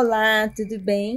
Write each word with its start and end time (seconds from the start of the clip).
Olá, 0.00 0.48
tudo 0.54 0.78
bem? 0.78 1.16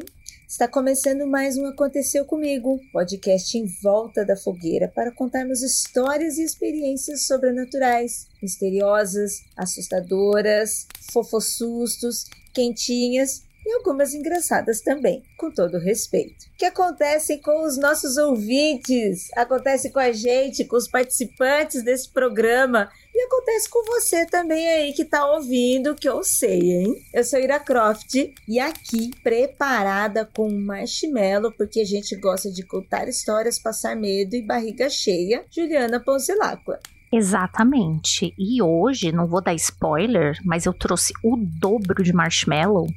Está 0.49 0.67
começando 0.67 1.27
mais 1.27 1.55
um 1.55 1.67
Aconteceu 1.67 2.25
Comigo, 2.25 2.79
podcast 2.91 3.55
em 3.55 3.67
volta 3.79 4.25
da 4.25 4.35
fogueira 4.35 4.87
para 4.87 5.11
contarmos 5.11 5.61
histórias 5.61 6.39
e 6.39 6.43
experiências 6.43 7.27
sobrenaturais, 7.27 8.27
misteriosas, 8.41 9.43
assustadoras, 9.55 10.87
fofossustos, 11.13 12.25
quentinhas 12.55 13.43
e 13.63 13.71
algumas 13.71 14.15
engraçadas 14.15 14.81
também, 14.81 15.21
com 15.37 15.51
todo 15.51 15.77
respeito. 15.77 16.47
Que 16.57 16.65
acontecem 16.65 17.39
com 17.39 17.63
os 17.63 17.77
nossos 17.77 18.17
ouvintes, 18.17 19.29
acontece 19.35 19.91
com 19.91 19.99
a 19.99 20.11
gente, 20.11 20.65
com 20.65 20.75
os 20.75 20.87
participantes 20.87 21.83
desse 21.83 22.09
programa 22.09 22.89
acontece 23.23 23.69
com 23.69 23.83
você 23.85 24.25
também 24.25 24.67
aí 24.69 24.93
que 24.93 25.05
tá 25.05 25.29
ouvindo, 25.31 25.95
que 25.95 26.07
eu 26.07 26.23
sei, 26.23 26.59
hein? 26.59 26.95
Eu 27.13 27.23
sou 27.23 27.39
Ira 27.39 27.59
Croft 27.59 28.15
e 28.47 28.59
aqui 28.59 29.11
preparada 29.23 30.25
com 30.25 30.47
um 30.47 30.65
marshmallow, 30.65 31.51
porque 31.51 31.81
a 31.81 31.85
gente 31.85 32.15
gosta 32.15 32.51
de 32.51 32.63
contar 32.63 33.07
histórias, 33.07 33.59
passar 33.59 33.95
medo 33.95 34.35
e 34.35 34.41
barriga 34.41 34.89
cheia, 34.89 35.45
Juliana 35.49 35.99
Ponzilacqua. 35.99 36.79
Exatamente. 37.11 38.33
E 38.37 38.61
hoje, 38.61 39.11
não 39.11 39.27
vou 39.27 39.41
dar 39.41 39.53
spoiler, 39.53 40.37
mas 40.45 40.65
eu 40.65 40.73
trouxe 40.73 41.13
o 41.23 41.35
dobro 41.37 42.03
de 42.03 42.13
marshmallow 42.13 42.87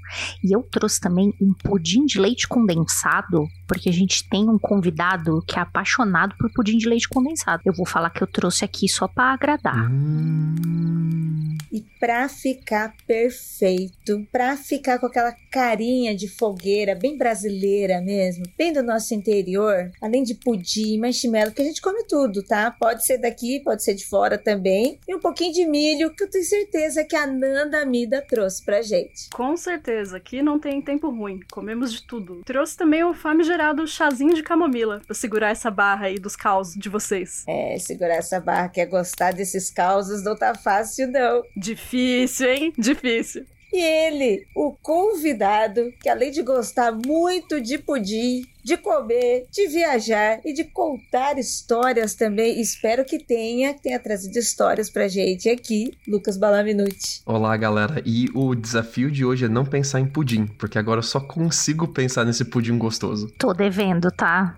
e 0.43 0.55
eu 0.55 0.63
trouxe 0.63 1.01
também 1.01 1.35
um 1.41 1.53
pudim 1.53 2.05
de 2.05 2.21
leite 2.21 2.47
condensado, 2.47 3.47
porque 3.67 3.89
a 3.89 3.93
gente 3.93 4.29
tem 4.29 4.49
um 4.49 4.59
convidado 4.59 5.43
que 5.47 5.59
é 5.59 5.63
apaixonado 5.63 6.35
por 6.39 6.53
pudim 6.53 6.79
de 6.79 6.89
leite 6.89 7.09
condensado. 7.09 7.63
Eu 7.65 7.73
vou 7.73 7.87
falar 7.87 8.11
que 8.11 8.23
eu 8.23 8.27
trouxe 8.27 8.65
aqui 8.65 8.89
só 8.89 9.09
para 9.09 9.35
agradar. 9.35 9.91
Hum. 9.91 11.35
E 11.75 11.85
pra 11.99 12.29
ficar 12.29 12.95
perfeito, 13.05 14.25
pra 14.31 14.57
ficar 14.57 15.01
com 15.01 15.07
aquela 15.07 15.35
carinha 15.51 16.15
de 16.15 16.29
fogueira 16.29 16.95
bem 16.95 17.19
brasileira 17.19 18.01
mesmo, 18.01 18.45
bem 18.57 18.73
do 18.73 18.81
nosso 18.81 19.13
interior, 19.13 19.91
além 20.01 20.23
de 20.23 20.37
pudim, 20.37 21.01
marshmallow, 21.01 21.51
que 21.51 21.63
a 21.63 21.65
gente 21.65 21.83
come 21.83 22.05
tudo, 22.05 22.45
tá? 22.45 22.71
Pode 22.71 23.05
ser 23.05 23.19
daqui, 23.19 23.59
pode 23.59 23.83
ser 23.83 23.95
de 23.95 24.04
de 24.05 24.09
fora 24.09 24.37
também. 24.37 24.99
E 25.09 25.15
um 25.15 25.21
pouquinho 25.21 25.53
de 25.53 25.67
milho, 25.67 26.15
que 26.15 26.25
eu 26.25 26.31
tenho 26.31 26.45
certeza 26.45 27.05
que 27.05 27.17
a 27.17 27.27
Nanda 27.27 27.81
Amida 27.81 28.23
trouxe 28.23 28.63
pra 28.65 28.83
gente. 28.83 29.31
Com 29.31 29.57
certeza, 29.57 30.17
aqui 30.17 30.43
não 30.43 30.59
tem 30.59 30.81
tempo 30.81 31.11
ruim. 31.11 31.41
Comemos 31.51 31.93
de 31.93 32.03
tudo. 32.07 32.43
Trouxe 32.45 32.77
também 32.77 33.03
o 33.05 33.15
famigerado 33.15 33.87
chazinho 33.87 34.35
de 34.35 34.43
camomila, 34.43 35.01
pra 35.07 35.15
segurar 35.15 35.51
essa 35.51 35.71
barra 35.71 36.07
aí 36.07 36.17
dos 36.17 36.37
causos 36.37 36.75
de 36.75 36.89
vocês. 36.89 37.45
É, 37.49 37.77
segurar 37.79 38.17
essa 38.17 38.41
barra, 38.41 38.69
quer 38.69 38.87
gostar 38.87 39.33
desses 39.33 39.71
causos 39.71 40.23
não 40.23 40.37
tá 40.37 40.55
fácil, 40.55 41.09
não. 41.09 41.43
Difícil, 41.57 42.51
hein? 42.51 42.73
Difícil. 42.77 43.47
E 43.75 43.83
ele, 43.83 44.47
o 44.55 44.71
convidado, 44.71 45.93
que 46.01 46.09
além 46.09 46.31
de 46.31 46.45
gostar 46.45 46.93
muito 46.93 47.61
de 47.61 47.77
pudim, 47.77 48.47
de 48.63 48.77
comer, 48.77 49.49
de 49.51 49.67
viajar 49.67 50.39
e 50.45 50.55
de 50.55 50.63
contar 50.63 51.37
histórias 51.41 52.15
também, 52.15 52.61
espero 52.61 53.05
que 53.05 53.19
tenha, 53.19 53.75
tenha 53.75 53.99
trazido 53.99 54.39
histórias 54.39 54.89
pra 54.89 55.09
gente 55.09 55.49
aqui, 55.49 55.91
Lucas 56.07 56.37
Balaminuti. 56.37 57.21
Olá, 57.27 57.57
galera. 57.57 58.01
E 58.07 58.29
o 58.33 58.55
desafio 58.55 59.11
de 59.11 59.25
hoje 59.25 59.47
é 59.47 59.49
não 59.49 59.65
pensar 59.65 59.99
em 59.99 60.07
pudim, 60.07 60.47
porque 60.47 60.79
agora 60.79 61.01
eu 61.01 61.03
só 61.03 61.19
consigo 61.19 61.89
pensar 61.89 62.25
nesse 62.25 62.45
pudim 62.45 62.79
gostoso. 62.79 63.27
Tô 63.37 63.53
devendo, 63.53 64.09
tá? 64.13 64.57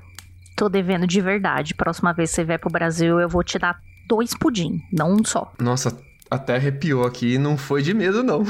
Tô 0.54 0.68
devendo 0.68 1.06
de 1.06 1.22
verdade. 1.22 1.74
Próxima 1.74 2.12
vez 2.12 2.28
que 2.28 2.36
você 2.36 2.44
vier 2.44 2.58
pro 2.58 2.68
Brasil, 2.68 3.18
eu 3.18 3.30
vou 3.30 3.42
te 3.42 3.58
dar 3.58 3.80
dois 4.06 4.34
pudim, 4.34 4.82
não 4.92 5.14
um 5.14 5.24
só. 5.24 5.52
Nossa, 5.58 5.96
até 6.30 6.56
arrepiou 6.56 7.04
aqui 7.06 7.34
e 7.34 7.38
não 7.38 7.56
foi 7.56 7.82
de 7.82 7.94
medo, 7.94 8.22
não. 8.22 8.40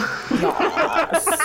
Nossa! 0.41 1.37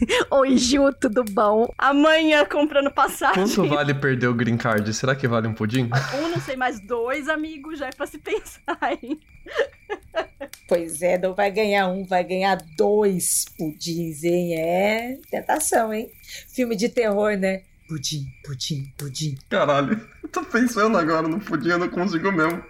Oi, 0.30 0.56
Ju, 0.56 0.92
tudo 0.98 1.22
bom? 1.24 1.72
Amanhã 1.76 2.44
comprando 2.46 2.90
passagem. 2.90 3.44
Quanto 3.44 3.68
vale 3.68 3.92
perder 3.92 4.28
o 4.28 4.34
green 4.34 4.56
card? 4.56 4.92
Será 4.94 5.14
que 5.14 5.28
vale 5.28 5.46
um 5.46 5.52
pudim? 5.52 5.90
Um, 6.14 6.28
não 6.28 6.40
sei, 6.40 6.56
mais 6.56 6.80
dois, 6.80 7.28
amigos, 7.28 7.78
já 7.78 7.88
é 7.88 7.90
pra 7.90 8.06
se 8.06 8.18
pensar, 8.18 8.78
hein? 9.02 9.20
Pois 10.66 11.02
é, 11.02 11.18
não 11.18 11.34
vai 11.34 11.50
ganhar 11.50 11.88
um, 11.88 12.04
vai 12.04 12.24
ganhar 12.24 12.56
dois 12.76 13.44
pudins, 13.58 14.24
hein? 14.24 14.54
É 14.54 15.18
tentação, 15.30 15.92
hein? 15.92 16.10
Filme 16.48 16.76
de 16.76 16.88
terror, 16.88 17.36
né? 17.36 17.62
Pudim, 17.86 18.24
pudim, 18.44 18.92
pudim. 18.96 19.36
Caralho, 19.48 20.00
tô 20.32 20.42
pensando 20.44 20.96
agora 20.96 21.26
no 21.26 21.40
pudim, 21.40 21.70
eu 21.70 21.78
não 21.78 21.88
consigo 21.88 22.30
mesmo. 22.32 22.62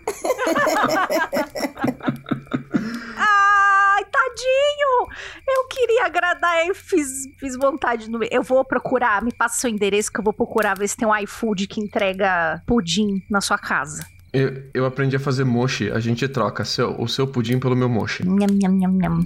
Ai, 3.16 4.04
tadinho! 4.04 5.09
Eu 5.47 5.69
queria 5.69 6.06
agradar 6.06 6.66
e 6.66 6.75
fiz, 6.75 7.26
fiz 7.38 7.56
vontade 7.56 8.10
no. 8.10 8.21
Eu 8.31 8.43
vou 8.43 8.65
procurar, 8.65 9.22
me 9.22 9.32
passa 9.32 9.60
seu 9.60 9.71
endereço 9.71 10.10
que 10.10 10.19
eu 10.21 10.25
vou 10.25 10.32
procurar 10.32 10.76
ver 10.76 10.88
se 10.88 10.97
tem 10.97 11.06
um 11.06 11.16
iFood 11.16 11.66
que 11.66 11.81
entrega 11.81 12.62
pudim 12.66 13.22
na 13.28 13.41
sua 13.41 13.59
casa. 13.59 14.06
Eu, 14.32 14.62
eu 14.72 14.87
aprendi 14.87 15.16
a 15.16 15.21
fazer 15.21 15.44
mochi, 15.44 15.91
a 15.91 15.98
gente 15.98 16.27
troca 16.28 16.65
seu, 16.65 16.98
o 17.00 17.09
seu 17.09 17.27
pudim 17.27 17.59
pelo 17.59 17.75
meu 17.77 17.88
mochi. 17.88 18.25
Nham, 18.25 18.47
nham, 18.47 18.72
nham, 18.72 18.92
nham. 18.92 19.25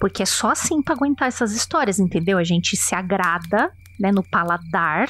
Porque 0.00 0.22
é 0.22 0.26
só 0.26 0.50
assim 0.50 0.82
pra 0.82 0.94
aguentar 0.94 1.28
essas 1.28 1.54
histórias, 1.54 1.98
entendeu? 1.98 2.36
A 2.36 2.44
gente 2.44 2.76
se 2.76 2.94
agrada 2.94 3.72
né, 3.98 4.12
no 4.12 4.22
paladar, 4.22 5.08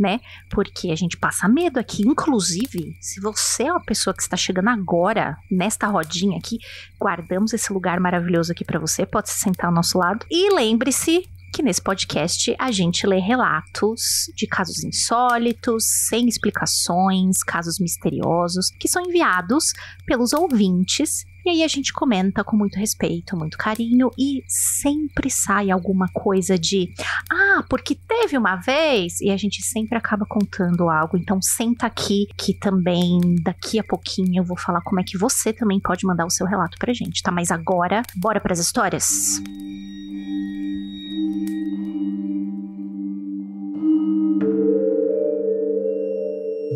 né? 0.00 0.20
Porque 0.48 0.90
a 0.90 0.96
gente 0.96 1.16
passa 1.18 1.46
medo 1.46 1.78
aqui. 1.78 2.02
Inclusive, 2.02 2.96
se 3.00 3.20
você 3.20 3.64
é 3.64 3.72
uma 3.72 3.84
pessoa 3.84 4.14
que 4.14 4.22
está 4.22 4.36
chegando 4.36 4.68
agora 4.68 5.36
nesta 5.50 5.86
rodinha 5.86 6.38
aqui, 6.38 6.58
guardamos 6.98 7.52
esse 7.52 7.70
lugar 7.72 8.00
maravilhoso 8.00 8.50
aqui 8.50 8.64
para 8.64 8.78
você. 8.80 9.04
Pode 9.04 9.28
se 9.28 9.38
sentar 9.38 9.66
ao 9.66 9.74
nosso 9.74 9.98
lado. 9.98 10.24
E 10.30 10.52
lembre-se 10.54 11.28
que 11.52 11.62
nesse 11.62 11.82
podcast 11.82 12.54
a 12.58 12.70
gente 12.70 13.06
lê 13.06 13.18
relatos 13.18 14.30
de 14.36 14.46
casos 14.46 14.84
insólitos, 14.84 15.84
sem 16.08 16.28
explicações, 16.28 17.42
casos 17.42 17.78
misteriosos, 17.78 18.70
que 18.78 18.88
são 18.88 19.02
enviados 19.02 19.72
pelos 20.06 20.32
ouvintes 20.32 21.24
e 21.44 21.50
aí 21.50 21.62
a 21.64 21.68
gente 21.68 21.92
comenta 21.92 22.44
com 22.44 22.56
muito 22.56 22.78
respeito, 22.78 23.36
muito 23.36 23.56
carinho 23.56 24.10
e 24.18 24.42
sempre 24.46 25.30
sai 25.30 25.70
alguma 25.70 26.08
coisa 26.12 26.58
de 26.58 26.92
ah, 27.30 27.64
porque 27.68 27.94
teve 27.94 28.36
uma 28.36 28.56
vez 28.56 29.20
e 29.20 29.30
a 29.30 29.36
gente 29.36 29.62
sempre 29.62 29.96
acaba 29.96 30.26
contando 30.26 30.88
algo. 30.88 31.16
Então 31.16 31.40
senta 31.40 31.86
aqui 31.86 32.26
que 32.36 32.54
também 32.54 33.20
daqui 33.42 33.78
a 33.78 33.84
pouquinho 33.84 34.40
eu 34.40 34.44
vou 34.44 34.58
falar 34.58 34.80
como 34.82 35.00
é 35.00 35.04
que 35.04 35.16
você 35.16 35.52
também 35.52 35.80
pode 35.80 36.06
mandar 36.06 36.26
o 36.26 36.30
seu 36.30 36.46
relato 36.46 36.78
pra 36.78 36.92
gente, 36.92 37.22
tá? 37.22 37.30
Mas 37.30 37.50
agora, 37.50 38.02
bora 38.16 38.40
para 38.40 38.52
as 38.52 38.58
histórias. 38.58 39.40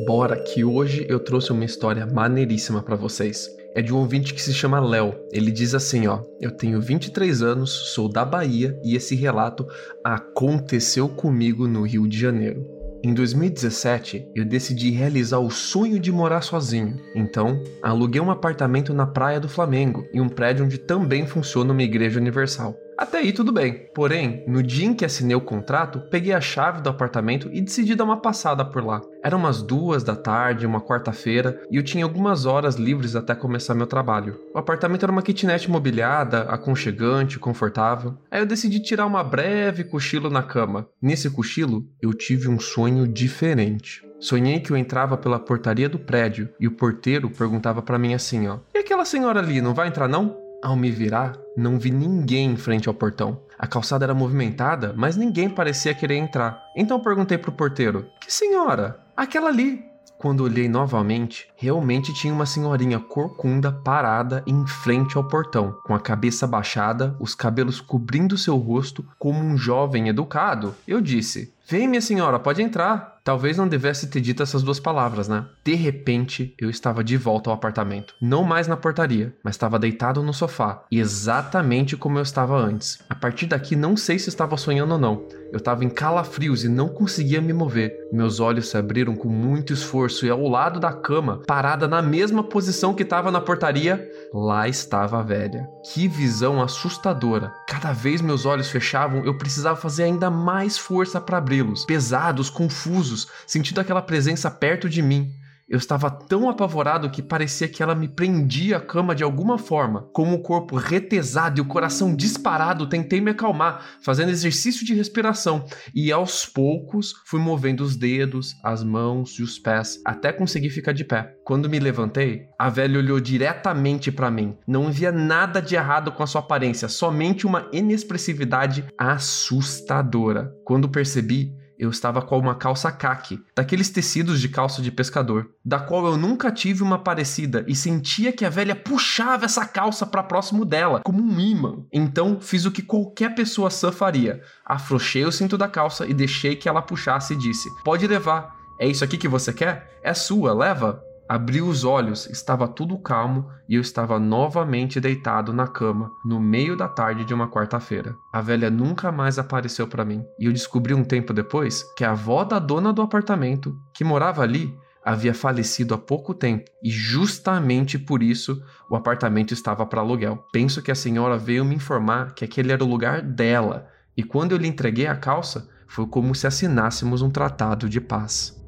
Bora 0.07 0.37
que 0.37 0.65
hoje 0.65 1.07
eu 1.09 1.19
trouxe 1.19 1.51
uma 1.51 1.65
história 1.65 2.07
maneiríssima 2.07 2.83
para 2.83 2.95
vocês 2.95 3.49
é 3.75 3.83
de 3.83 3.93
um 3.93 3.99
ouvinte 3.99 4.33
que 4.33 4.41
se 4.41 4.55
chama 4.55 4.81
Léo. 4.81 5.15
Ele 5.33 5.51
diz 5.51 5.75
assim, 5.75 6.07
ó: 6.07 6.21
"Eu 6.41 6.51
tenho 6.51 6.81
23 6.81 7.43
anos, 7.43 7.71
sou 7.93 8.09
da 8.09 8.25
Bahia 8.25 8.79
e 8.85 8.95
esse 8.95 9.15
relato 9.15 9.67
aconteceu 10.03 11.09
comigo 11.09 11.67
no 11.67 11.83
Rio 11.83 12.07
de 12.07 12.19
Janeiro. 12.19 12.75
Em 13.05 13.13
2017, 13.13 14.31
eu 14.35 14.47
decidi 14.47 14.91
realizar 14.91 15.39
o 15.39 15.51
sonho 15.51 16.01
de 16.01 16.11
morar 16.11 16.41
sozinho. 16.41 16.97
Então, 17.15 17.63
aluguei 17.83 18.19
um 18.19 18.31
apartamento 18.31 18.95
na 18.95 19.07
Praia 19.07 19.39
do 19.39 19.47
Flamengo, 19.47 20.07
em 20.15 20.23
um 20.23 20.29
prédio 20.29 20.65
onde 20.65 20.79
também 20.79 21.27
funciona 21.27 21.73
uma 21.73 21.83
igreja 21.83 22.19
universal. 22.19 22.75
Até 22.97 23.19
aí 23.19 23.33
tudo 23.33 23.53
bem. 23.53 23.89
Porém, 23.95 24.45
no 24.47 24.63
dia 24.63 24.87
em 24.87 24.95
que 24.95 25.05
assinei 25.05 25.35
o 25.35 25.41
contrato, 25.41 26.01
peguei 26.11 26.33
a 26.33 26.41
chave 26.41 26.81
do 26.81 26.89
apartamento 26.89 27.51
e 27.53 27.61
decidi 27.61 27.95
dar 27.95 28.05
uma 28.05 28.21
passada 28.21 28.65
por 28.65 28.85
lá. 28.85 29.01
Eram 29.23 29.39
umas 29.39 29.63
duas 29.63 30.05
da 30.05 30.15
tarde, 30.15 30.67
uma 30.67 30.81
quarta-feira, 30.81 31.61
e 31.71 31.77
eu 31.77 31.83
tinha 31.83 32.05
algumas 32.05 32.47
horas 32.47 32.77
livres 32.77 33.17
até 33.17 33.35
começar 33.35 33.75
meu 33.75 33.87
trabalho. 33.87 34.39
O 34.55 34.59
apartamento 34.59 35.05
era 35.05 35.13
uma 35.13 35.23
kitnet 35.23 35.71
mobiliada, 35.71 36.43
aconchegante, 36.43 37.39
confortável. 37.39 38.15
Aí 38.31 38.41
eu 38.41 38.47
decidi 38.47 38.81
tirar 38.81 39.07
uma 39.07 39.25
breve 39.25 39.85
cochilo 39.85 40.31
na 40.31 40.43
cama. 40.43 40.87
Nesse 41.01 41.31
cochilo, 41.31 41.85
eu 42.01 42.13
tive 42.13 42.49
um 42.49 42.61
sonho 42.61 43.09
diferente. 43.09 44.05
Sonhei 44.21 44.61
que 44.61 44.71
eu 44.71 44.77
entrava 44.77 45.17
pela 45.17 45.39
portaria 45.39 45.89
do 45.89 45.99
prédio 45.99 46.49
e 46.59 46.67
o 46.67 46.73
porteiro 46.73 47.29
perguntava 47.29 47.83
para 47.83 47.99
mim 47.99 48.15
assim, 48.15 48.49
ó: 48.49 48.59
"E 48.75 48.79
aquela 48.79 49.05
senhora 49.05 49.41
ali 49.41 49.61
não 49.61 49.75
vai 49.75 49.89
entrar 49.89 50.09
não?" 50.09 50.44
Ao 50.65 50.75
me 50.75 50.91
virar, 50.91 51.37
não 51.55 51.79
vi 51.79 51.91
ninguém 51.91 52.53
em 52.53 52.57
frente 52.57 52.89
ao 52.89 52.95
portão. 52.95 53.39
A 53.59 53.67
calçada 53.67 54.07
era 54.07 54.15
movimentada, 54.15 54.95
mas 54.97 55.15
ninguém 55.15 55.51
parecia 55.51 55.93
querer 55.93 56.17
entrar. 56.17 56.59
Então 56.75 56.99
perguntei 56.99 57.37
pro 57.37 57.53
porteiro: 57.53 58.07
Que 58.19 58.33
senhora? 58.33 58.99
Aquela 59.15 59.51
ali. 59.51 59.85
Quando 60.17 60.43
olhei 60.43 60.67
novamente, 60.67 61.47
realmente 61.55 62.15
tinha 62.15 62.33
uma 62.33 62.47
senhorinha 62.47 62.99
corcunda 62.99 63.71
parada 63.71 64.43
em 64.47 64.67
frente 64.67 65.19
ao 65.19 65.29
portão, 65.29 65.77
com 65.85 65.95
a 65.95 66.01
cabeça 66.01 66.47
baixada, 66.47 67.15
os 67.21 67.35
cabelos 67.35 67.79
cobrindo 67.79 68.39
seu 68.39 68.57
rosto, 68.57 69.05
como 69.19 69.41
um 69.41 69.59
jovem 69.59 70.09
educado. 70.09 70.75
Eu 70.89 71.03
disse: 71.03 71.53
Vem, 71.67 71.89
minha 71.89 72.01
senhora, 72.01 72.39
pode 72.39 72.61
entrar. 72.61 73.15
Talvez 73.25 73.57
não 73.57 73.67
devesse 73.67 74.09
ter 74.09 74.21
dito 74.21 74.43
essas 74.43 74.63
duas 74.63 74.79
palavras, 74.79 75.29
né? 75.29 75.47
De 75.65 75.75
repente, 75.75 76.55
eu 76.61 76.69
estava 76.69 77.03
de 77.03 77.17
volta 77.17 77.49
ao 77.49 77.57
apartamento. 77.57 78.15
Não 78.21 78.45
mais 78.45 78.69
na 78.69 78.77
portaria, 78.77 79.35
mas 79.43 79.55
estava 79.55 79.79
deitado 79.79 80.23
no 80.23 80.35
sofá, 80.35 80.85
exatamente 80.93 81.97
como 81.97 82.19
eu 82.19 82.23
estava 82.23 82.55
antes. 82.55 82.99
A 83.09 83.15
partir 83.15 83.47
daqui, 83.47 83.75
não 83.75 83.97
sei 83.97 84.19
se 84.19 84.29
estava 84.29 84.59
sonhando 84.59 84.93
ou 84.93 84.99
não. 84.99 85.27
Eu 85.51 85.57
estava 85.57 85.85
em 85.85 85.89
calafrios 85.89 86.65
e 86.65 86.69
não 86.69 86.89
conseguia 86.89 87.41
me 87.41 87.53
mover. 87.55 87.95
Meus 88.13 88.41
olhos 88.41 88.69
se 88.69 88.77
abriram 88.77 89.17
com 89.17 89.29
muito 89.29 89.73
esforço 89.73 90.27
e 90.27 90.31
ao 90.31 90.47
lado 90.47 90.79
da 90.79 90.93
cama, 90.93 91.41
parada 91.47 91.89
na 91.89 92.03
mesma 92.03 92.45
posição 92.45 92.93
que 92.93 93.05
estava 93.05 93.31
na 93.31 93.41
portaria, 93.41 94.07
lá 94.35 94.69
estava 94.69 95.21
a 95.21 95.23
velha. 95.23 95.67
Que 95.95 96.09
visão 96.09 96.61
assustadora. 96.61 97.55
Cada 97.67 97.93
vez 97.93 98.21
meus 98.21 98.45
olhos 98.45 98.69
fechavam, 98.69 99.25
eu 99.25 99.39
precisava 99.39 99.77
fazer 99.77 100.03
ainda 100.03 100.29
mais 100.29 100.77
força 100.77 101.21
para 101.21 101.41
abri-los. 101.61 101.85
Pesados, 101.85 102.51
confusos, 102.51 103.29
sentindo 103.47 103.81
aquela 103.81 104.03
presença 104.03 104.51
perto 104.51 104.89
de 104.89 105.03
mim. 105.03 105.35
Eu 105.67 105.79
estava 105.79 106.11
tão 106.11 106.51
apavorado 106.51 107.09
que 107.09 107.23
parecia 107.23 107.69
que 107.69 107.83
ela 107.83 107.95
me 107.95 108.07
prendia 108.07 108.77
à 108.77 108.81
cama 108.81 109.15
de 109.15 109.25
alguma 109.25 109.57
forma. 109.57 110.03
Com 110.13 110.35
o 110.35 110.43
corpo 110.43 110.77
retesado 110.77 111.59
e 111.59 111.63
o 111.63 111.67
coração 111.67 112.15
disparado, 112.15 112.87
tentei 112.87 113.21
me 113.21 113.31
acalmar, 113.31 113.83
fazendo 114.03 114.29
exercício 114.29 114.85
de 114.85 114.95
respiração, 114.95 115.65
e 115.95 116.13
aos 116.13 116.45
poucos 116.45 117.15
fui 117.25 117.41
movendo 117.41 117.81
os 117.81 117.97
dedos, 117.97 118.55
as 118.63 118.85
mãos 118.85 119.39
e 119.39 119.43
os 119.43 119.59
pés 119.59 120.01
até 120.05 120.33
conseguir 120.33 120.71
ficar 120.71 120.93
de 120.93 121.05
pé. 121.05 121.35
Quando 121.45 121.69
me 121.69 121.79
levantei, 121.79 122.43
a 122.59 122.69
velha 122.69 122.99
olhou 122.99 123.19
diretamente 123.19 124.13
para 124.13 124.31
mim. 124.31 124.57
Não 124.67 124.89
havia 124.89 125.11
nada 125.11 125.63
de 125.63 125.75
errado 125.75 126.13
com 126.13 126.23
a 126.23 126.27
sua 126.27 126.43
aparência, 126.43 126.89
somente 126.89 127.47
uma 127.47 127.69
inexpressividade 127.73 128.85
assustadora. 128.99 130.53
Quando 130.65 130.89
percebi, 130.89 131.55
eu 131.85 131.91
estava 131.91 132.23
com 132.23 132.39
uma 132.39 132.55
calça 132.55 132.91
caque, 132.91 133.43
daqueles 133.55 133.91
tecidos 133.91 134.41
de 134.41 134.49
calça 134.49 134.83
de 134.83 134.91
pescador, 134.91 135.51
da 135.65 135.79
qual 135.79 136.07
eu 136.07 136.17
nunca 136.17 136.51
tive 136.51 136.83
uma 136.83 136.99
parecida 136.99 137.65
e 137.69 137.75
sentia 137.75 138.33
que 138.33 138.45
a 138.45 138.51
velha 138.51 138.75
puxava 138.75 139.45
essa 139.45 139.67
calça 139.67 140.07
para 140.07 140.23
próximo 140.23 140.65
dela, 140.65 141.01
como 141.05 141.23
um 141.23 141.41
imã. 141.41 141.85
Então 141.93 142.41
fiz 142.41 142.65
o 142.65 142.71
que 142.71 142.83
qualquer 142.83 143.35
pessoa 143.35 143.71
sã 143.71 143.93
faria: 143.93 144.41
afrouxei 144.65 145.25
o 145.25 145.33
cinto 145.33 145.59
da 145.59 145.69
calça 145.69 146.07
e 146.07 146.15
deixei 146.15 146.57
que 146.57 146.69
ela 146.69 146.83
puxasse 146.83 147.35
e 147.35 147.39
disse: 147.39 147.69
Pode 147.85 148.07
levar. 148.07 148.57
É 148.79 148.89
isso 148.89 149.05
aqui 149.05 149.17
que 149.17 149.29
você 149.29 149.53
quer? 149.53 150.01
É 150.03 150.13
sua, 150.15 150.53
leva. 150.53 151.04
Abri 151.27 151.63
os 151.63 151.85
olhos, 151.85 152.27
estava 152.27 152.69
tudo 152.69 152.99
calmo 152.99 153.49
e 153.67 153.77
eu 153.77 153.81
estava 153.81 154.19
novamente 154.19 155.01
deitado 155.01 155.55
na 155.55 155.67
cama, 155.67 156.11
no 156.25 156.39
meio 156.39 156.77
da 156.77 156.87
tarde 156.87 157.25
de 157.25 157.33
uma 157.33 157.49
quarta-feira. 157.49 158.15
A 158.31 158.43
velha 158.43 158.71
nunca 158.71 159.11
mais 159.11 159.39
apareceu 159.39 159.89
para 159.89 160.05
mim 160.05 160.23
e 160.39 160.45
eu 160.45 160.53
descobri 160.53 160.93
um 160.93 161.03
tempo 161.03 161.33
depois 161.33 161.83
que 161.97 162.05
a 162.05 162.11
avó 162.11 162.45
da 162.45 162.59
dona 162.59 162.93
do 162.93 163.01
apartamento, 163.01 163.75
que 163.95 164.05
morava 164.05 164.43
ali, 164.43 164.77
havia 165.03 165.33
falecido 165.33 165.95
há 165.95 165.99
pouco 165.99 166.35
tempo 166.35 166.71
e 166.83 166.91
justamente 166.91 167.99
por 167.99 168.23
isso 168.23 168.63
o 168.91 168.95
apartamento 168.95 169.55
estava 169.55 169.87
para 169.87 170.03
aluguel. 170.03 170.45
Penso 170.53 170.83
que 170.83 170.91
a 170.91 170.95
senhora 170.95 171.39
veio 171.39 171.65
me 171.65 171.75
informar 171.75 172.35
que 172.35 172.45
aquele 172.45 172.71
era 172.71 172.85
o 172.85 172.89
lugar 172.89 173.23
dela 173.23 173.89
e 174.15 174.23
quando 174.23 174.53
eu 174.53 174.59
lhe 174.59 174.69
entreguei 174.69 175.07
a 175.07 175.17
calça, 175.17 175.69
foi 175.87 176.07
como 176.07 176.35
se 176.35 176.47
assinássemos 176.47 177.23
um 177.23 177.31
tratado 177.31 177.89
de 177.89 178.01
paz. 178.01 178.64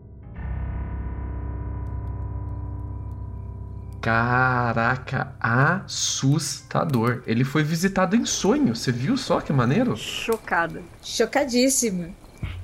Caraca, 4.06 5.34
assustador. 5.40 7.24
Ele 7.26 7.42
foi 7.42 7.64
visitado 7.64 8.14
em 8.14 8.24
sonho. 8.24 8.72
Você 8.72 8.92
viu 8.92 9.16
só 9.16 9.40
que 9.40 9.52
maneiro? 9.52 9.96
Chocada. 9.96 10.80
Chocadíssima. 11.02 12.10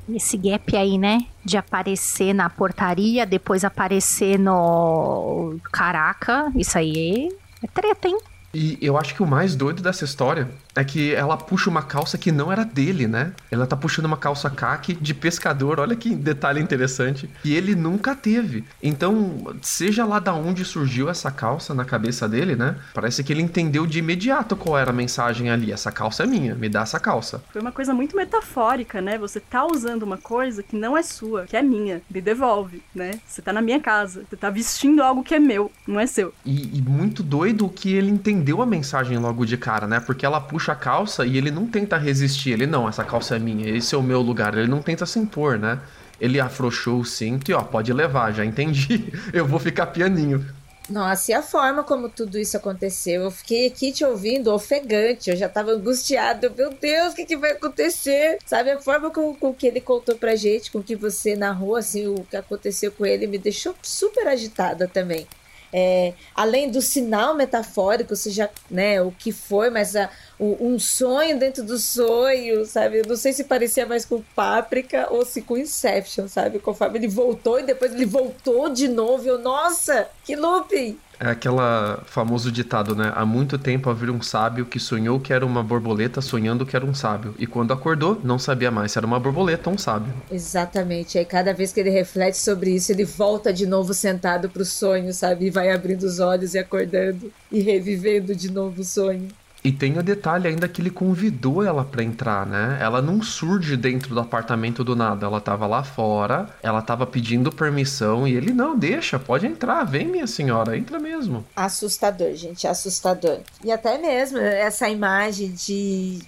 E 0.08 0.18
esse 0.18 0.36
gap 0.36 0.76
aí, 0.76 0.96
né? 0.96 1.26
De 1.44 1.56
aparecer 1.56 2.32
na 2.32 2.48
portaria, 2.48 3.26
depois 3.26 3.64
aparecer 3.64 4.38
no. 4.38 5.56
Caraca, 5.72 6.52
isso 6.54 6.78
aí 6.78 7.28
é 7.60 7.66
treta, 7.66 8.06
hein? 8.06 8.20
E 8.54 8.78
eu 8.80 8.96
acho 8.96 9.12
que 9.12 9.22
o 9.24 9.26
mais 9.26 9.56
doido 9.56 9.82
dessa 9.82 10.04
história 10.04 10.48
é 10.74 10.84
que 10.84 11.14
ela 11.14 11.36
puxa 11.36 11.68
uma 11.68 11.82
calça 11.82 12.16
que 12.16 12.32
não 12.32 12.50
era 12.50 12.64
dele, 12.64 13.06
né? 13.06 13.32
Ela 13.50 13.66
tá 13.66 13.76
puxando 13.76 14.06
uma 14.06 14.16
calça 14.16 14.48
caque 14.48 14.94
de 14.94 15.12
pescador, 15.14 15.80
olha 15.80 15.94
que 15.94 16.14
detalhe 16.14 16.60
interessante. 16.60 17.28
E 17.44 17.54
ele 17.54 17.74
nunca 17.74 18.14
teve. 18.14 18.64
Então, 18.82 19.54
seja 19.60 20.04
lá 20.04 20.18
da 20.18 20.32
onde 20.32 20.64
surgiu 20.64 21.08
essa 21.08 21.30
calça 21.30 21.74
na 21.74 21.84
cabeça 21.84 22.28
dele, 22.28 22.56
né? 22.56 22.76
Parece 22.94 23.22
que 23.22 23.32
ele 23.32 23.42
entendeu 23.42 23.86
de 23.86 23.98
imediato 23.98 24.56
qual 24.56 24.78
era 24.78 24.90
a 24.90 24.94
mensagem 24.94 25.50
ali. 25.50 25.72
Essa 25.72 25.92
calça 25.92 26.22
é 26.22 26.26
minha, 26.26 26.54
me 26.54 26.68
dá 26.68 26.82
essa 26.82 26.98
calça. 26.98 27.42
Foi 27.52 27.60
uma 27.60 27.72
coisa 27.72 27.92
muito 27.92 28.16
metafórica, 28.16 29.00
né? 29.00 29.18
Você 29.18 29.40
tá 29.40 29.66
usando 29.66 30.02
uma 30.02 30.18
coisa 30.18 30.62
que 30.62 30.76
não 30.76 30.96
é 30.96 31.02
sua, 31.02 31.44
que 31.44 31.56
é 31.56 31.62
minha. 31.62 32.00
Me 32.10 32.20
devolve, 32.20 32.82
né? 32.94 33.12
Você 33.26 33.42
tá 33.42 33.52
na 33.52 33.60
minha 33.60 33.80
casa. 33.80 34.24
Você 34.28 34.36
tá 34.36 34.48
vestindo 34.48 35.02
algo 35.02 35.22
que 35.22 35.34
é 35.34 35.38
meu, 35.38 35.70
não 35.86 36.00
é 36.00 36.06
seu. 36.06 36.32
E, 36.44 36.78
e 36.78 36.82
muito 36.82 37.22
doido 37.22 37.68
que 37.68 37.92
ele 37.92 38.10
entendeu 38.10 38.62
a 38.62 38.66
mensagem 38.66 39.18
logo 39.18 39.44
de 39.44 39.56
cara, 39.56 39.86
né? 39.86 40.00
Porque 40.00 40.24
ela 40.24 40.40
puxa 40.40 40.61
puxa 40.62 40.72
a 40.72 40.76
calça 40.76 41.26
e 41.26 41.36
ele 41.36 41.50
não 41.50 41.66
tenta 41.66 41.98
resistir. 41.98 42.52
Ele, 42.52 42.66
não, 42.66 42.88
essa 42.88 43.02
calça 43.02 43.34
é 43.34 43.38
minha, 43.38 43.68
esse 43.68 43.94
é 43.94 43.98
o 43.98 44.02
meu 44.02 44.20
lugar. 44.20 44.56
Ele 44.56 44.68
não 44.68 44.80
tenta 44.80 45.04
se 45.04 45.18
impor, 45.18 45.58
né? 45.58 45.80
Ele 46.20 46.38
afrouxou 46.38 47.00
o 47.00 47.04
cinto 47.04 47.50
e, 47.50 47.54
ó, 47.54 47.62
pode 47.62 47.92
levar, 47.92 48.32
já 48.32 48.44
entendi. 48.44 49.12
Eu 49.32 49.44
vou 49.44 49.58
ficar 49.58 49.86
pianinho. 49.86 50.46
Nossa, 50.88 51.30
e 51.30 51.34
a 51.34 51.42
forma 51.42 51.82
como 51.82 52.08
tudo 52.08 52.38
isso 52.38 52.56
aconteceu? 52.56 53.22
Eu 53.22 53.30
fiquei 53.30 53.66
aqui 53.66 53.92
te 53.92 54.04
ouvindo 54.04 54.52
ofegante, 54.52 55.30
eu 55.30 55.36
já 55.36 55.48
tava 55.48 55.70
angustiado. 55.70 56.52
Meu 56.56 56.70
Deus, 56.70 57.12
o 57.12 57.16
que, 57.16 57.24
que 57.24 57.36
vai 57.36 57.52
acontecer? 57.52 58.38
Sabe, 58.44 58.70
a 58.70 58.80
forma 58.80 59.10
com, 59.10 59.34
com 59.34 59.54
que 59.54 59.66
ele 59.66 59.80
contou 59.80 60.16
pra 60.16 60.34
gente, 60.34 60.70
com 60.70 60.82
que 60.82 60.96
você 60.96 61.36
narrou, 61.36 61.76
assim, 61.76 62.08
o 62.08 62.26
que 62.28 62.36
aconteceu 62.36 62.90
com 62.90 63.06
ele, 63.06 63.28
me 63.28 63.38
deixou 63.38 63.74
super 63.80 64.26
agitada 64.26 64.88
também. 64.88 65.26
É, 65.72 66.12
além 66.34 66.70
do 66.70 66.82
sinal 66.82 67.34
metafórico, 67.34 68.14
seja 68.14 68.50
né, 68.70 69.00
o 69.00 69.10
que 69.10 69.32
foi, 69.32 69.70
mas 69.70 69.96
a, 69.96 70.10
o, 70.38 70.56
um 70.60 70.78
sonho 70.78 71.38
dentro 71.38 71.62
do 71.62 71.78
sonho, 71.78 72.66
sabe? 72.66 72.98
Eu 72.98 73.04
não 73.08 73.16
sei 73.16 73.32
se 73.32 73.44
parecia 73.44 73.86
mais 73.86 74.04
com 74.04 74.22
Páprica 74.34 75.08
ou 75.10 75.24
se 75.24 75.40
com 75.40 75.56
Inception, 75.56 76.28
sabe? 76.28 76.58
Conforme 76.58 76.98
ele 76.98 77.08
voltou 77.08 77.58
e 77.58 77.62
depois 77.62 77.92
ele 77.92 78.04
voltou 78.04 78.68
de 78.68 78.88
novo. 78.88 79.26
Eu, 79.26 79.38
nossa, 79.38 80.08
que 80.24 80.36
looping! 80.36 80.98
É 81.22 81.30
aquela 81.30 82.02
famoso 82.04 82.50
ditado, 82.50 82.96
né? 82.96 83.12
Há 83.14 83.24
muito 83.24 83.56
tempo 83.56 83.88
havia 83.88 84.12
um 84.12 84.20
sábio 84.20 84.66
que 84.66 84.80
sonhou 84.80 85.20
que 85.20 85.32
era 85.32 85.46
uma 85.46 85.62
borboleta 85.62 86.20
sonhando 86.20 86.66
que 86.66 86.74
era 86.74 86.84
um 86.84 86.92
sábio. 86.92 87.32
E 87.38 87.46
quando 87.46 87.72
acordou, 87.72 88.20
não 88.24 88.40
sabia 88.40 88.72
mais 88.72 88.90
se 88.90 88.98
era 88.98 89.06
uma 89.06 89.20
borboleta 89.20 89.70
ou 89.70 89.76
um 89.76 89.78
sábio. 89.78 90.12
Exatamente. 90.28 91.16
Aí 91.18 91.24
cada 91.24 91.54
vez 91.54 91.72
que 91.72 91.78
ele 91.78 91.90
reflete 91.90 92.36
sobre 92.38 92.74
isso, 92.74 92.90
ele 92.90 93.04
volta 93.04 93.52
de 93.52 93.66
novo 93.66 93.94
sentado 93.94 94.50
pro 94.50 94.64
sonho, 94.64 95.12
sabe? 95.12 95.46
E 95.46 95.50
vai 95.50 95.70
abrindo 95.70 96.02
os 96.02 96.18
olhos 96.18 96.54
e 96.54 96.58
acordando 96.58 97.32
e 97.52 97.60
revivendo 97.60 98.34
de 98.34 98.50
novo 98.50 98.80
o 98.80 98.84
sonho. 98.84 99.28
E 99.64 99.70
tem 99.70 99.96
o 99.96 100.02
detalhe 100.02 100.48
ainda 100.48 100.66
que 100.66 100.82
ele 100.82 100.90
convidou 100.90 101.62
ela 101.62 101.84
para 101.84 102.02
entrar, 102.02 102.44
né? 102.44 102.78
Ela 102.80 103.00
não 103.00 103.22
surge 103.22 103.76
dentro 103.76 104.12
do 104.12 104.20
apartamento 104.20 104.82
do 104.82 104.96
nada. 104.96 105.26
Ela 105.26 105.40
tava 105.40 105.66
lá 105.66 105.84
fora, 105.84 106.48
ela 106.62 106.82
tava 106.82 107.06
pedindo 107.06 107.52
permissão 107.52 108.26
e 108.26 108.34
ele, 108.34 108.52
não, 108.52 108.76
deixa, 108.76 109.18
pode 109.18 109.46
entrar, 109.46 109.84
vem 109.84 110.08
minha 110.08 110.26
senhora, 110.26 110.76
entra 110.76 110.98
mesmo. 110.98 111.44
Assustador, 111.54 112.34
gente, 112.34 112.66
assustador. 112.66 113.38
E 113.64 113.70
até 113.70 113.98
mesmo 113.98 114.38
essa 114.38 114.88
imagem 114.88 115.52
de 115.52 116.18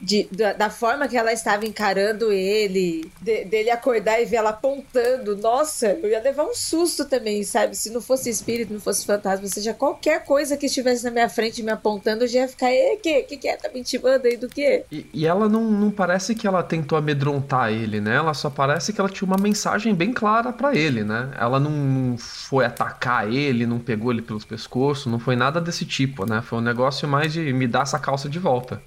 de, 0.00 0.28
da, 0.30 0.52
da, 0.52 0.70
forma 0.70 1.08
que 1.08 1.16
ela 1.16 1.32
estava 1.32 1.64
encarando 1.64 2.30
ele, 2.32 3.10
de, 3.22 3.44
dele 3.44 3.70
acordar 3.70 4.20
e 4.20 4.24
ver 4.24 4.36
ela 4.36 4.50
apontando. 4.50 5.36
Nossa, 5.36 5.98
eu 6.02 6.10
ia 6.10 6.20
levar 6.20 6.44
um 6.44 6.54
susto 6.54 7.04
também, 7.04 7.42
sabe? 7.42 7.76
Se 7.76 7.90
não 7.90 8.00
fosse 8.00 8.28
espírito, 8.28 8.72
não 8.72 8.80
fosse 8.80 9.06
fantasma, 9.06 9.46
seja 9.46 9.72
qualquer 9.72 10.24
coisa 10.24 10.56
que 10.56 10.66
estivesse 10.66 11.04
na 11.04 11.10
minha 11.10 11.28
frente 11.28 11.62
me 11.62 11.70
apontando, 11.70 12.24
eu 12.24 12.28
já 12.28 12.40
ia 12.40 12.48
ficar, 12.48 12.72
e 12.72 12.96
que? 12.96 13.22
Que 13.22 13.36
que 13.36 13.48
é? 13.48 13.56
Tá 13.56 13.70
me 13.72 13.80
intimando 13.80 14.26
aí 14.26 14.36
do 14.36 14.48
quê? 14.48 14.84
E, 14.90 15.06
e 15.12 15.26
ela 15.26 15.48
não, 15.48 15.64
não 15.70 15.90
parece 15.90 16.34
que 16.34 16.46
ela 16.46 16.62
tentou 16.62 16.98
amedrontar 16.98 17.72
ele, 17.72 18.00
né? 18.00 18.16
Ela 18.16 18.34
só 18.34 18.50
parece 18.50 18.92
que 18.92 19.00
ela 19.00 19.08
tinha 19.08 19.26
uma 19.26 19.38
mensagem 19.40 19.94
bem 19.94 20.12
clara 20.12 20.52
para 20.52 20.74
ele, 20.74 21.02
né? 21.02 21.30
Ela 21.38 21.58
não 21.58 22.16
foi 22.18 22.64
atacar 22.64 23.32
ele, 23.32 23.66
não 23.66 23.78
pegou 23.78 24.12
ele 24.12 24.22
pelos 24.22 24.44
pescoços, 24.44 25.06
não 25.06 25.18
foi 25.18 25.36
nada 25.36 25.60
desse 25.60 25.84
tipo, 25.84 26.26
né? 26.26 26.42
Foi 26.42 26.58
um 26.58 26.62
negócio 26.62 27.08
mais 27.08 27.32
de 27.32 27.52
me 27.52 27.66
dar 27.66 27.82
essa 27.82 27.98
calça 27.98 28.28
de 28.28 28.38
volta. 28.38 28.82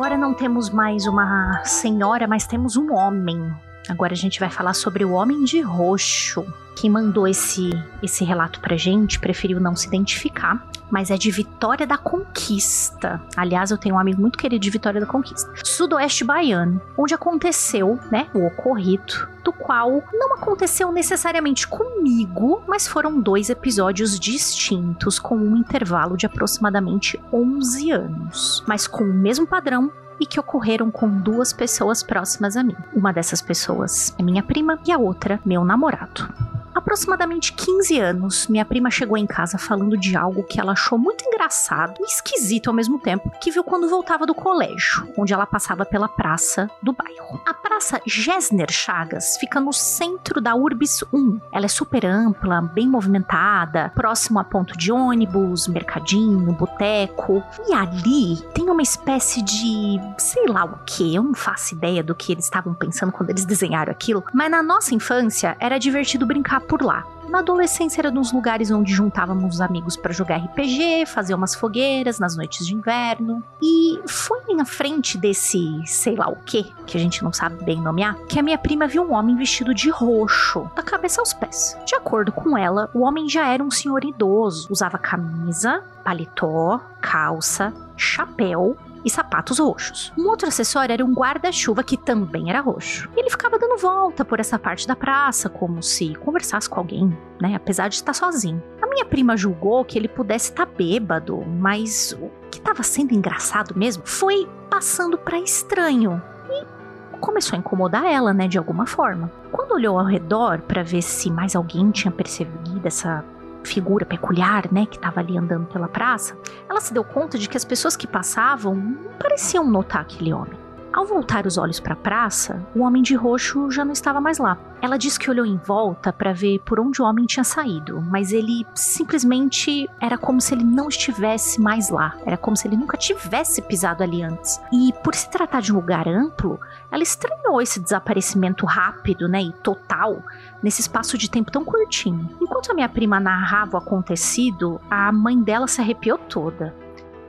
Agora 0.00 0.16
não 0.16 0.32
temos 0.32 0.70
mais 0.70 1.06
uma 1.06 1.62
senhora, 1.62 2.26
mas 2.26 2.46
temos 2.46 2.74
um 2.74 2.90
homem. 2.90 3.52
Agora 3.88 4.12
a 4.12 4.16
gente 4.16 4.38
vai 4.38 4.50
falar 4.50 4.74
sobre 4.74 5.04
o 5.04 5.12
Homem 5.12 5.44
de 5.44 5.60
Roxo. 5.60 6.44
Quem 6.76 6.88
mandou 6.88 7.26
esse, 7.26 7.70
esse 8.02 8.24
relato 8.24 8.60
pra 8.60 8.76
gente 8.76 9.18
preferiu 9.18 9.60
não 9.60 9.76
se 9.76 9.86
identificar, 9.86 10.64
mas 10.90 11.10
é 11.10 11.16
de 11.16 11.30
Vitória 11.30 11.86
da 11.86 11.98
Conquista. 11.98 13.20
Aliás, 13.36 13.70
eu 13.70 13.78
tenho 13.78 13.94
um 13.94 13.98
amigo 13.98 14.20
muito 14.20 14.38
querido 14.38 14.62
de 14.62 14.70
Vitória 14.70 15.00
da 15.00 15.06
Conquista. 15.06 15.50
Sudoeste 15.64 16.24
baiano, 16.24 16.80
onde 16.96 17.14
aconteceu, 17.14 17.98
né, 18.10 18.28
o 18.34 18.46
ocorrido, 18.46 19.28
do 19.44 19.52
qual 19.52 20.02
não 20.12 20.34
aconteceu 20.34 20.90
necessariamente 20.92 21.66
comigo, 21.66 22.62
mas 22.66 22.86
foram 22.86 23.20
dois 23.20 23.50
episódios 23.50 24.18
distintos 24.18 25.18
com 25.18 25.36
um 25.36 25.56
intervalo 25.56 26.16
de 26.16 26.26
aproximadamente 26.26 27.20
11 27.32 27.90
anos, 27.90 28.64
mas 28.66 28.86
com 28.86 29.04
o 29.04 29.14
mesmo 29.14 29.46
padrão 29.46 29.92
e 30.20 30.26
que 30.26 30.38
ocorreram 30.38 30.90
com 30.90 31.08
duas 31.08 31.52
pessoas 31.52 32.02
próximas 32.02 32.56
a 32.56 32.62
mim. 32.62 32.76
Uma 32.94 33.12
dessas 33.12 33.40
pessoas 33.40 34.14
é 34.18 34.22
minha 34.22 34.42
prima 34.42 34.78
e 34.86 34.92
a 34.92 34.98
outra, 34.98 35.40
meu 35.44 35.64
namorado 35.64 36.28
aproximadamente 36.74 37.52
15 37.52 37.98
anos, 37.98 38.46
minha 38.46 38.64
prima 38.64 38.90
chegou 38.90 39.16
em 39.16 39.26
casa 39.26 39.58
falando 39.58 39.96
de 39.96 40.16
algo 40.16 40.42
que 40.42 40.60
ela 40.60 40.72
achou 40.72 40.98
muito 40.98 41.24
engraçado 41.26 41.94
e 42.00 42.04
esquisito 42.04 42.68
ao 42.68 42.74
mesmo 42.74 42.98
tempo, 42.98 43.30
que 43.40 43.50
viu 43.50 43.64
quando 43.64 43.88
voltava 43.88 44.26
do 44.26 44.34
colégio, 44.34 45.08
onde 45.16 45.32
ela 45.32 45.46
passava 45.46 45.84
pela 45.84 46.08
praça 46.08 46.70
do 46.82 46.92
bairro. 46.92 47.40
A 47.46 47.54
praça 47.54 48.00
Gesner 48.06 48.70
Chagas 48.70 49.36
fica 49.36 49.60
no 49.60 49.72
centro 49.72 50.40
da 50.40 50.54
Urbis 50.54 51.02
1. 51.12 51.40
Ela 51.52 51.66
é 51.66 51.68
super 51.68 52.06
ampla, 52.06 52.60
bem 52.60 52.88
movimentada, 52.88 53.90
próximo 53.94 54.38
a 54.38 54.44
ponto 54.44 54.76
de 54.76 54.92
ônibus, 54.92 55.68
mercadinho, 55.68 56.52
boteco. 56.52 57.42
E 57.68 57.74
ali 57.74 58.36
tem 58.54 58.68
uma 58.68 58.82
espécie 58.82 59.42
de 59.42 60.00
sei 60.18 60.46
lá 60.46 60.64
o 60.64 60.78
que, 60.84 61.14
eu 61.14 61.22
não 61.22 61.34
faço 61.34 61.74
ideia 61.74 62.02
do 62.02 62.14
que 62.14 62.32
eles 62.32 62.44
estavam 62.44 62.74
pensando 62.74 63.12
quando 63.12 63.30
eles 63.30 63.44
desenharam 63.44 63.90
aquilo, 63.90 64.24
mas 64.32 64.50
na 64.50 64.62
nossa 64.62 64.94
infância 64.94 65.56
era 65.58 65.78
divertido 65.78 66.26
brincar 66.26 66.59
por 66.60 66.82
lá. 66.82 67.06
Na 67.30 67.38
adolescência 67.38 68.00
era 68.00 68.10
nos 68.10 68.32
lugares 68.32 68.72
onde 68.72 68.92
juntávamos 68.92 69.54
os 69.54 69.60
amigos 69.60 69.96
para 69.96 70.12
jogar 70.12 70.38
RPG, 70.38 71.06
fazer 71.06 71.32
umas 71.32 71.54
fogueiras 71.54 72.18
nas 72.18 72.36
noites 72.36 72.66
de 72.66 72.74
inverno. 72.74 73.40
E 73.62 74.00
foi 74.04 74.40
na 74.52 74.64
frente 74.64 75.16
desse 75.16 75.80
sei 75.86 76.16
lá 76.16 76.28
o 76.28 76.34
que, 76.44 76.64
que 76.86 76.96
a 76.96 77.00
gente 77.00 77.22
não 77.22 77.32
sabe 77.32 77.64
bem 77.64 77.80
nomear, 77.80 78.16
que 78.28 78.40
a 78.40 78.42
minha 78.42 78.58
prima 78.58 78.88
viu 78.88 79.04
um 79.04 79.12
homem 79.12 79.36
vestido 79.36 79.72
de 79.72 79.90
roxo, 79.90 80.68
da 80.74 80.82
cabeça 80.82 81.20
aos 81.20 81.32
pés. 81.32 81.78
De 81.86 81.94
acordo 81.94 82.32
com 82.32 82.58
ela, 82.58 82.90
o 82.92 83.02
homem 83.02 83.28
já 83.28 83.46
era 83.46 83.62
um 83.62 83.70
senhor 83.70 84.04
idoso, 84.04 84.66
usava 84.68 84.98
camisa, 84.98 85.84
paletó, 86.02 86.80
calça, 87.00 87.72
chapéu 87.96 88.76
e 89.04 89.10
sapatos 89.10 89.58
roxos. 89.58 90.12
Um 90.18 90.28
outro 90.28 90.48
acessório 90.48 90.92
era 90.92 91.04
um 91.04 91.12
guarda-chuva 91.12 91.82
que 91.82 91.96
também 91.96 92.50
era 92.50 92.60
roxo. 92.60 93.08
E 93.16 93.20
ele 93.20 93.30
ficava 93.30 93.58
dando 93.58 93.78
volta 93.78 94.24
por 94.24 94.40
essa 94.40 94.58
parte 94.58 94.86
da 94.86 94.96
praça, 94.96 95.48
como 95.48 95.82
se 95.82 96.14
conversasse 96.16 96.68
com 96.68 96.80
alguém, 96.80 97.16
né? 97.40 97.54
Apesar 97.54 97.88
de 97.88 97.96
estar 97.96 98.14
sozinho. 98.14 98.62
A 98.82 98.86
minha 98.86 99.04
prima 99.04 99.36
julgou 99.36 99.84
que 99.84 99.98
ele 99.98 100.08
pudesse 100.08 100.50
estar 100.50 100.66
bêbado, 100.66 101.44
mas 101.46 102.12
o 102.20 102.30
que 102.50 102.58
estava 102.58 102.82
sendo 102.82 103.14
engraçado 103.14 103.74
mesmo 103.76 104.02
foi 104.04 104.48
passando 104.68 105.16
para 105.16 105.38
estranho. 105.38 106.22
E 106.50 106.80
começou 107.18 107.56
a 107.56 107.60
incomodar 107.60 108.04
ela, 108.04 108.32
né, 108.32 108.48
de 108.48 108.58
alguma 108.58 108.86
forma. 108.86 109.30
Quando 109.52 109.72
olhou 109.72 109.98
ao 109.98 110.06
redor 110.06 110.60
para 110.62 110.82
ver 110.82 111.02
se 111.02 111.30
mais 111.30 111.54
alguém 111.54 111.90
tinha 111.90 112.10
percebido 112.10 112.80
essa 112.84 113.24
figura 113.64 114.04
peculiar, 114.04 114.70
né, 114.72 114.86
que 114.86 114.96
estava 114.96 115.20
ali 115.20 115.36
andando 115.36 115.66
pela 115.66 115.88
praça, 115.88 116.36
ela 116.68 116.80
se 116.80 116.92
deu 116.92 117.04
conta 117.04 117.38
de 117.38 117.48
que 117.48 117.56
as 117.56 117.64
pessoas 117.64 117.96
que 117.96 118.06
passavam 118.06 118.74
não 118.74 119.12
pareciam 119.18 119.68
notar 119.68 120.02
aquele 120.02 120.32
homem. 120.32 120.58
Ao 120.92 121.06
voltar 121.06 121.46
os 121.46 121.56
olhos 121.56 121.78
para 121.78 121.92
a 121.92 121.96
praça, 121.96 122.66
o 122.74 122.80
homem 122.80 123.00
de 123.00 123.14
roxo 123.14 123.70
já 123.70 123.84
não 123.84 123.92
estava 123.92 124.20
mais 124.20 124.38
lá. 124.38 124.58
Ela 124.82 124.96
disse 124.96 125.20
que 125.20 125.30
olhou 125.30 125.46
em 125.46 125.56
volta 125.56 126.12
para 126.12 126.32
ver 126.32 126.58
por 126.60 126.80
onde 126.80 127.00
o 127.00 127.04
homem 127.04 127.26
tinha 127.26 127.44
saído, 127.44 128.00
mas 128.00 128.32
ele 128.32 128.66
simplesmente 128.74 129.88
era 130.00 130.18
como 130.18 130.40
se 130.40 130.52
ele 130.52 130.64
não 130.64 130.88
estivesse 130.88 131.60
mais 131.60 131.90
lá. 131.90 132.16
Era 132.26 132.36
como 132.36 132.56
se 132.56 132.66
ele 132.66 132.76
nunca 132.76 132.96
tivesse 132.96 133.62
pisado 133.62 134.02
ali 134.02 134.20
antes. 134.20 134.60
E 134.72 134.92
por 135.04 135.14
se 135.14 135.30
tratar 135.30 135.60
de 135.60 135.72
um 135.72 135.76
lugar 135.76 136.08
amplo, 136.08 136.58
ela 136.90 137.04
estranhou 137.04 137.62
esse 137.62 137.78
desaparecimento 137.78 138.66
rápido, 138.66 139.28
né, 139.28 139.42
e 139.42 139.52
total 139.52 140.20
nesse 140.62 140.80
espaço 140.80 141.16
de 141.16 141.30
tempo 141.30 141.50
tão 141.50 141.64
curtinho. 141.64 142.28
Enquanto 142.40 142.70
a 142.70 142.74
minha 142.74 142.88
prima 142.88 143.20
narrava 143.20 143.76
o 143.76 143.80
acontecido, 143.80 144.80
a 144.90 145.10
mãe 145.12 145.40
dela 145.40 145.66
se 145.66 145.80
arrepiou 145.80 146.18
toda 146.18 146.74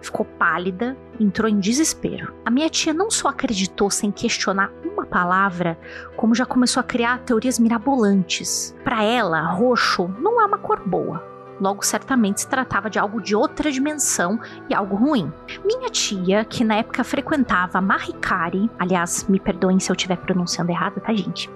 ficou 0.01 0.25
pálida, 0.25 0.97
entrou 1.19 1.49
em 1.49 1.59
desespero. 1.59 2.33
A 2.43 2.49
minha 2.49 2.69
tia 2.69 2.93
não 2.93 3.11
só 3.11 3.29
acreditou 3.29 3.89
sem 3.89 4.11
questionar 4.11 4.71
uma 4.83 5.05
palavra, 5.05 5.77
como 6.17 6.35
já 6.35 6.45
começou 6.45 6.81
a 6.81 6.83
criar 6.83 7.19
teorias 7.19 7.59
mirabolantes. 7.59 8.75
Para 8.83 9.03
ela, 9.03 9.41
roxo 9.41 10.07
não 10.19 10.41
é 10.41 10.45
uma 10.45 10.57
cor 10.57 10.81
boa 10.85 11.31
logo 11.61 11.85
certamente 11.85 12.41
se 12.41 12.47
tratava 12.47 12.89
de 12.89 12.97
algo 12.97 13.21
de 13.21 13.35
outra 13.35 13.71
dimensão 13.71 14.39
e 14.67 14.73
algo 14.73 14.95
ruim. 14.95 15.31
Minha 15.63 15.89
tia, 15.89 16.43
que 16.43 16.63
na 16.63 16.75
época 16.75 17.03
frequentava 17.03 17.79
Mahikari, 17.79 18.69
aliás, 18.79 19.25
me 19.29 19.39
perdoem 19.39 19.79
se 19.79 19.91
eu 19.91 19.95
estiver 19.95 20.17
pronunciando 20.17 20.71
errado, 20.71 20.99
tá, 20.99 21.13
gente? 21.13 21.49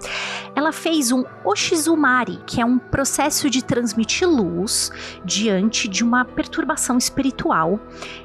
Ela 0.54 0.70
fez 0.70 1.10
um 1.10 1.24
Oshizumari, 1.44 2.38
que 2.46 2.60
é 2.60 2.64
um 2.64 2.78
processo 2.78 3.50
de 3.50 3.64
transmitir 3.64 4.28
luz 4.28 4.92
diante 5.24 5.88
de 5.88 6.04
uma 6.04 6.24
perturbação 6.24 6.96
espiritual. 6.96 7.80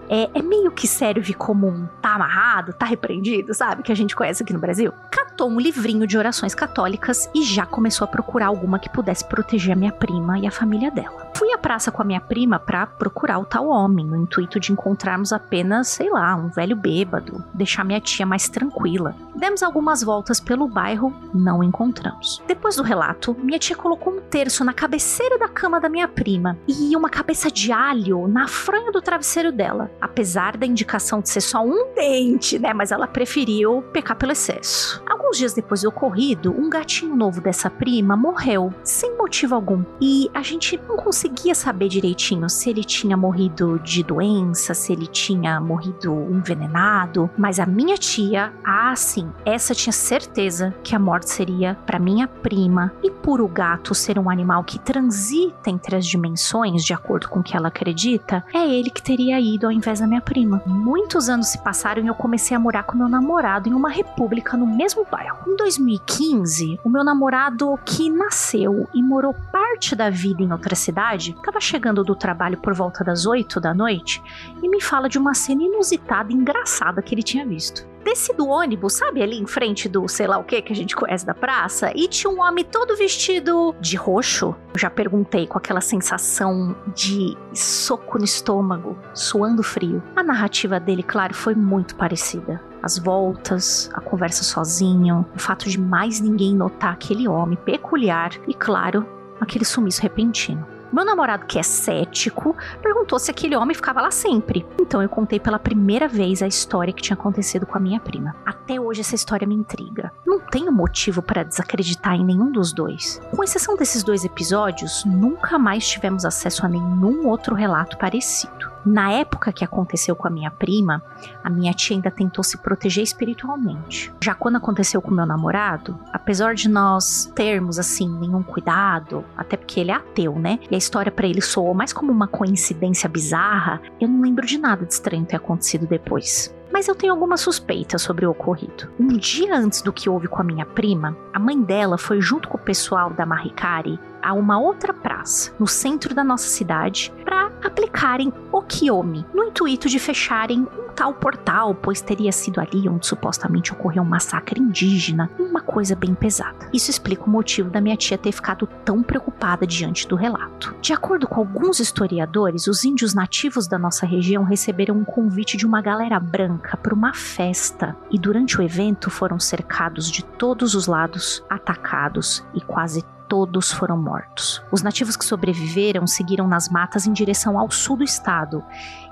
É, 0.07 0.29
é 0.35 0.41
meio 0.41 0.71
que 0.71 0.87
serve 0.87 1.33
como 1.33 1.67
um 1.67 1.87
tá 2.01 2.13
amarrado, 2.15 2.73
tá 2.73 2.85
repreendido, 2.85 3.53
sabe? 3.53 3.81
Que 3.81 3.91
a 3.91 3.95
gente 3.95 4.15
conhece 4.15 4.43
aqui 4.43 4.53
no 4.53 4.59
Brasil. 4.59 4.93
Catou 5.09 5.49
um 5.49 5.59
livrinho 5.59 6.05
de 6.05 6.17
orações 6.17 6.53
católicas 6.53 7.29
e 7.33 7.43
já 7.43 7.65
começou 7.65 8.05
a 8.05 8.07
procurar 8.07 8.47
alguma 8.47 8.77
que 8.77 8.89
pudesse 8.89 9.25
proteger 9.25 9.73
a 9.73 9.75
minha 9.75 9.91
prima 9.91 10.37
e 10.37 10.45
a 10.45 10.51
família 10.51 10.91
dela. 10.91 11.31
Fui 11.35 11.51
à 11.53 11.57
praça 11.71 11.89
com 11.89 12.01
a 12.01 12.05
minha 12.05 12.19
prima 12.19 12.59
para 12.59 12.85
procurar 12.85 13.39
o 13.39 13.45
tal 13.45 13.69
homem, 13.69 14.05
no 14.05 14.17
intuito 14.17 14.59
de 14.59 14.73
encontrarmos 14.73 15.31
apenas, 15.31 15.87
sei 15.87 16.09
lá, 16.09 16.35
um 16.35 16.49
velho 16.49 16.75
bêbado, 16.75 17.41
deixar 17.53 17.85
minha 17.85 18.01
tia 18.01 18.25
mais 18.25 18.49
tranquila. 18.49 19.15
Demos 19.33 19.63
algumas 19.63 20.03
voltas 20.03 20.41
pelo 20.41 20.67
bairro, 20.67 21.15
não 21.33 21.63
encontramos. 21.63 22.43
Depois 22.45 22.75
do 22.75 22.83
relato, 22.83 23.37
minha 23.41 23.57
tia 23.57 23.73
colocou 23.73 24.11
um 24.11 24.19
terço 24.19 24.65
na 24.65 24.73
cabeceira 24.73 25.39
da 25.39 25.47
cama 25.47 25.79
da 25.79 25.87
minha 25.87 26.09
prima 26.09 26.57
e 26.67 26.93
uma 26.93 27.09
cabeça 27.09 27.49
de 27.49 27.71
alho 27.71 28.27
na 28.27 28.49
franha 28.49 28.91
do 28.91 29.01
travesseiro 29.01 29.49
dela, 29.49 29.89
apesar 30.01 30.57
da 30.57 30.65
indicação 30.65 31.21
de 31.21 31.29
ser 31.29 31.39
só 31.39 31.63
um 31.63 31.93
dente, 31.95 32.59
né? 32.59 32.73
Mas 32.73 32.91
ela 32.91 33.07
preferiu 33.07 33.81
pecar 33.93 34.17
pelo 34.17 34.33
excesso. 34.33 35.01
Alguns 35.09 35.37
dias 35.37 35.53
depois 35.53 35.83
do 35.83 35.87
ocorrido, 35.87 36.51
um 36.51 36.69
gatinho 36.69 37.15
novo 37.15 37.39
dessa 37.39 37.69
prima 37.69 38.17
morreu, 38.17 38.73
sem 38.83 39.15
motivo 39.15 39.55
algum, 39.55 39.85
e 40.01 40.29
a 40.33 40.41
gente 40.41 40.77
não 40.85 40.97
conseguia 40.97 41.50
saber 41.55 41.87
direitinho 41.87 42.49
se 42.49 42.69
ele 42.69 42.83
tinha 42.83 43.15
morrido 43.15 43.79
de 43.79 44.03
doença, 44.03 44.73
se 44.73 44.91
ele 44.91 45.07
tinha 45.07 45.59
morrido 45.59 46.13
envenenado, 46.31 47.29
mas 47.37 47.59
a 47.59 47.65
minha 47.65 47.97
tia, 47.97 48.53
ah, 48.63 48.95
sim, 48.95 49.31
essa 49.45 49.73
tinha 49.73 49.93
certeza 49.93 50.73
que 50.83 50.95
a 50.95 50.99
morte 50.99 51.29
seria 51.29 51.77
para 51.85 51.99
minha 51.99 52.27
prima, 52.27 52.91
e 53.03 53.09
por 53.09 53.41
o 53.41 53.47
gato 53.47 53.93
ser 53.93 54.17
um 54.17 54.29
animal 54.29 54.63
que 54.63 54.79
transita 54.79 55.69
entre 55.69 55.95
as 55.95 56.05
dimensões, 56.05 56.83
de 56.83 56.93
acordo 56.93 57.29
com 57.29 57.39
o 57.39 57.43
que 57.43 57.55
ela 57.55 57.67
acredita, 57.67 58.43
é 58.53 58.67
ele 58.67 58.89
que 58.89 59.01
teria 59.01 59.39
ido 59.39 59.65
ao 59.65 59.71
invés 59.71 59.99
da 59.99 60.07
minha 60.07 60.21
prima. 60.21 60.61
Muitos 60.65 61.29
anos 61.29 61.47
se 61.47 61.57
passaram 61.59 62.03
e 62.03 62.07
eu 62.07 62.15
comecei 62.15 62.55
a 62.55 62.59
morar 62.59 62.83
com 62.83 62.97
meu 62.97 63.09
namorado 63.09 63.69
em 63.69 63.73
uma 63.73 63.89
república 63.89 64.57
no 64.57 64.65
mesmo 64.65 65.05
bairro. 65.09 65.37
Em 65.47 65.55
2015, 65.55 66.79
o 66.83 66.89
meu 66.89 67.03
namorado 67.03 67.77
que 67.85 68.09
nasceu 68.09 68.87
e 68.93 69.01
morou 69.01 69.33
parte 69.51 69.95
da 69.95 70.09
vida 70.09 70.43
em 70.43 70.51
outra 70.51 70.75
cidade, 70.75 71.33
estava 71.41 71.59
chegando 71.59 72.03
do 72.03 72.15
trabalho 72.15 72.57
por 72.57 72.73
volta 72.73 73.03
das 73.03 73.25
8 73.25 73.59
da 73.59 73.73
noite 73.73 74.21
e 74.61 74.69
me 74.69 74.81
fala 74.81 75.09
de 75.09 75.17
uma 75.17 75.33
cena 75.33 75.63
inusitada 75.63 76.31
e 76.31 76.35
engraçada 76.35 77.01
que 77.01 77.13
ele 77.13 77.23
tinha 77.23 77.45
visto 77.45 77.91
desci 78.03 78.33
do 78.33 78.47
ônibus, 78.47 78.93
sabe, 78.93 79.21
ali 79.21 79.39
em 79.39 79.45
frente 79.45 79.87
do 79.87 80.07
sei 80.07 80.27
lá 80.27 80.37
o 80.37 80.43
que 80.43 80.61
que 80.61 80.73
a 80.73 80.75
gente 80.75 80.95
conhece 80.95 81.25
da 81.25 81.33
praça, 81.33 81.91
e 81.95 82.07
tinha 82.07 82.31
um 82.31 82.41
homem 82.41 82.63
todo 82.63 82.95
vestido 82.95 83.75
de 83.79 83.95
roxo. 83.95 84.55
Eu 84.73 84.79
já 84.79 84.89
perguntei 84.89 85.47
com 85.47 85.57
aquela 85.57 85.81
sensação 85.81 86.75
de 86.95 87.37
soco 87.53 88.17
no 88.17 88.25
estômago, 88.25 88.97
suando 89.13 89.63
frio. 89.63 90.01
A 90.15 90.23
narrativa 90.23 90.79
dele, 90.79 91.03
claro, 91.03 91.33
foi 91.33 91.55
muito 91.55 91.95
parecida. 91.95 92.61
As 92.81 92.97
voltas, 92.97 93.89
a 93.93 94.01
conversa 94.01 94.43
sozinho, 94.43 95.25
o 95.35 95.39
fato 95.39 95.69
de 95.69 95.79
mais 95.79 96.19
ninguém 96.19 96.55
notar 96.55 96.93
aquele 96.93 97.27
homem 97.27 97.57
peculiar 97.63 98.31
e, 98.47 98.55
claro, 98.55 99.05
aquele 99.39 99.65
sumiço 99.65 100.01
repentino. 100.01 100.65
Meu 100.91 101.05
namorado, 101.05 101.45
que 101.45 101.57
é 101.57 101.63
cético, 101.63 102.55
perguntou 102.81 103.17
se 103.17 103.31
aquele 103.31 103.55
homem 103.55 103.73
ficava 103.73 104.01
lá 104.01 104.11
sempre. 104.11 104.65
Então 104.79 105.01
eu 105.01 105.07
contei 105.07 105.39
pela 105.39 105.57
primeira 105.57 106.07
vez 106.07 106.41
a 106.41 106.47
história 106.47 106.91
que 106.91 107.01
tinha 107.01 107.15
acontecido 107.15 107.65
com 107.65 107.77
a 107.77 107.81
minha 107.81 107.99
prima. 107.99 108.35
Até 108.45 108.79
hoje 108.79 109.01
essa 109.01 109.15
história 109.15 109.47
me 109.47 109.55
intriga. 109.55 110.11
Não 110.25 110.39
tenho 110.39 110.71
motivo 110.71 111.21
para 111.21 111.43
desacreditar 111.43 112.15
em 112.15 112.25
nenhum 112.25 112.51
dos 112.51 112.73
dois. 112.73 113.21
Com 113.35 113.43
exceção 113.43 113.75
desses 113.75 114.03
dois 114.03 114.25
episódios, 114.25 115.05
nunca 115.05 115.57
mais 115.57 115.87
tivemos 115.87 116.25
acesso 116.25 116.65
a 116.65 116.69
nenhum 116.69 117.27
outro 117.27 117.55
relato 117.55 117.97
parecido. 117.97 118.70
Na 118.85 119.11
época 119.11 119.51
que 119.51 119.63
aconteceu 119.63 120.15
com 120.15 120.27
a 120.27 120.31
minha 120.31 120.49
prima, 120.49 121.03
a 121.43 121.49
minha 121.49 121.73
tia 121.73 121.95
ainda 121.95 122.09
tentou 122.09 122.43
se 122.43 122.57
proteger 122.57 123.03
espiritualmente. 123.03 124.11
Já 124.21 124.33
quando 124.33 124.55
aconteceu 124.55 125.01
com 125.01 125.11
meu 125.11 125.25
namorado, 125.25 125.97
apesar 126.11 126.55
de 126.55 126.67
nós 126.67 127.31
termos 127.35 127.77
assim 127.77 128.09
nenhum 128.19 128.41
cuidado, 128.41 129.23
até 129.37 129.55
porque 129.55 129.79
ele 129.79 129.91
é 129.91 129.95
ateu, 129.95 130.35
né? 130.35 130.59
E 130.69 130.75
a 130.75 130.77
história 130.77 131.11
para 131.11 131.27
ele 131.27 131.41
soou 131.41 131.73
mais 131.73 131.93
como 131.93 132.11
uma 132.11 132.27
coincidência 132.27 133.07
bizarra, 133.07 133.81
eu 133.99 134.07
não 134.07 134.21
lembro 134.21 134.45
de 134.45 134.57
nada 134.57 134.85
de 134.85 134.93
estranho 134.93 135.25
ter 135.25 135.35
acontecido 135.35 135.85
depois 135.87 136.53
mas 136.71 136.87
eu 136.87 136.95
tenho 136.95 137.13
alguma 137.13 137.37
suspeita 137.37 137.97
sobre 137.97 138.25
o 138.25 138.31
ocorrido. 138.31 138.89
Um 138.99 139.09
dia 139.09 139.55
antes 139.55 139.81
do 139.81 139.91
que 139.91 140.09
houve 140.09 140.27
com 140.27 140.41
a 140.41 140.43
minha 140.43 140.65
prima, 140.65 141.15
a 141.33 141.37
mãe 141.37 141.61
dela 141.61 141.97
foi 141.97 142.21
junto 142.21 142.47
com 142.47 142.57
o 142.57 142.61
pessoal 142.61 143.11
da 143.11 143.25
Maricari 143.25 143.99
a 144.21 144.33
uma 144.33 144.59
outra 144.59 144.93
praça, 144.93 145.53
no 145.59 145.67
centro 145.67 146.13
da 146.13 146.23
nossa 146.23 146.47
cidade, 146.47 147.13
para 147.23 147.51
aplicarem 147.63 148.31
o 148.51 148.61
Kiyomi, 148.61 149.25
no 149.33 149.43
intuito 149.43 149.87
de 149.87 149.99
fecharem 149.99 150.61
um 150.61 150.91
tal 150.95 151.13
portal, 151.13 151.73
pois 151.73 152.01
teria 152.01 152.31
sido 152.31 152.59
ali 152.59 152.87
onde 152.87 153.07
supostamente 153.07 153.71
ocorreu 153.71 154.03
um 154.03 154.05
massacre 154.05 154.59
indígena, 154.59 155.29
uma 155.39 155.61
coisa 155.61 155.95
bem 155.95 156.13
pesada. 156.13 156.69
Isso 156.73 156.89
explica 156.89 157.23
o 157.23 157.29
motivo 157.29 157.69
da 157.69 157.81
minha 157.81 157.95
tia 157.95 158.17
ter 158.17 158.31
ficado 158.31 158.67
tão 158.83 159.01
preocupada 159.01 159.65
diante 159.65 160.07
do 160.07 160.15
relato. 160.15 160.75
De 160.81 160.93
acordo 160.93 161.27
com 161.27 161.39
alguns 161.39 161.79
historiadores, 161.79 162.67
os 162.67 162.83
índios 162.83 163.13
nativos 163.13 163.67
da 163.67 163.77
nossa 163.77 164.05
região 164.05 164.43
receberam 164.43 164.95
um 164.95 165.03
convite 165.03 165.57
de 165.57 165.65
uma 165.65 165.81
galera 165.81 166.19
branca 166.19 166.77
para 166.77 166.93
uma 166.93 167.13
festa 167.13 167.95
e 168.09 168.19
durante 168.19 168.59
o 168.59 168.63
evento 168.63 169.09
foram 169.09 169.39
cercados 169.39 170.09
de 170.09 170.23
todos 170.23 170.75
os 170.75 170.87
lados, 170.87 171.43
atacados 171.49 172.43
e 172.53 172.61
quase 172.61 173.03
todos 173.31 173.71
foram 173.71 173.95
mortos. 173.95 174.61
Os 174.73 174.83
nativos 174.83 175.15
que 175.15 175.23
sobreviveram 175.23 176.05
seguiram 176.05 176.49
nas 176.49 176.67
matas 176.67 177.07
em 177.07 177.13
direção 177.13 177.57
ao 177.57 177.71
sul 177.71 177.95
do 177.95 178.03
estado. 178.03 178.61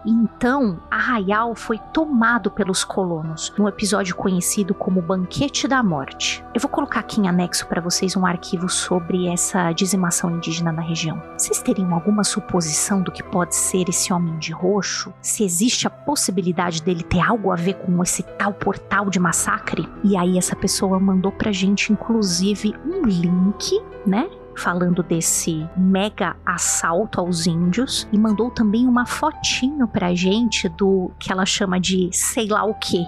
Então, 0.05 0.79
Arraial 0.89 1.55
foi 1.55 1.77
tomado 1.93 2.49
pelos 2.49 2.83
colonos, 2.83 3.53
num 3.57 3.67
episódio 3.67 4.15
conhecido 4.15 4.73
como 4.73 5.01
Banquete 5.01 5.67
da 5.67 5.83
Morte. 5.83 6.43
Eu 6.53 6.61
vou 6.61 6.69
colocar 6.69 7.01
aqui 7.01 7.19
em 7.19 7.27
anexo 7.27 7.67
para 7.67 7.81
vocês 7.81 8.15
um 8.15 8.25
arquivo 8.25 8.69
sobre 8.69 9.27
essa 9.27 9.71
dizimação 9.73 10.31
indígena 10.31 10.71
na 10.71 10.81
região. 10.81 11.21
Vocês 11.37 11.61
teriam 11.61 11.93
alguma 11.93 12.23
suposição 12.23 13.01
do 13.01 13.11
que 13.11 13.23
pode 13.23 13.55
ser 13.55 13.89
esse 13.89 14.11
homem 14.13 14.37
de 14.37 14.51
roxo? 14.51 15.13
Se 15.21 15.43
existe 15.43 15.87
a 15.87 15.89
possibilidade 15.89 16.81
dele 16.81 17.03
ter 17.03 17.19
algo 17.19 17.51
a 17.51 17.55
ver 17.55 17.75
com 17.75 18.01
esse 18.01 18.23
tal 18.23 18.53
portal 18.53 19.09
de 19.09 19.19
massacre? 19.19 19.87
E 20.03 20.17
aí 20.17 20.37
essa 20.37 20.55
pessoa 20.55 20.99
mandou 20.99 21.31
pra 21.31 21.51
gente 21.51 21.91
inclusive 21.91 22.73
um 22.85 23.05
link 23.05 23.79
né? 24.05 24.29
Falando 24.59 25.01
desse 25.01 25.65
mega 25.77 26.35
assalto 26.45 27.21
aos 27.21 27.47
índios 27.47 28.05
e 28.11 28.17
mandou 28.17 28.51
também 28.51 28.85
uma 28.85 29.05
fotinho 29.05 29.87
pra 29.87 30.13
gente 30.13 30.67
do 30.67 31.11
que 31.17 31.31
ela 31.31 31.45
chama 31.45 31.79
de 31.79 32.09
sei 32.11 32.47
lá 32.47 32.65
o 32.65 32.73
que 32.73 33.05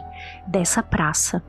dessa 0.47 0.81
praça. 0.81 1.43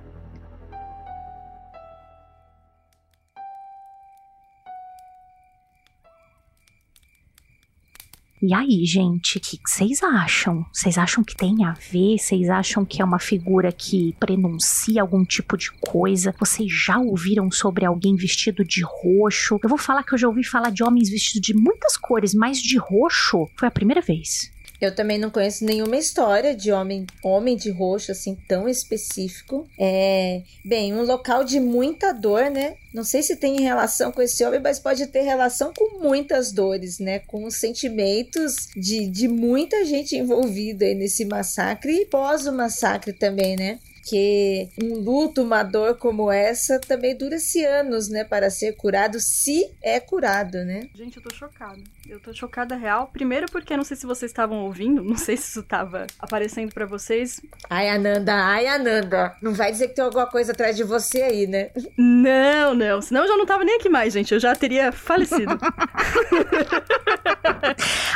E 8.44 8.52
aí, 8.52 8.84
gente, 8.84 9.38
o 9.38 9.40
que 9.40 9.56
vocês 9.64 10.02
acham? 10.02 10.66
Vocês 10.72 10.98
acham 10.98 11.22
que 11.22 11.36
tem 11.36 11.64
a 11.64 11.74
ver? 11.74 12.18
Vocês 12.18 12.50
acham 12.50 12.84
que 12.84 13.00
é 13.00 13.04
uma 13.04 13.20
figura 13.20 13.70
que 13.70 14.16
prenuncia 14.18 15.00
algum 15.00 15.24
tipo 15.24 15.56
de 15.56 15.70
coisa? 15.80 16.34
Vocês 16.40 16.68
já 16.68 16.98
ouviram 16.98 17.52
sobre 17.52 17.84
alguém 17.84 18.16
vestido 18.16 18.64
de 18.64 18.82
roxo? 18.82 19.60
Eu 19.62 19.68
vou 19.68 19.78
falar 19.78 20.02
que 20.02 20.12
eu 20.12 20.18
já 20.18 20.26
ouvi 20.26 20.42
falar 20.42 20.70
de 20.70 20.82
homens 20.82 21.08
vestidos 21.08 21.40
de 21.40 21.54
muitas 21.54 21.96
cores, 21.96 22.34
mas 22.34 22.58
de 22.58 22.76
roxo 22.76 23.48
foi 23.56 23.68
a 23.68 23.70
primeira 23.70 24.00
vez. 24.00 24.50
Eu 24.82 24.92
também 24.92 25.16
não 25.16 25.30
conheço 25.30 25.64
nenhuma 25.64 25.96
história 25.96 26.56
de 26.56 26.72
homem, 26.72 27.06
homem 27.22 27.56
de 27.56 27.70
roxo 27.70 28.10
assim 28.10 28.36
tão 28.48 28.68
específico. 28.68 29.68
É, 29.78 30.42
bem, 30.64 30.92
um 30.92 31.04
local 31.04 31.44
de 31.44 31.60
muita 31.60 32.12
dor, 32.12 32.50
né? 32.50 32.74
Não 32.92 33.04
sei 33.04 33.22
se 33.22 33.36
tem 33.36 33.60
relação 33.60 34.10
com 34.10 34.20
esse 34.20 34.44
homem, 34.44 34.58
mas 34.58 34.80
pode 34.80 35.06
ter 35.06 35.20
relação 35.20 35.72
com 35.72 36.00
muitas 36.00 36.50
dores, 36.50 36.98
né? 36.98 37.20
Com 37.20 37.44
os 37.44 37.54
sentimentos 37.54 38.70
de, 38.74 39.06
de 39.06 39.28
muita 39.28 39.84
gente 39.84 40.16
envolvida 40.16 40.92
nesse 40.94 41.24
massacre 41.24 42.02
e 42.02 42.06
pós 42.06 42.48
o 42.48 42.52
massacre 42.52 43.12
também, 43.12 43.54
né? 43.54 43.78
Que 44.02 44.68
um 44.82 44.96
luto, 44.96 45.42
uma 45.42 45.62
dor 45.62 45.96
como 45.96 46.30
essa 46.30 46.80
também 46.80 47.16
dura-se 47.16 47.64
anos, 47.64 48.08
né, 48.08 48.24
para 48.24 48.50
ser 48.50 48.72
curado, 48.72 49.20
se 49.20 49.70
é 49.82 50.00
curado, 50.00 50.64
né? 50.64 50.88
Gente, 50.94 51.16
eu 51.16 51.22
tô 51.22 51.34
chocada. 51.34 51.80
Eu 52.08 52.20
tô 52.20 52.34
chocada 52.34 52.74
real. 52.74 53.08
Primeiro 53.12 53.46
porque 53.50 53.76
não 53.76 53.84
sei 53.84 53.96
se 53.96 54.06
vocês 54.06 54.30
estavam 54.30 54.64
ouvindo, 54.64 55.02
não 55.02 55.16
sei 55.16 55.36
se 55.36 55.50
isso 55.50 55.62
tava 55.62 56.06
aparecendo 56.18 56.72
para 56.72 56.84
vocês. 56.84 57.40
Ai, 57.70 57.88
Ananda, 57.88 58.34
ai, 58.34 58.66
Ananda. 58.66 59.36
Não 59.40 59.54
vai 59.54 59.70
dizer 59.70 59.88
que 59.88 59.94
tem 59.94 60.04
alguma 60.04 60.26
coisa 60.26 60.52
atrás 60.52 60.76
de 60.76 60.82
você 60.82 61.22
aí, 61.22 61.46
né? 61.46 61.70
Não, 61.96 62.74
não. 62.74 63.00
Senão 63.00 63.22
eu 63.22 63.28
já 63.28 63.36
não 63.36 63.46
tava 63.46 63.64
nem 63.64 63.76
aqui 63.76 63.88
mais, 63.88 64.12
gente. 64.12 64.34
Eu 64.34 64.40
já 64.40 64.54
teria 64.54 64.90
falecido. 64.90 65.58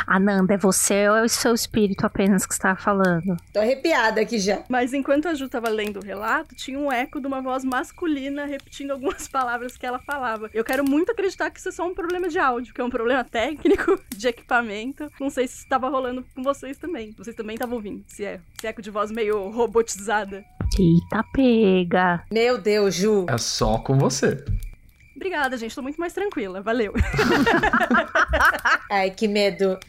Ananda, 0.05 0.53
é 0.53 0.57
você 0.57 1.07
ou 1.09 1.15
é 1.15 1.23
o 1.23 1.29
seu 1.29 1.53
espírito 1.53 2.05
apenas 2.05 2.45
que 2.45 2.53
está 2.53 2.75
falando? 2.75 3.37
Tô 3.53 3.59
arrepiada 3.59 4.21
aqui 4.21 4.39
já. 4.39 4.63
Mas 4.69 4.93
enquanto 4.93 5.27
a 5.27 5.33
Ju 5.33 5.49
tava 5.49 5.69
lendo 5.77 5.99
o 5.99 6.03
relato, 6.03 6.55
tinha 6.55 6.79
um 6.79 6.91
eco 6.91 7.21
de 7.21 7.27
uma 7.27 7.39
voz 7.39 7.63
masculina 7.63 8.45
repetindo 8.45 8.91
algumas 8.91 9.27
palavras 9.29 9.77
que 9.77 9.85
ela 9.85 9.99
falava. 9.99 10.49
Eu 10.53 10.63
quero 10.63 10.83
muito 10.83 11.11
acreditar 11.11 11.51
que 11.51 11.59
isso 11.59 11.69
é 11.69 11.71
só 11.71 11.87
um 11.87 11.93
problema 11.93 12.27
de 12.27 12.39
áudio, 12.39 12.73
que 12.73 12.81
é 12.81 12.83
um 12.83 12.89
problema 12.89 13.23
técnico, 13.29 13.99
de 14.09 14.27
equipamento. 14.27 15.11
Não 15.19 15.29
sei 15.29 15.47
se 15.47 15.59
estava 15.59 15.87
rolando 15.87 16.25
com 16.33 16.41
vocês 16.41 16.77
também. 16.77 17.13
Vocês 17.15 17.35
também 17.35 17.53
estavam 17.53 17.75
ouvindo, 17.75 18.03
se 18.07 18.25
é. 18.25 18.41
Esse 18.57 18.67
eco 18.67 18.81
de 18.81 18.89
voz 18.89 19.11
meio 19.11 19.49
robotizada. 19.49 20.43
Eita, 20.77 21.23
pega. 21.31 22.23
Meu 22.31 22.57
Deus, 22.57 22.95
Ju. 22.95 23.25
É 23.29 23.37
só 23.37 23.77
com 23.77 23.97
você. 23.97 24.43
Obrigada, 25.15 25.57
gente. 25.57 25.75
Tô 25.75 25.81
muito 25.81 25.99
mais 25.99 26.13
tranquila. 26.13 26.61
Valeu. 26.61 26.93
Ai, 28.89 29.09
que 29.11 29.27
medo. 29.27 29.79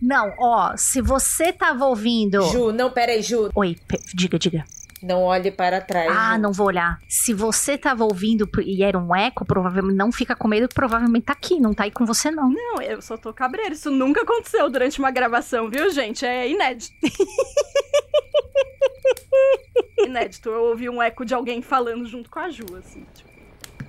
Não, 0.00 0.32
ó, 0.38 0.76
se 0.76 1.00
você 1.00 1.52
tava 1.52 1.84
ouvindo. 1.84 2.42
Ju, 2.50 2.72
não, 2.72 2.90
peraí, 2.90 3.22
Ju. 3.22 3.50
Oi, 3.54 3.76
diga, 4.14 4.38
diga. 4.38 4.64
Não 5.02 5.22
olhe 5.22 5.50
para 5.50 5.80
trás. 5.80 6.10
Ah, 6.10 6.34
Ju. 6.34 6.40
não 6.40 6.52
vou 6.52 6.66
olhar. 6.66 6.98
Se 7.08 7.32
você 7.32 7.78
tava 7.78 8.04
ouvindo 8.04 8.48
e 8.64 8.82
era 8.82 8.98
um 8.98 9.14
eco, 9.14 9.44
provavelmente 9.44 9.96
não 9.96 10.10
fica 10.10 10.34
com 10.34 10.48
medo, 10.48 10.68
provavelmente 10.68 11.24
tá 11.24 11.32
aqui, 11.32 11.60
não 11.60 11.72
tá 11.72 11.84
aí 11.84 11.90
com 11.90 12.04
você, 12.04 12.30
não. 12.30 12.50
Não, 12.50 12.82
eu 12.82 13.00
só 13.00 13.16
tô 13.16 13.32
cabreiro. 13.32 13.74
Isso 13.74 13.90
nunca 13.90 14.22
aconteceu 14.22 14.68
durante 14.68 14.98
uma 14.98 15.10
gravação, 15.10 15.70
viu, 15.70 15.90
gente? 15.90 16.26
É 16.26 16.48
inédito. 16.48 16.94
inédito. 19.98 20.48
Eu 20.48 20.64
ouvi 20.64 20.88
um 20.88 21.02
eco 21.02 21.24
de 21.24 21.34
alguém 21.34 21.62
falando 21.62 22.06
junto 22.06 22.28
com 22.28 22.40
a 22.40 22.50
Ju, 22.50 22.66
assim. 22.76 23.04
Tipo. 23.14 23.28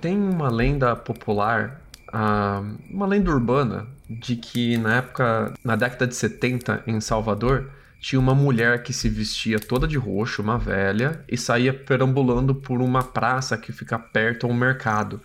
Tem 0.00 0.16
uma 0.16 0.48
lenda 0.48 0.96
popular, 0.96 1.80
uh, 2.08 2.76
uma 2.90 3.06
lenda 3.06 3.30
urbana, 3.30 3.86
de 4.08 4.36
que 4.36 4.78
na 4.78 4.96
época, 4.96 5.54
na 5.64 5.76
década 5.76 6.06
de 6.06 6.14
70, 6.14 6.84
em 6.86 7.00
Salvador, 7.00 7.70
tinha 8.00 8.18
uma 8.18 8.34
mulher 8.34 8.82
que 8.82 8.92
se 8.92 9.08
vestia 9.08 9.60
toda 9.60 9.86
de 9.86 9.98
roxo, 9.98 10.40
uma 10.42 10.58
velha, 10.58 11.22
e 11.28 11.36
saía 11.36 11.72
perambulando 11.72 12.54
por 12.54 12.80
uma 12.80 13.02
praça 13.02 13.58
que 13.58 13.72
fica 13.72 13.98
perto 13.98 14.46
ao 14.46 14.54
mercado. 14.54 15.20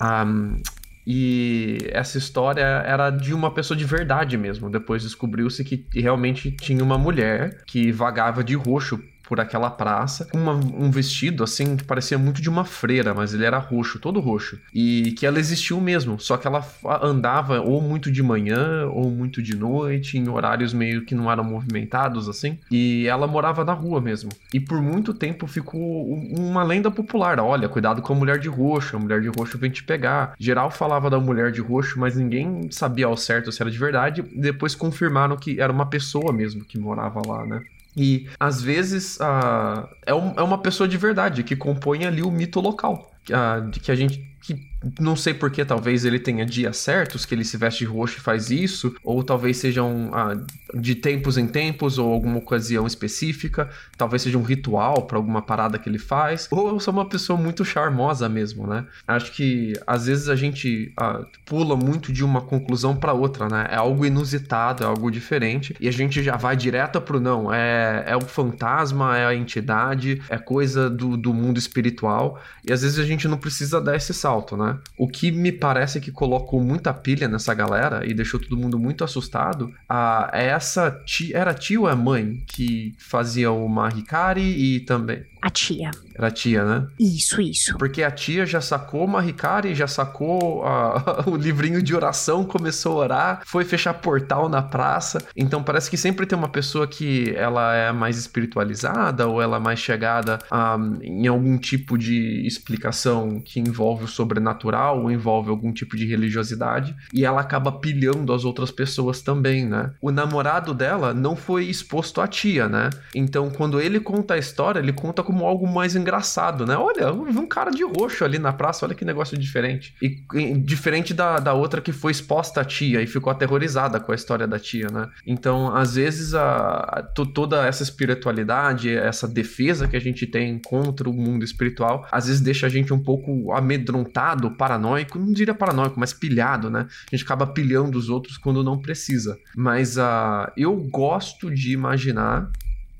Um, 0.00 0.62
e 1.06 1.78
essa 1.90 2.18
história 2.18 2.62
era 2.62 3.10
de 3.10 3.34
uma 3.34 3.52
pessoa 3.52 3.76
de 3.76 3.84
verdade 3.84 4.36
mesmo. 4.36 4.70
Depois 4.70 5.02
descobriu-se 5.02 5.64
que 5.64 5.84
realmente 5.92 6.52
tinha 6.52 6.84
uma 6.84 6.96
mulher 6.96 7.62
que 7.66 7.90
vagava 7.90 8.44
de 8.44 8.54
roxo 8.54 9.02
por 9.30 9.38
aquela 9.38 9.70
praça, 9.70 10.24
com 10.24 10.36
uma, 10.36 10.54
um 10.54 10.90
vestido 10.90 11.44
assim 11.44 11.76
que 11.76 11.84
parecia 11.84 12.18
muito 12.18 12.42
de 12.42 12.50
uma 12.50 12.64
freira, 12.64 13.14
mas 13.14 13.32
ele 13.32 13.44
era 13.44 13.58
roxo, 13.58 14.00
todo 14.00 14.18
roxo. 14.18 14.58
E 14.74 15.12
que 15.12 15.24
ela 15.24 15.38
existiu 15.38 15.80
mesmo, 15.80 16.18
só 16.18 16.36
que 16.36 16.48
ela 16.48 16.66
andava 17.00 17.60
ou 17.60 17.80
muito 17.80 18.10
de 18.10 18.24
manhã 18.24 18.88
ou 18.88 19.08
muito 19.08 19.40
de 19.40 19.54
noite, 19.54 20.18
em 20.18 20.28
horários 20.28 20.74
meio 20.74 21.04
que 21.04 21.14
não 21.14 21.30
eram 21.30 21.44
movimentados 21.44 22.28
assim. 22.28 22.58
E 22.72 23.06
ela 23.06 23.28
morava 23.28 23.64
na 23.64 23.72
rua 23.72 24.00
mesmo. 24.00 24.30
E 24.52 24.58
por 24.58 24.82
muito 24.82 25.14
tempo 25.14 25.46
ficou 25.46 26.12
uma 26.36 26.64
lenda 26.64 26.90
popular: 26.90 27.38
olha, 27.38 27.68
cuidado 27.68 28.02
com 28.02 28.12
a 28.12 28.16
mulher 28.16 28.40
de 28.40 28.48
roxo, 28.48 28.96
a 28.96 28.98
mulher 28.98 29.20
de 29.20 29.28
roxo 29.28 29.56
vem 29.56 29.70
te 29.70 29.84
pegar. 29.84 30.34
Geral 30.40 30.72
falava 30.72 31.08
da 31.08 31.20
mulher 31.20 31.52
de 31.52 31.60
roxo, 31.60 32.00
mas 32.00 32.16
ninguém 32.16 32.68
sabia 32.72 33.06
ao 33.06 33.16
certo 33.16 33.52
se 33.52 33.62
era 33.62 33.70
de 33.70 33.78
verdade. 33.78 34.22
Depois 34.34 34.74
confirmaram 34.74 35.36
que 35.36 35.60
era 35.60 35.72
uma 35.72 35.86
pessoa 35.86 36.32
mesmo 36.32 36.64
que 36.64 36.76
morava 36.76 37.22
lá, 37.24 37.46
né? 37.46 37.62
E 38.00 38.26
às 38.40 38.62
vezes 38.62 39.16
uh, 39.16 39.86
é, 40.06 40.14
um, 40.14 40.32
é, 40.34 40.42
uma 40.42 40.56
pessoa 40.56 40.88
de 40.88 40.96
verdade 40.96 41.42
que 41.42 41.54
compõe 41.54 42.06
ali 42.06 42.22
o 42.22 42.30
mito 42.30 42.58
local. 42.58 43.10
Que 43.22 43.92
a 43.92 43.94
gente 43.94 44.29
que 44.40 44.70
não 44.98 45.14
sei 45.14 45.34
porque 45.34 45.64
talvez 45.64 46.04
ele 46.04 46.18
tenha 46.18 46.46
dias 46.46 46.78
certos 46.78 47.26
que 47.26 47.34
ele 47.34 47.44
se 47.44 47.56
veste 47.56 47.80
de 47.80 47.90
roxo 47.90 48.18
e 48.18 48.20
faz 48.20 48.50
isso, 48.50 48.94
ou 49.04 49.22
talvez 49.22 49.58
sejam 49.58 50.10
ah, 50.12 50.34
de 50.74 50.94
tempos 50.94 51.36
em 51.36 51.46
tempos 51.46 51.98
ou 51.98 52.10
alguma 52.10 52.38
ocasião 52.38 52.86
específica, 52.86 53.68
talvez 53.96 54.22
seja 54.22 54.38
um 54.38 54.42
ritual 54.42 55.02
para 55.02 55.18
alguma 55.18 55.42
parada 55.42 55.78
que 55.78 55.88
ele 55.88 55.98
faz, 55.98 56.48
ou 56.50 56.68
eu 56.68 56.80
sou 56.80 56.94
uma 56.94 57.06
pessoa 57.06 57.38
muito 57.38 57.64
charmosa 57.64 58.28
mesmo, 58.28 58.66
né? 58.66 58.86
Acho 59.06 59.32
que 59.32 59.74
às 59.86 60.06
vezes 60.06 60.28
a 60.28 60.36
gente 60.36 60.92
ah, 60.96 61.24
pula 61.44 61.76
muito 61.76 62.12
de 62.12 62.24
uma 62.24 62.40
conclusão 62.40 62.96
para 62.96 63.12
outra, 63.12 63.48
né? 63.48 63.66
É 63.70 63.76
algo 63.76 64.06
inusitado, 64.06 64.82
é 64.82 64.86
algo 64.86 65.10
diferente, 65.10 65.76
e 65.78 65.88
a 65.88 65.92
gente 65.92 66.22
já 66.22 66.36
vai 66.36 66.56
direto 66.56 67.00
pro 67.00 67.20
não, 67.20 67.52
é, 67.52 68.04
é 68.06 68.16
o 68.16 68.22
fantasma, 68.22 69.16
é 69.16 69.26
a 69.26 69.34
entidade, 69.34 70.22
é 70.30 70.38
coisa 70.38 70.88
do, 70.88 71.16
do 71.16 71.34
mundo 71.34 71.58
espiritual, 71.58 72.40
e 72.66 72.72
às 72.72 72.80
vezes 72.82 72.98
a 72.98 73.04
gente 73.04 73.28
não 73.28 73.36
precisa 73.36 73.80
dar 73.80 73.96
esse 73.96 74.14
salto, 74.14 74.29
né? 74.56 74.78
O 74.98 75.08
que 75.08 75.30
me 75.30 75.52
parece 75.52 76.00
que 76.00 76.10
colocou 76.10 76.62
muita 76.62 76.92
pilha 76.92 77.28
nessa 77.28 77.52
galera 77.54 78.06
e 78.06 78.14
deixou 78.14 78.40
todo 78.40 78.56
mundo 78.56 78.78
muito 78.78 79.02
assustado 79.04 79.72
a, 79.88 80.30
é 80.32 80.46
essa 80.46 80.90
tia, 81.04 81.36
era 81.36 81.54
tia 81.54 81.80
ou 81.80 81.88
é 81.88 81.94
mãe 81.94 82.42
que 82.46 82.94
fazia 82.98 83.50
o 83.50 83.68
Mahikari 83.68 84.42
e 84.42 84.80
também 84.80 85.24
A 85.42 85.50
tia. 85.50 85.90
Era 86.14 86.28
a 86.28 86.30
tia, 86.30 86.64
né? 86.64 86.86
Isso, 86.98 87.40
isso. 87.40 87.76
Porque 87.78 88.02
a 88.02 88.10
tia 88.10 88.44
já 88.46 88.60
sacou 88.60 89.04
o 89.04 89.08
Mahikari, 89.08 89.74
já 89.74 89.86
sacou 89.86 90.64
a- 90.64 91.24
o 91.28 91.36
livrinho 91.36 91.82
de 91.82 91.94
oração, 91.94 92.44
começou 92.44 92.92
a 93.00 93.04
orar, 93.04 93.42
foi 93.46 93.64
fechar 93.64 93.94
portal 93.94 94.48
na 94.48 94.62
praça. 94.62 95.22
Então 95.36 95.62
parece 95.62 95.88
que 95.90 95.96
sempre 95.96 96.26
tem 96.26 96.36
uma 96.38 96.48
pessoa 96.48 96.86
que 96.86 97.32
ela 97.36 97.74
é 97.74 97.92
mais 97.92 98.18
espiritualizada 98.18 99.26
ou 99.28 99.40
ela 99.40 99.56
é 99.56 99.60
mais 99.60 99.78
chegada 99.78 100.38
a, 100.50 100.76
em 101.02 101.26
algum 101.26 101.56
tipo 101.58 101.96
de 101.96 102.46
explicação 102.46 103.40
que 103.40 103.60
envolve 103.60 104.04
o 104.04 104.08
sobrenatural 104.08 105.02
ou 105.02 105.10
envolve 105.10 105.50
algum 105.50 105.72
tipo 105.72 105.96
de 105.96 106.06
religiosidade 106.06 106.94
e 107.12 107.24
ela 107.24 107.40
acaba 107.40 107.72
pilhando 107.72 108.32
as 108.32 108.44
outras 108.44 108.70
pessoas 108.70 109.22
também, 109.22 109.66
né? 109.66 109.92
O 110.00 110.10
namorado 110.10 110.74
dela 110.74 111.12
não 111.14 111.34
foi 111.36 111.64
exposto 111.66 112.20
à 112.20 112.26
tia, 112.26 112.68
né? 112.68 112.90
Então 113.14 113.50
quando 113.50 113.80
ele 113.80 114.00
conta 114.00 114.34
a 114.34 114.38
história, 114.38 114.78
ele 114.80 114.92
conta 114.92 115.22
como 115.22 115.44
algo 115.44 115.66
mais 115.66 115.94
engraçado, 116.00 116.66
né? 116.66 116.76
Olha, 116.76 117.12
um 117.12 117.46
cara 117.46 117.70
de 117.70 117.84
roxo 117.84 118.24
ali 118.24 118.38
na 118.38 118.52
praça, 118.52 118.84
olha 118.84 118.94
que 118.94 119.04
negócio 119.04 119.36
diferente. 119.38 119.94
E, 120.02 120.22
e 120.34 120.58
diferente 120.58 121.14
da, 121.14 121.38
da 121.38 121.52
outra 121.54 121.80
que 121.80 121.92
foi 121.92 122.12
exposta 122.12 122.60
à 122.60 122.64
tia 122.64 123.00
e 123.02 123.06
ficou 123.06 123.30
aterrorizada 123.30 124.00
com 124.00 124.12
a 124.12 124.14
história 124.14 124.46
da 124.46 124.58
tia, 124.58 124.88
né? 124.90 125.08
Então, 125.26 125.74
às 125.74 125.94
vezes, 125.94 126.34
a, 126.34 126.46
a- 126.80 127.02
to- 127.02 127.26
toda 127.26 127.66
essa 127.66 127.82
espiritualidade, 127.82 128.90
essa 128.96 129.26
defesa 129.28 129.86
que 129.88 129.96
a 129.96 130.00
gente 130.00 130.26
tem 130.26 130.58
contra 130.58 131.08
o 131.08 131.12
mundo 131.12 131.44
espiritual, 131.44 132.06
às 132.10 132.26
vezes 132.26 132.40
deixa 132.40 132.66
a 132.66 132.70
gente 132.70 132.92
um 132.92 132.98
pouco 133.02 133.52
amedrontado, 133.52 134.50
paranoico, 134.52 135.18
não 135.18 135.32
diria 135.32 135.54
paranoico, 135.54 135.98
mas 135.98 136.12
pilhado, 136.12 136.70
né? 136.70 136.86
A 137.10 137.16
gente 137.16 137.24
acaba 137.24 137.46
pilhando 137.46 137.98
os 137.98 138.08
outros 138.08 138.36
quando 138.38 138.64
não 138.64 138.78
precisa. 138.78 139.38
Mas 139.56 139.98
ah, 139.98 140.52
eu 140.56 140.74
gosto 140.76 141.50
de 141.50 141.72
imaginar 141.72 142.50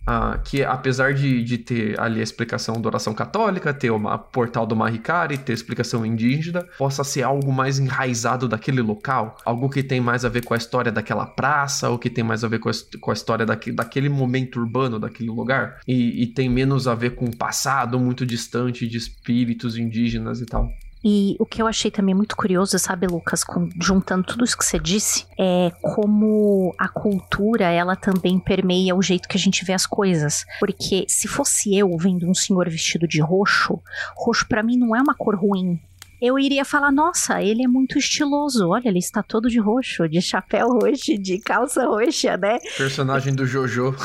ah, 0.06 0.38
que 0.44 0.62
apesar 0.64 1.14
de, 1.14 1.42
de 1.42 1.58
ter 1.58 2.00
ali 2.00 2.20
a 2.20 2.22
explicação 2.22 2.80
da 2.80 2.88
oração 2.88 3.14
católica, 3.14 3.72
ter 3.72 3.90
o 3.90 4.18
portal 4.18 4.66
do 4.66 4.74
Mahikari, 4.74 5.38
ter 5.38 5.52
explicação 5.52 6.04
indígena, 6.04 6.66
possa 6.78 7.04
ser 7.04 7.22
algo 7.22 7.52
mais 7.52 7.78
enraizado 7.78 8.48
daquele 8.48 8.80
local, 8.80 9.36
algo 9.44 9.68
que 9.68 9.82
tem 9.82 10.00
mais 10.00 10.24
a 10.24 10.28
ver 10.28 10.44
com 10.44 10.54
a 10.54 10.56
história 10.56 10.90
daquela 10.90 11.26
praça, 11.26 11.88
ou 11.90 11.98
que 11.98 12.10
tem 12.10 12.24
mais 12.24 12.42
a 12.42 12.48
ver 12.48 12.58
com 12.58 12.68
a, 12.68 12.72
com 13.00 13.10
a 13.10 13.14
história 13.14 13.46
daque, 13.46 13.72
daquele 13.72 14.08
momento 14.08 14.58
urbano 14.58 14.98
daquele 14.98 15.30
lugar, 15.30 15.80
e, 15.86 16.22
e 16.22 16.26
tem 16.26 16.48
menos 16.48 16.88
a 16.88 16.94
ver 16.94 17.14
com 17.14 17.26
o 17.26 17.36
passado 17.36 17.98
muito 17.98 18.24
distante 18.26 18.88
de 18.88 18.96
espíritos 18.96 19.76
indígenas 19.76 20.40
e 20.40 20.46
tal. 20.46 20.70
E 21.02 21.34
o 21.38 21.46
que 21.46 21.62
eu 21.62 21.66
achei 21.66 21.90
também 21.90 22.14
muito 22.14 22.36
curioso, 22.36 22.78
sabe, 22.78 23.06
Lucas, 23.06 23.42
com- 23.42 23.68
juntando 23.80 24.24
tudo 24.24 24.44
isso 24.44 24.56
que 24.56 24.64
você 24.64 24.78
disse, 24.78 25.26
é 25.38 25.70
como 25.80 26.74
a 26.78 26.88
cultura, 26.88 27.64
ela 27.70 27.96
também 27.96 28.38
permeia 28.38 28.94
o 28.94 29.00
jeito 29.00 29.28
que 29.28 29.36
a 29.36 29.40
gente 29.40 29.64
vê 29.64 29.72
as 29.72 29.86
coisas. 29.86 30.44
Porque 30.58 31.06
se 31.08 31.26
fosse 31.26 31.74
eu 31.76 31.96
vendo 31.96 32.28
um 32.28 32.34
senhor 32.34 32.68
vestido 32.68 33.08
de 33.08 33.20
roxo, 33.20 33.80
roxo 34.16 34.46
pra 34.46 34.62
mim 34.62 34.76
não 34.76 34.94
é 34.94 35.00
uma 35.00 35.14
cor 35.14 35.34
ruim. 35.36 35.80
Eu 36.20 36.38
iria 36.38 36.64
falar, 36.64 36.92
nossa, 36.92 37.42
ele 37.42 37.64
é 37.64 37.68
muito 37.68 37.98
estiloso. 37.98 38.68
Olha, 38.68 38.88
ele 38.88 38.98
está 38.98 39.22
todo 39.22 39.48
de 39.48 39.59
roxo, 39.59 40.09
de 40.09 40.20
chapéu 40.20 40.68
roxo, 40.68 41.16
de 41.18 41.38
calça 41.38 41.87
roxa, 41.87 42.37
né? 42.37 42.59
Personagem 42.76 43.35
do 43.35 43.46
Jojo. 43.46 43.94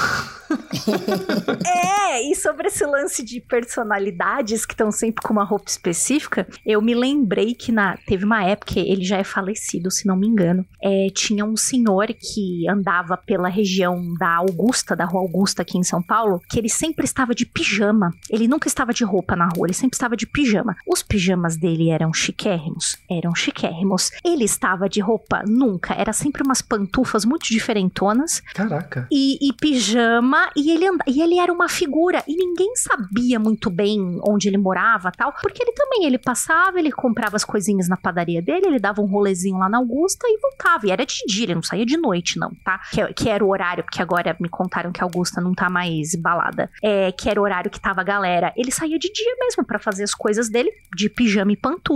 É, 1.66 2.22
e 2.22 2.36
sobre 2.36 2.68
esse 2.68 2.86
lance 2.86 3.24
de 3.24 3.42
personalidades 3.42 4.66
que 4.66 4.74
estão 4.74 4.92
sempre 4.92 5.22
com 5.24 5.34
uma 5.34 5.44
roupa 5.44 5.70
específica, 5.70 6.48
eu 6.66 6.82
me 6.82 6.94
lembrei 6.94 7.54
que 7.54 7.72
na, 7.72 7.98
teve 8.06 8.24
uma 8.24 8.44
época, 8.44 8.80
ele 8.80 9.04
já 9.04 9.18
é 9.18 9.24
falecido, 9.24 9.92
se 9.92 10.06
não 10.06 10.16
me 10.16 10.28
engano, 10.28 10.66
é, 10.82 11.08
tinha 11.14 11.44
um 11.44 11.58
senhor 11.58 12.08
que 12.08 12.68
andava 12.70 13.18
pela 13.18 13.50
região 13.50 14.14
da 14.18 14.36
Augusta, 14.36 14.96
da 14.96 15.06
Rua 15.06 15.22
Augusta 15.22 15.62
aqui 15.62 15.78
em 15.78 15.84
São 15.84 16.02
Paulo, 16.02 16.40
que 16.50 16.60
ele 16.60 16.70
sempre 16.70 17.06
estava 17.06 17.34
de 17.34 17.46
pijama. 17.46 18.12
Ele 18.30 18.48
nunca 18.48 18.68
estava 18.68 18.94
de 18.94 19.04
roupa 19.04 19.36
na 19.36 19.48
rua, 19.48 19.68
ele 19.68 19.74
sempre 19.74 19.96
estava 19.96 20.16
de 20.16 20.28
pijama. 20.28 20.76
Os 20.88 21.04
pijamas 21.04 21.58
dele 21.58 21.90
eram 21.90 22.05
chiquérrimos? 22.14 22.98
Eram 23.10 23.34
chiquérrimos. 23.36 24.12
Ele 24.24 24.44
estava 24.44 24.88
de 24.90 25.02
roupa? 25.02 25.44
Nunca. 25.48 25.94
Era 25.94 26.14
sempre 26.14 26.44
umas 26.44 26.62
pantufas 26.62 27.26
muito 27.26 27.46
diferentonas 27.48 28.42
Caraca. 28.54 29.08
e, 29.12 29.38
e 29.42 29.54
pijama, 29.54 30.50
e 30.56 30.72
ele, 30.72 30.88
anda, 30.88 31.04
e 31.08 31.22
ele 31.22 31.40
era 31.40 31.52
uma 31.52 31.70
figura, 31.70 32.24
e 32.28 32.36
ninguém 32.36 32.76
sabia 32.76 33.40
muito 33.40 33.70
bem 33.70 34.20
onde 34.28 34.48
ele 34.48 34.58
morava 34.58 35.12
tal, 35.12 35.34
porque 35.42 35.62
ele 35.62 35.72
também, 35.74 36.06
ele 36.06 36.18
passava, 36.18 36.80
ele 36.80 36.92
comprava 36.92 37.36
as 37.36 37.44
coisinhas 37.44 37.88
na 37.88 37.98
padaria 37.98 38.42
dele, 38.42 38.68
ele 38.68 38.80
dava 38.80 39.02
um 39.02 39.06
rolezinho 39.06 39.58
lá 39.58 39.70
na 39.70 39.78
Augusta 39.78 40.28
e 40.28 40.38
voltava, 40.40 40.88
e 40.88 40.92
era 40.92 41.06
de 41.06 41.16
dia, 41.28 41.46
ele 41.46 41.56
não 41.56 41.64
saía 41.64 41.86
de 41.86 41.98
noite 41.98 42.38
não, 42.38 42.52
tá? 42.64 42.80
Que, 42.92 43.14
que 43.14 43.30
era 43.30 43.44
o 43.44 43.50
horário, 43.50 43.84
porque 43.84 44.02
agora 44.02 44.36
me 44.40 44.50
contaram 44.50 44.92
que 44.92 45.02
a 45.02 45.06
Augusta 45.06 45.42
não 45.42 45.54
tá 45.54 45.70
mais 45.70 46.16
balada, 46.16 46.70
é, 46.82 47.12
que 47.12 47.30
era 47.30 47.40
o 47.40 47.44
horário 47.44 47.72
que 47.72 47.80
tava 47.80 48.02
a 48.02 48.04
galera, 48.04 48.54
ele 48.56 48.72
saía 48.72 48.98
de 48.98 49.12
dia 49.12 49.36
mesmo 49.40 49.66
pra 49.66 49.80
fazer 49.80 50.04
as 50.04 50.14
coisas 50.14 50.50
dele, 50.50 50.72
de 50.96 51.10
pijama 51.10 51.52
e 51.52 51.58
pantufa, 51.58 51.95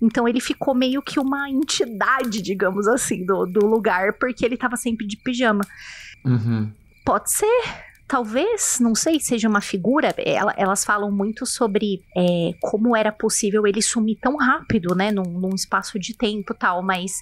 então 0.00 0.26
ele 0.28 0.40
ficou 0.40 0.74
meio 0.74 1.02
que 1.02 1.18
uma 1.20 1.48
entidade, 1.50 2.40
digamos 2.42 2.86
assim, 2.88 3.24
do, 3.24 3.46
do 3.46 3.66
lugar, 3.66 4.14
porque 4.14 4.44
ele 4.44 4.56
tava 4.56 4.76
sempre 4.76 5.06
de 5.06 5.16
pijama. 5.16 5.62
Uhum. 6.24 6.72
Pode 7.04 7.30
ser. 7.32 7.46
Talvez, 8.06 8.78
não 8.80 8.92
sei, 8.92 9.20
seja 9.20 9.48
uma 9.48 9.60
figura. 9.60 10.12
Ela- 10.18 10.52
elas 10.56 10.84
falam 10.84 11.12
muito 11.12 11.46
sobre 11.46 12.02
é, 12.16 12.50
como 12.60 12.96
era 12.96 13.12
possível 13.12 13.64
ele 13.68 13.80
sumir 13.80 14.18
tão 14.20 14.36
rápido, 14.36 14.96
né? 14.96 15.12
Num, 15.12 15.22
num 15.22 15.54
espaço 15.54 15.96
de 15.96 16.16
tempo 16.16 16.52
tal. 16.52 16.82
Mas 16.82 17.12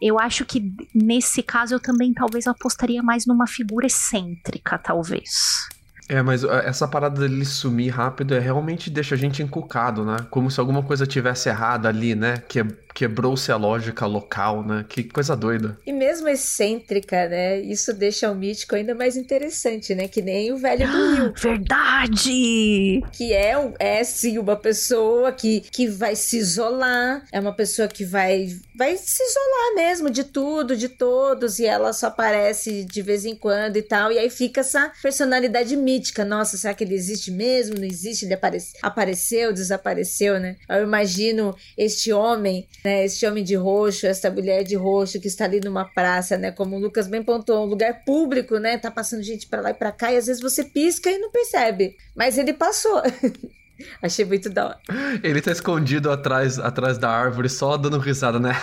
eu 0.00 0.20
acho 0.20 0.44
que 0.44 0.72
nesse 0.94 1.42
caso 1.42 1.74
eu 1.74 1.80
também 1.80 2.14
talvez 2.14 2.46
apostaria 2.46 3.02
mais 3.02 3.26
numa 3.26 3.48
figura 3.48 3.86
excêntrica, 3.86 4.78
talvez. 4.78 5.66
É, 6.08 6.22
mas 6.22 6.44
essa 6.44 6.86
parada 6.86 7.20
dele 7.20 7.44
sumir 7.44 7.88
rápido 7.90 8.34
é 8.34 8.38
realmente 8.38 8.88
deixa 8.90 9.14
a 9.14 9.18
gente 9.18 9.42
encucado, 9.42 10.04
né? 10.04 10.16
Como 10.30 10.50
se 10.50 10.60
alguma 10.60 10.82
coisa 10.82 11.06
tivesse 11.06 11.48
errada 11.48 11.88
ali, 11.88 12.14
né? 12.14 12.42
Que, 12.48 12.64
quebrou-se 12.94 13.52
a 13.52 13.56
lógica 13.56 14.06
local, 14.06 14.64
né? 14.64 14.82
Que 14.88 15.04
coisa 15.04 15.36
doida. 15.36 15.78
E 15.86 15.92
mesmo 15.92 16.28
excêntrica, 16.28 17.28
né? 17.28 17.60
Isso 17.60 17.92
deixa 17.92 18.30
o 18.30 18.34
mítico 18.34 18.74
ainda 18.74 18.94
mais 18.94 19.16
interessante, 19.18 19.94
né? 19.94 20.08
Que 20.08 20.22
nem 20.22 20.50
o 20.50 20.56
velho 20.56 20.90
do 20.90 21.14
Rio. 21.14 21.34
Verdade! 21.36 23.02
que 23.12 23.32
é, 23.34 23.58
um- 23.58 23.74
é 23.78 24.02
sim 24.04 24.38
uma 24.38 24.56
pessoa 24.56 25.30
que, 25.32 25.60
que 25.60 25.86
vai 25.86 26.16
se 26.16 26.38
isolar, 26.38 27.22
é 27.30 27.38
uma 27.38 27.52
pessoa 27.52 27.86
que 27.88 28.04
vai, 28.04 28.48
vai 28.74 28.96
se 28.96 29.22
isolar 29.22 29.74
mesmo 29.76 30.08
de 30.10 30.24
tudo, 30.24 30.76
de 30.76 30.88
todos, 30.88 31.58
e 31.58 31.66
ela 31.66 31.92
só 31.92 32.06
aparece 32.06 32.84
de 32.84 33.02
vez 33.02 33.24
em 33.24 33.34
quando 33.34 33.76
e 33.76 33.82
tal, 33.82 34.10
e 34.10 34.18
aí 34.18 34.30
fica 34.30 34.60
essa 34.60 34.90
personalidade 35.02 35.76
mítica. 35.76 35.95
Nossa, 36.26 36.56
será 36.56 36.74
que 36.74 36.84
ele 36.84 36.94
existe 36.94 37.30
mesmo? 37.30 37.76
Não 37.76 37.84
existe? 37.84 38.24
Ele 38.24 38.34
aparece, 38.34 38.72
apareceu, 38.82 39.52
desapareceu, 39.52 40.40
né? 40.40 40.56
Eu 40.68 40.82
imagino 40.82 41.54
este 41.76 42.12
homem, 42.12 42.66
né? 42.84 43.04
Este 43.04 43.26
homem 43.26 43.44
de 43.44 43.54
roxo, 43.54 44.06
esta 44.06 44.30
mulher 44.30 44.64
de 44.64 44.74
roxo 44.74 45.20
que 45.20 45.28
está 45.28 45.44
ali 45.44 45.60
numa 45.60 45.84
praça, 45.84 46.36
né? 46.36 46.52
Como 46.52 46.76
o 46.76 46.78
Lucas 46.78 47.06
bem 47.06 47.22
pontuou, 47.22 47.66
um 47.66 47.70
lugar 47.70 48.04
público, 48.04 48.58
né? 48.58 48.78
Tá 48.78 48.90
passando 48.90 49.22
gente 49.22 49.46
pra 49.46 49.60
lá 49.60 49.70
e 49.70 49.74
pra 49.74 49.92
cá, 49.92 50.12
e 50.12 50.16
às 50.16 50.26
vezes 50.26 50.42
você 50.42 50.64
pisca 50.64 51.10
e 51.10 51.18
não 51.18 51.30
percebe. 51.30 51.96
Mas 52.14 52.38
ele 52.38 52.52
passou. 52.52 53.02
Achei 54.02 54.24
muito 54.24 54.48
da 54.48 54.66
hora. 54.66 54.78
Ele 55.22 55.40
tá 55.40 55.52
escondido 55.52 56.10
atrás, 56.10 56.58
atrás 56.58 56.98
da 56.98 57.10
árvore, 57.10 57.48
só 57.48 57.76
dando 57.76 57.98
risada, 57.98 58.38
né? 58.38 58.52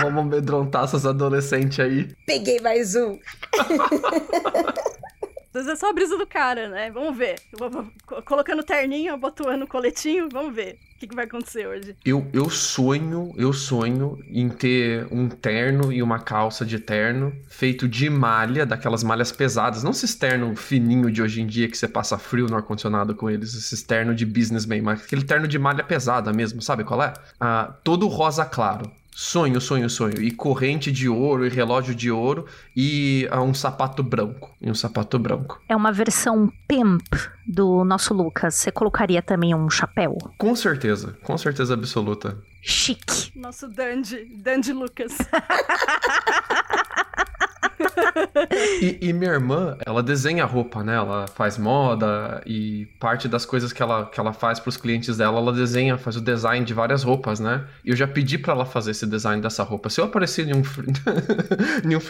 Vamos 0.00 0.22
amedrontar 0.22 0.84
essas 0.84 1.06
adolescentes 1.06 1.80
aí. 1.80 2.08
Peguei 2.26 2.60
mais 2.60 2.94
um. 2.94 3.18
Às 5.52 5.64
vezes 5.64 5.70
é 5.70 5.76
só 5.76 5.90
a 5.90 5.92
brisa 5.92 6.16
do 6.16 6.26
cara, 6.26 6.68
né? 6.68 6.90
Vamos 6.90 7.16
ver. 7.16 7.36
Vou, 7.58 7.70
vou, 7.70 7.92
colocando 8.24 8.62
terninho, 8.62 9.14
abotoando 9.14 9.66
coletinho, 9.66 10.28
vamos 10.30 10.54
ver 10.54 10.78
que, 11.00 11.06
que 11.06 11.16
vai 11.16 11.24
acontecer 11.24 11.66
hoje? 11.66 11.96
Eu, 12.04 12.28
eu 12.32 12.50
sonho, 12.50 13.32
eu 13.36 13.54
sonho 13.54 14.18
em 14.28 14.50
ter 14.50 15.08
um 15.10 15.28
terno 15.30 15.90
e 15.90 16.02
uma 16.02 16.18
calça 16.18 16.64
de 16.64 16.78
terno 16.78 17.32
feito 17.48 17.88
de 17.88 18.10
malha, 18.10 18.66
daquelas 18.66 19.02
malhas 19.02 19.32
pesadas, 19.32 19.82
não 19.82 19.92
esse 19.92 20.18
terno 20.18 20.54
fininho 20.54 21.10
de 21.10 21.22
hoje 21.22 21.40
em 21.40 21.46
dia 21.46 21.68
que 21.68 21.76
você 21.76 21.88
passa 21.88 22.18
frio 22.18 22.46
no 22.46 22.56
ar-condicionado 22.56 23.14
com 23.14 23.30
eles, 23.30 23.54
esse 23.54 23.86
terno 23.86 24.14
de 24.14 24.26
businessman, 24.26 24.82
mas 24.82 25.02
aquele 25.02 25.24
terno 25.24 25.48
de 25.48 25.58
malha 25.58 25.82
pesada 25.82 26.32
mesmo, 26.32 26.60
sabe 26.60 26.84
qual 26.84 27.02
é? 27.02 27.14
Ah, 27.40 27.74
todo 27.82 28.06
rosa 28.06 28.44
claro. 28.44 28.90
Sonho, 29.22 29.60
sonho, 29.60 29.90
sonho. 29.90 30.22
E 30.22 30.30
corrente 30.30 30.90
de 30.90 31.06
ouro, 31.06 31.44
e 31.44 31.50
relógio 31.50 31.94
de 31.94 32.10
ouro, 32.10 32.46
e 32.74 33.28
uh, 33.30 33.42
um 33.42 33.52
sapato 33.52 34.02
branco. 34.02 34.50
E 34.58 34.70
um 34.70 34.74
sapato 34.74 35.18
branco. 35.18 35.60
É 35.68 35.76
uma 35.76 35.92
versão 35.92 36.50
pimp 36.66 37.02
do 37.46 37.84
nosso 37.84 38.14
Lucas. 38.14 38.54
Você 38.54 38.72
colocaria 38.72 39.20
também 39.20 39.54
um 39.54 39.68
chapéu? 39.68 40.16
Com 40.38 40.56
certeza, 40.56 41.18
com 41.22 41.36
certeza 41.36 41.74
absoluta. 41.74 42.38
Chique. 42.62 43.30
Nosso 43.38 43.68
Dandy, 43.68 44.24
Dandy 44.36 44.72
Lucas. 44.72 45.14
e, 48.80 48.98
e, 49.00 49.12
minha 49.12 49.32
irmã, 49.32 49.76
ela 49.84 50.02
desenha 50.02 50.44
roupa, 50.44 50.82
né? 50.82 50.96
Ela 50.96 51.26
faz 51.28 51.58
moda 51.58 52.42
e 52.46 52.86
parte 52.98 53.28
das 53.28 53.44
coisas 53.44 53.72
que 53.72 53.82
ela, 53.82 54.06
que 54.06 54.18
ela 54.18 54.32
faz 54.32 54.58
para 54.58 54.68
os 54.68 54.76
clientes 54.76 55.16
dela, 55.16 55.38
ela 55.38 55.52
desenha, 55.52 55.96
faz 55.98 56.16
o 56.16 56.20
design 56.20 56.64
de 56.64 56.74
várias 56.74 57.02
roupas, 57.02 57.40
né? 57.40 57.64
E 57.84 57.90
eu 57.90 57.96
já 57.96 58.06
pedi 58.06 58.38
para 58.38 58.52
ela 58.52 58.66
fazer 58.66 58.92
esse 58.92 59.06
design 59.06 59.40
dessa 59.42 59.62
roupa. 59.62 59.88
Se 59.88 60.00
eu 60.00 60.04
aparecer 60.04 60.48
em 60.48 60.54
um, 60.54 60.62
em 61.88 61.96
um 61.96 62.00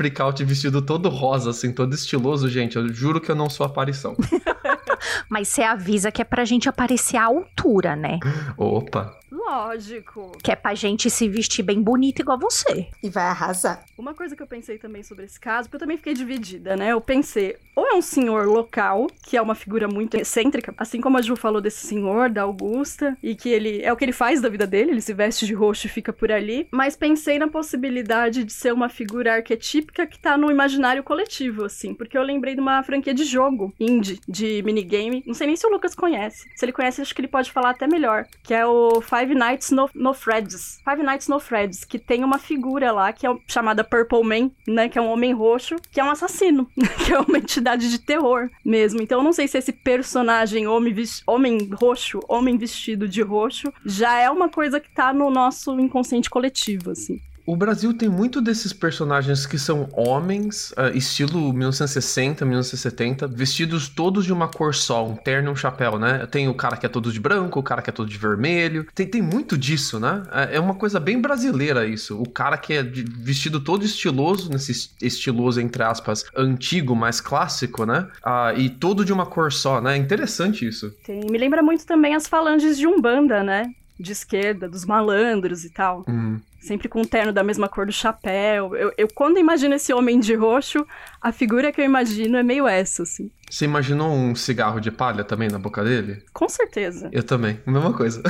vestido 0.44 0.82
todo 0.82 1.08
rosa, 1.08 1.50
assim, 1.50 1.72
todo 1.72 1.94
estiloso, 1.94 2.48
gente, 2.48 2.76
eu 2.76 2.92
juro 2.92 3.20
que 3.20 3.30
eu 3.30 3.36
não 3.36 3.48
sou 3.48 3.66
aparição. 3.66 4.16
Mas 5.28 5.48
você 5.48 5.62
avisa 5.62 6.10
que 6.10 6.22
é 6.22 6.24
pra 6.24 6.44
gente 6.44 6.68
aparecer 6.68 7.16
à 7.16 7.24
altura, 7.24 7.96
né? 7.96 8.18
Opa! 8.56 9.20
Lógico. 9.30 10.32
Que 10.42 10.50
é 10.50 10.56
pra 10.56 10.74
gente 10.74 11.08
se 11.08 11.28
vestir 11.28 11.62
bem 11.62 11.80
bonito 11.80 12.20
igual 12.20 12.38
você. 12.38 12.88
E 13.02 13.08
vai 13.08 13.24
arrasar. 13.24 13.84
Uma 13.96 14.12
coisa 14.12 14.34
que 14.34 14.42
eu 14.42 14.46
pensei 14.46 14.76
também 14.76 15.02
sobre 15.02 15.24
esse 15.24 15.38
caso, 15.38 15.68
porque 15.68 15.76
eu 15.76 15.80
também 15.80 15.96
fiquei 15.96 16.14
dividida, 16.14 16.76
né? 16.76 16.88
Eu 16.88 17.00
pensei, 17.00 17.56
ou 17.76 17.86
é 17.86 17.94
um 17.94 18.02
senhor 18.02 18.46
local, 18.46 19.06
que 19.22 19.36
é 19.36 19.42
uma 19.42 19.54
figura 19.54 19.86
muito 19.86 20.16
excêntrica, 20.16 20.74
assim 20.76 21.00
como 21.00 21.16
a 21.16 21.22
Ju 21.22 21.36
falou 21.36 21.60
desse 21.60 21.86
senhor, 21.86 22.28
da 22.28 22.42
Augusta, 22.42 23.16
e 23.22 23.34
que 23.34 23.48
ele 23.48 23.82
é 23.82 23.92
o 23.92 23.96
que 23.96 24.04
ele 24.04 24.12
faz 24.12 24.40
da 24.40 24.48
vida 24.48 24.66
dele, 24.66 24.90
ele 24.90 25.00
se 25.00 25.14
veste 25.14 25.46
de 25.46 25.54
roxo 25.54 25.86
e 25.86 25.90
fica 25.90 26.12
por 26.12 26.32
ali. 26.32 26.66
Mas 26.70 26.96
pensei 26.96 27.38
na 27.38 27.48
possibilidade 27.48 28.42
de 28.42 28.52
ser 28.52 28.72
uma 28.72 28.88
figura 28.88 29.34
arquetípica 29.34 30.06
que 30.06 30.18
tá 30.18 30.36
no 30.36 30.50
imaginário 30.50 31.02
coletivo, 31.04 31.64
assim, 31.64 31.94
porque 31.94 32.18
eu 32.18 32.22
lembrei 32.22 32.54
de 32.54 32.60
uma 32.60 32.82
franquia 32.82 33.14
de 33.14 33.24
jogo 33.24 33.72
indie, 33.78 34.20
de 34.28 34.62
minigame. 34.90 35.22
Não 35.26 35.34
sei 35.34 35.46
nem 35.46 35.56
se 35.56 35.66
o 35.66 35.70
Lucas 35.70 35.94
conhece. 35.94 36.48
Se 36.54 36.64
ele 36.64 36.72
conhece, 36.72 37.00
acho 37.00 37.14
que 37.14 37.20
ele 37.20 37.28
pode 37.28 37.50
falar 37.50 37.70
até 37.70 37.86
melhor. 37.86 38.26
Que 38.42 38.52
é 38.52 38.66
o 38.66 39.00
Five 39.00 39.34
Nights 39.34 39.70
no, 39.70 39.88
no 39.94 40.12
Freds. 40.12 40.80
Five 40.84 41.02
Nights 41.02 41.28
no 41.28 41.38
Freds, 41.38 41.84
que 41.84 41.98
tem 41.98 42.24
uma 42.24 42.38
figura 42.38 42.92
lá 42.92 43.12
que 43.12 43.26
é 43.26 43.34
chamada 43.46 43.84
Purple 43.84 44.24
Man, 44.24 44.50
né? 44.66 44.88
Que 44.88 44.98
é 44.98 45.02
um 45.02 45.10
homem 45.10 45.32
roxo, 45.32 45.76
que 45.90 46.00
é 46.00 46.04
um 46.04 46.10
assassino, 46.10 46.68
que 47.04 47.12
é 47.12 47.20
uma 47.20 47.38
entidade 47.38 47.90
de 47.90 47.98
terror 47.98 48.50
mesmo. 48.64 49.00
Então 49.00 49.18
eu 49.18 49.24
não 49.24 49.32
sei 49.32 49.46
se 49.46 49.58
esse 49.58 49.72
personagem 49.72 50.66
homem, 50.66 50.94
homem 51.26 51.70
roxo, 51.72 52.20
homem 52.28 52.56
vestido 52.56 53.08
de 53.08 53.22
roxo, 53.22 53.72
já 53.84 54.18
é 54.18 54.30
uma 54.30 54.48
coisa 54.48 54.80
que 54.80 54.90
tá 54.90 55.12
no 55.12 55.30
nosso 55.30 55.78
inconsciente 55.78 56.28
coletivo, 56.28 56.90
assim. 56.90 57.20
O 57.50 57.56
Brasil 57.56 57.92
tem 57.92 58.08
muito 58.08 58.40
desses 58.40 58.72
personagens 58.72 59.44
que 59.44 59.58
são 59.58 59.88
homens, 59.92 60.70
uh, 60.78 60.96
estilo 60.96 61.52
1960, 61.52 62.44
1970, 62.44 63.26
vestidos 63.26 63.88
todos 63.88 64.24
de 64.24 64.32
uma 64.32 64.46
cor 64.46 64.72
só, 64.72 65.04
um 65.04 65.16
terno 65.16 65.48
e 65.48 65.52
um 65.52 65.56
chapéu, 65.56 65.98
né? 65.98 66.28
Tem 66.30 66.46
o 66.46 66.54
cara 66.54 66.76
que 66.76 66.86
é 66.86 66.88
todo 66.88 67.10
de 67.10 67.18
branco, 67.18 67.58
o 67.58 67.62
cara 67.64 67.82
que 67.82 67.90
é 67.90 67.92
todo 67.92 68.08
de 68.08 68.16
vermelho. 68.16 68.86
Tem, 68.94 69.04
tem 69.04 69.20
muito 69.20 69.58
disso, 69.58 69.98
né? 69.98 70.22
É, 70.30 70.58
é 70.58 70.60
uma 70.60 70.76
coisa 70.76 71.00
bem 71.00 71.20
brasileira 71.20 71.84
isso. 71.84 72.22
O 72.22 72.28
cara 72.30 72.56
que 72.56 72.72
é 72.72 72.84
de, 72.84 73.02
vestido 73.02 73.58
todo 73.58 73.84
estiloso, 73.84 74.48
nesse 74.48 74.92
estiloso, 75.02 75.60
entre 75.60 75.82
aspas, 75.82 76.24
antigo, 76.36 76.94
mais 76.94 77.20
clássico, 77.20 77.84
né? 77.84 78.06
Uh, 78.24 78.60
e 78.60 78.70
todo 78.70 79.04
de 79.04 79.12
uma 79.12 79.26
cor 79.26 79.52
só, 79.52 79.80
né? 79.80 79.96
Interessante 79.96 80.64
isso. 80.64 80.94
Tem. 81.04 81.28
Me 81.28 81.36
lembra 81.36 81.64
muito 81.64 81.84
também 81.84 82.14
as 82.14 82.28
falanges 82.28 82.78
de 82.78 82.86
Umbanda, 82.86 83.42
né? 83.42 83.72
De 83.98 84.12
esquerda, 84.12 84.68
dos 84.68 84.84
malandros 84.84 85.64
e 85.64 85.70
tal. 85.70 86.04
Hum 86.08 86.38
sempre 86.60 86.88
com 86.88 87.00
um 87.00 87.04
terno 87.04 87.32
da 87.32 87.42
mesma 87.42 87.68
cor 87.68 87.86
do 87.86 87.92
chapéu. 87.92 88.76
Eu, 88.76 88.92
eu, 88.96 89.08
quando 89.14 89.38
imagino 89.38 89.74
esse 89.74 89.92
homem 89.92 90.20
de 90.20 90.34
roxo, 90.34 90.86
a 91.20 91.32
figura 91.32 91.72
que 91.72 91.80
eu 91.80 91.84
imagino 91.84 92.36
é 92.36 92.42
meio 92.42 92.68
essa, 92.68 93.02
assim. 93.02 93.30
Você 93.50 93.64
imaginou 93.64 94.12
um 94.12 94.32
cigarro 94.36 94.80
de 94.80 94.92
palha 94.92 95.24
também 95.24 95.48
na 95.48 95.58
boca 95.58 95.82
dele? 95.82 96.22
Com 96.32 96.48
certeza. 96.48 97.08
Eu 97.10 97.24
também, 97.24 97.58
mesma 97.66 97.92
coisa. 97.92 98.22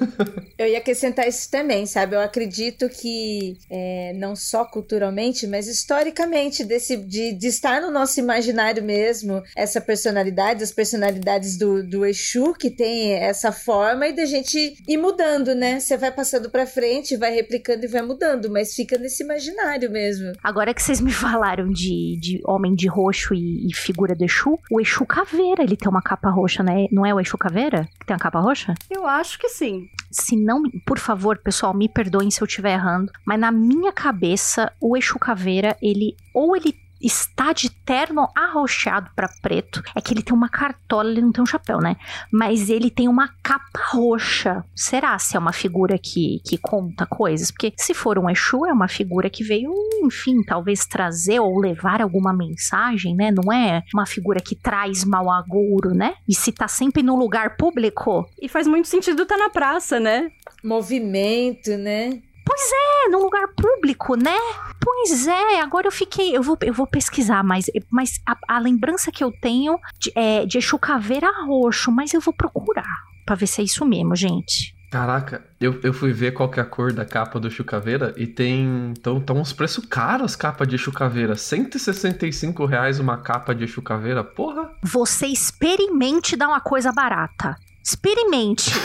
eu 0.58 0.66
ia 0.66 0.76
acrescentar 0.78 1.26
isso 1.26 1.50
também, 1.50 1.86
sabe? 1.86 2.14
Eu 2.14 2.20
acredito 2.20 2.86
que 2.90 3.56
é, 3.70 4.12
não 4.16 4.36
só 4.36 4.66
culturalmente, 4.66 5.46
mas 5.46 5.66
historicamente, 5.66 6.62
desse, 6.62 6.98
de, 6.98 7.32
de 7.32 7.46
estar 7.46 7.80
no 7.80 7.90
nosso 7.90 8.20
imaginário 8.20 8.84
mesmo, 8.84 9.42
essa 9.56 9.80
personalidade, 9.80 10.62
as 10.62 10.72
personalidades 10.72 11.56
do, 11.56 11.82
do 11.82 12.04
Exu, 12.04 12.52
que 12.52 12.70
tem 12.70 13.14
essa 13.14 13.50
forma, 13.50 14.06
e 14.08 14.12
da 14.12 14.26
gente 14.26 14.76
ir 14.86 14.96
mudando, 14.98 15.54
né? 15.54 15.80
Você 15.80 15.96
vai 15.96 16.12
passando 16.12 16.50
pra 16.50 16.66
frente, 16.66 17.16
vai 17.16 17.34
replicando 17.34 17.75
e 17.84 17.88
vai 17.88 18.02
mudando, 18.02 18.50
mas 18.50 18.74
fica 18.74 18.98
nesse 18.98 19.22
imaginário 19.22 19.90
mesmo. 19.90 20.32
Agora 20.42 20.72
que 20.72 20.82
vocês 20.82 21.00
me 21.00 21.12
falaram 21.12 21.68
de, 21.68 22.18
de 22.20 22.40
homem 22.44 22.74
de 22.74 22.88
roxo 22.88 23.34
e, 23.34 23.66
e 23.68 23.74
figura 23.74 24.14
do 24.14 24.24
Exu, 24.24 24.58
o 24.70 24.80
Exu 24.80 25.04
Caveira, 25.06 25.62
ele 25.62 25.76
tem 25.76 25.88
uma 25.88 26.02
capa 26.02 26.30
roxa, 26.30 26.62
né? 26.62 26.86
Não 26.90 27.04
é 27.04 27.12
o 27.14 27.20
Exu 27.20 27.36
Caveira 27.36 27.88
que 27.98 28.06
tem 28.06 28.14
uma 28.14 28.20
capa 28.20 28.40
roxa? 28.40 28.74
Eu 28.90 29.06
acho 29.06 29.38
que 29.38 29.48
sim. 29.48 29.88
Se 30.10 30.36
não, 30.36 30.62
por 30.86 30.98
favor, 30.98 31.38
pessoal, 31.38 31.74
me 31.74 31.88
perdoem 31.88 32.30
se 32.30 32.40
eu 32.40 32.46
estiver 32.46 32.72
errando, 32.72 33.12
mas 33.24 33.38
na 33.38 33.50
minha 33.50 33.92
cabeça, 33.92 34.72
o 34.80 34.96
Exu 34.96 35.18
Caveira, 35.18 35.76
ele 35.82 36.16
ou 36.32 36.56
ele 36.56 36.74
está 37.00 37.52
de 37.52 37.70
terno 37.70 38.28
arroxeado 38.34 39.10
para 39.14 39.28
preto. 39.40 39.82
É 39.94 40.00
que 40.00 40.12
ele 40.12 40.22
tem 40.22 40.34
uma 40.34 40.48
cartola, 40.48 41.10
ele 41.10 41.22
não 41.22 41.32
tem 41.32 41.42
um 41.42 41.46
chapéu, 41.46 41.78
né? 41.78 41.96
Mas 42.32 42.70
ele 42.70 42.90
tem 42.90 43.08
uma 43.08 43.28
capa 43.42 43.66
roxa. 43.90 44.64
Será 44.74 45.18
se 45.18 45.36
é 45.36 45.38
uma 45.38 45.52
figura 45.52 45.98
que, 45.98 46.40
que 46.44 46.58
conta 46.58 47.06
coisas? 47.06 47.50
Porque 47.50 47.72
se 47.76 47.94
for 47.94 48.18
um 48.18 48.28
Exu, 48.28 48.66
é 48.66 48.72
uma 48.72 48.88
figura 48.88 49.30
que 49.30 49.44
veio, 49.44 49.72
enfim, 50.02 50.42
talvez 50.42 50.86
trazer 50.86 51.40
ou 51.40 51.58
levar 51.58 52.00
alguma 52.00 52.32
mensagem, 52.32 53.14
né? 53.14 53.30
Não 53.30 53.52
é 53.52 53.82
uma 53.94 54.06
figura 54.06 54.40
que 54.40 54.54
traz 54.54 55.04
mau 55.04 55.30
agouro, 55.30 55.90
né? 55.90 56.14
E 56.28 56.34
se 56.34 56.52
tá 56.52 56.68
sempre 56.68 57.02
no 57.02 57.16
lugar 57.16 57.56
público. 57.56 58.28
E 58.40 58.48
faz 58.48 58.66
muito 58.66 58.88
sentido 58.88 59.22
estar 59.22 59.36
tá 59.36 59.44
na 59.44 59.50
praça, 59.50 60.00
né? 60.00 60.30
Movimento, 60.62 61.76
né? 61.76 62.20
Pois 62.46 62.62
é, 62.72 63.08
num 63.10 63.22
lugar 63.22 63.48
público, 63.48 64.14
né? 64.14 64.36
Pois 64.80 65.26
é, 65.26 65.60
agora 65.60 65.88
eu 65.88 65.92
fiquei. 65.92 66.36
Eu 66.36 66.42
vou, 66.44 66.56
eu 66.62 66.72
vou 66.72 66.86
pesquisar, 66.86 67.42
mas, 67.42 67.66
mas 67.90 68.20
a, 68.24 68.56
a 68.56 68.58
lembrança 68.60 69.10
que 69.10 69.24
eu 69.24 69.32
tenho 69.32 69.76
de, 69.98 70.12
é, 70.14 70.46
de 70.46 70.58
Exu 70.58 70.78
Caveira 70.78 71.28
Roxo, 71.44 71.90
mas 71.90 72.14
eu 72.14 72.20
vou 72.20 72.32
procurar 72.32 73.04
pra 73.26 73.34
ver 73.34 73.48
se 73.48 73.60
é 73.60 73.64
isso 73.64 73.84
mesmo, 73.84 74.14
gente. 74.14 74.76
Caraca, 74.90 75.44
eu, 75.60 75.80
eu 75.82 75.92
fui 75.92 76.12
ver 76.12 76.32
qual 76.32 76.48
que 76.48 76.60
é 76.60 76.62
a 76.62 76.66
cor 76.66 76.92
da 76.92 77.04
capa 77.04 77.40
do 77.40 77.50
Chucaveira 77.50 78.14
e 78.16 78.26
tem. 78.26 78.94
Então, 78.96 79.20
tão 79.20 79.38
uns 79.38 79.52
preços 79.52 79.84
caros 79.84 80.36
capa 80.36 80.64
de 80.64 80.78
Chucaveira. 80.78 81.34
165 81.34 82.64
reais 82.64 83.00
uma 83.00 83.18
capa 83.18 83.52
de 83.52 83.66
Chucaveira, 83.66 84.22
porra. 84.22 84.70
Você 84.84 85.26
experimente 85.26 86.36
dar 86.36 86.46
uma 86.48 86.60
coisa 86.60 86.92
barata. 86.92 87.56
Experimente. 87.82 88.70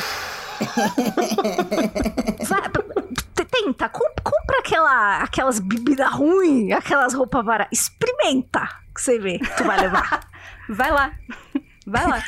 Vai, 2.48 2.62
tenta, 3.64 3.90
compra 3.90 4.60
aquela, 4.60 5.22
aquelas 5.22 5.60
bebidas 5.60 6.12
ruins, 6.12 6.72
aquelas 6.72 7.14
roupas 7.14 7.46
baratas. 7.46 7.78
Experimenta, 7.78 8.68
que 8.94 9.02
você 9.02 9.20
vê, 9.20 9.40
tu 9.58 9.64
vai 9.64 9.80
levar. 9.80 10.28
vai 10.70 10.92
lá, 10.92 11.14
vai 11.86 12.08
lá. 12.08 12.24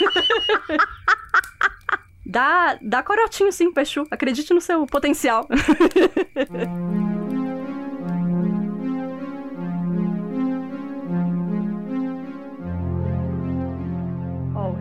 dá, 2.26 2.78
dá 2.82 3.02
corotinho 3.02 3.52
sim, 3.52 3.72
Peixu. 3.72 4.06
Acredite 4.10 4.52
no 4.52 4.60
seu 4.60 4.84
potencial. 4.86 5.46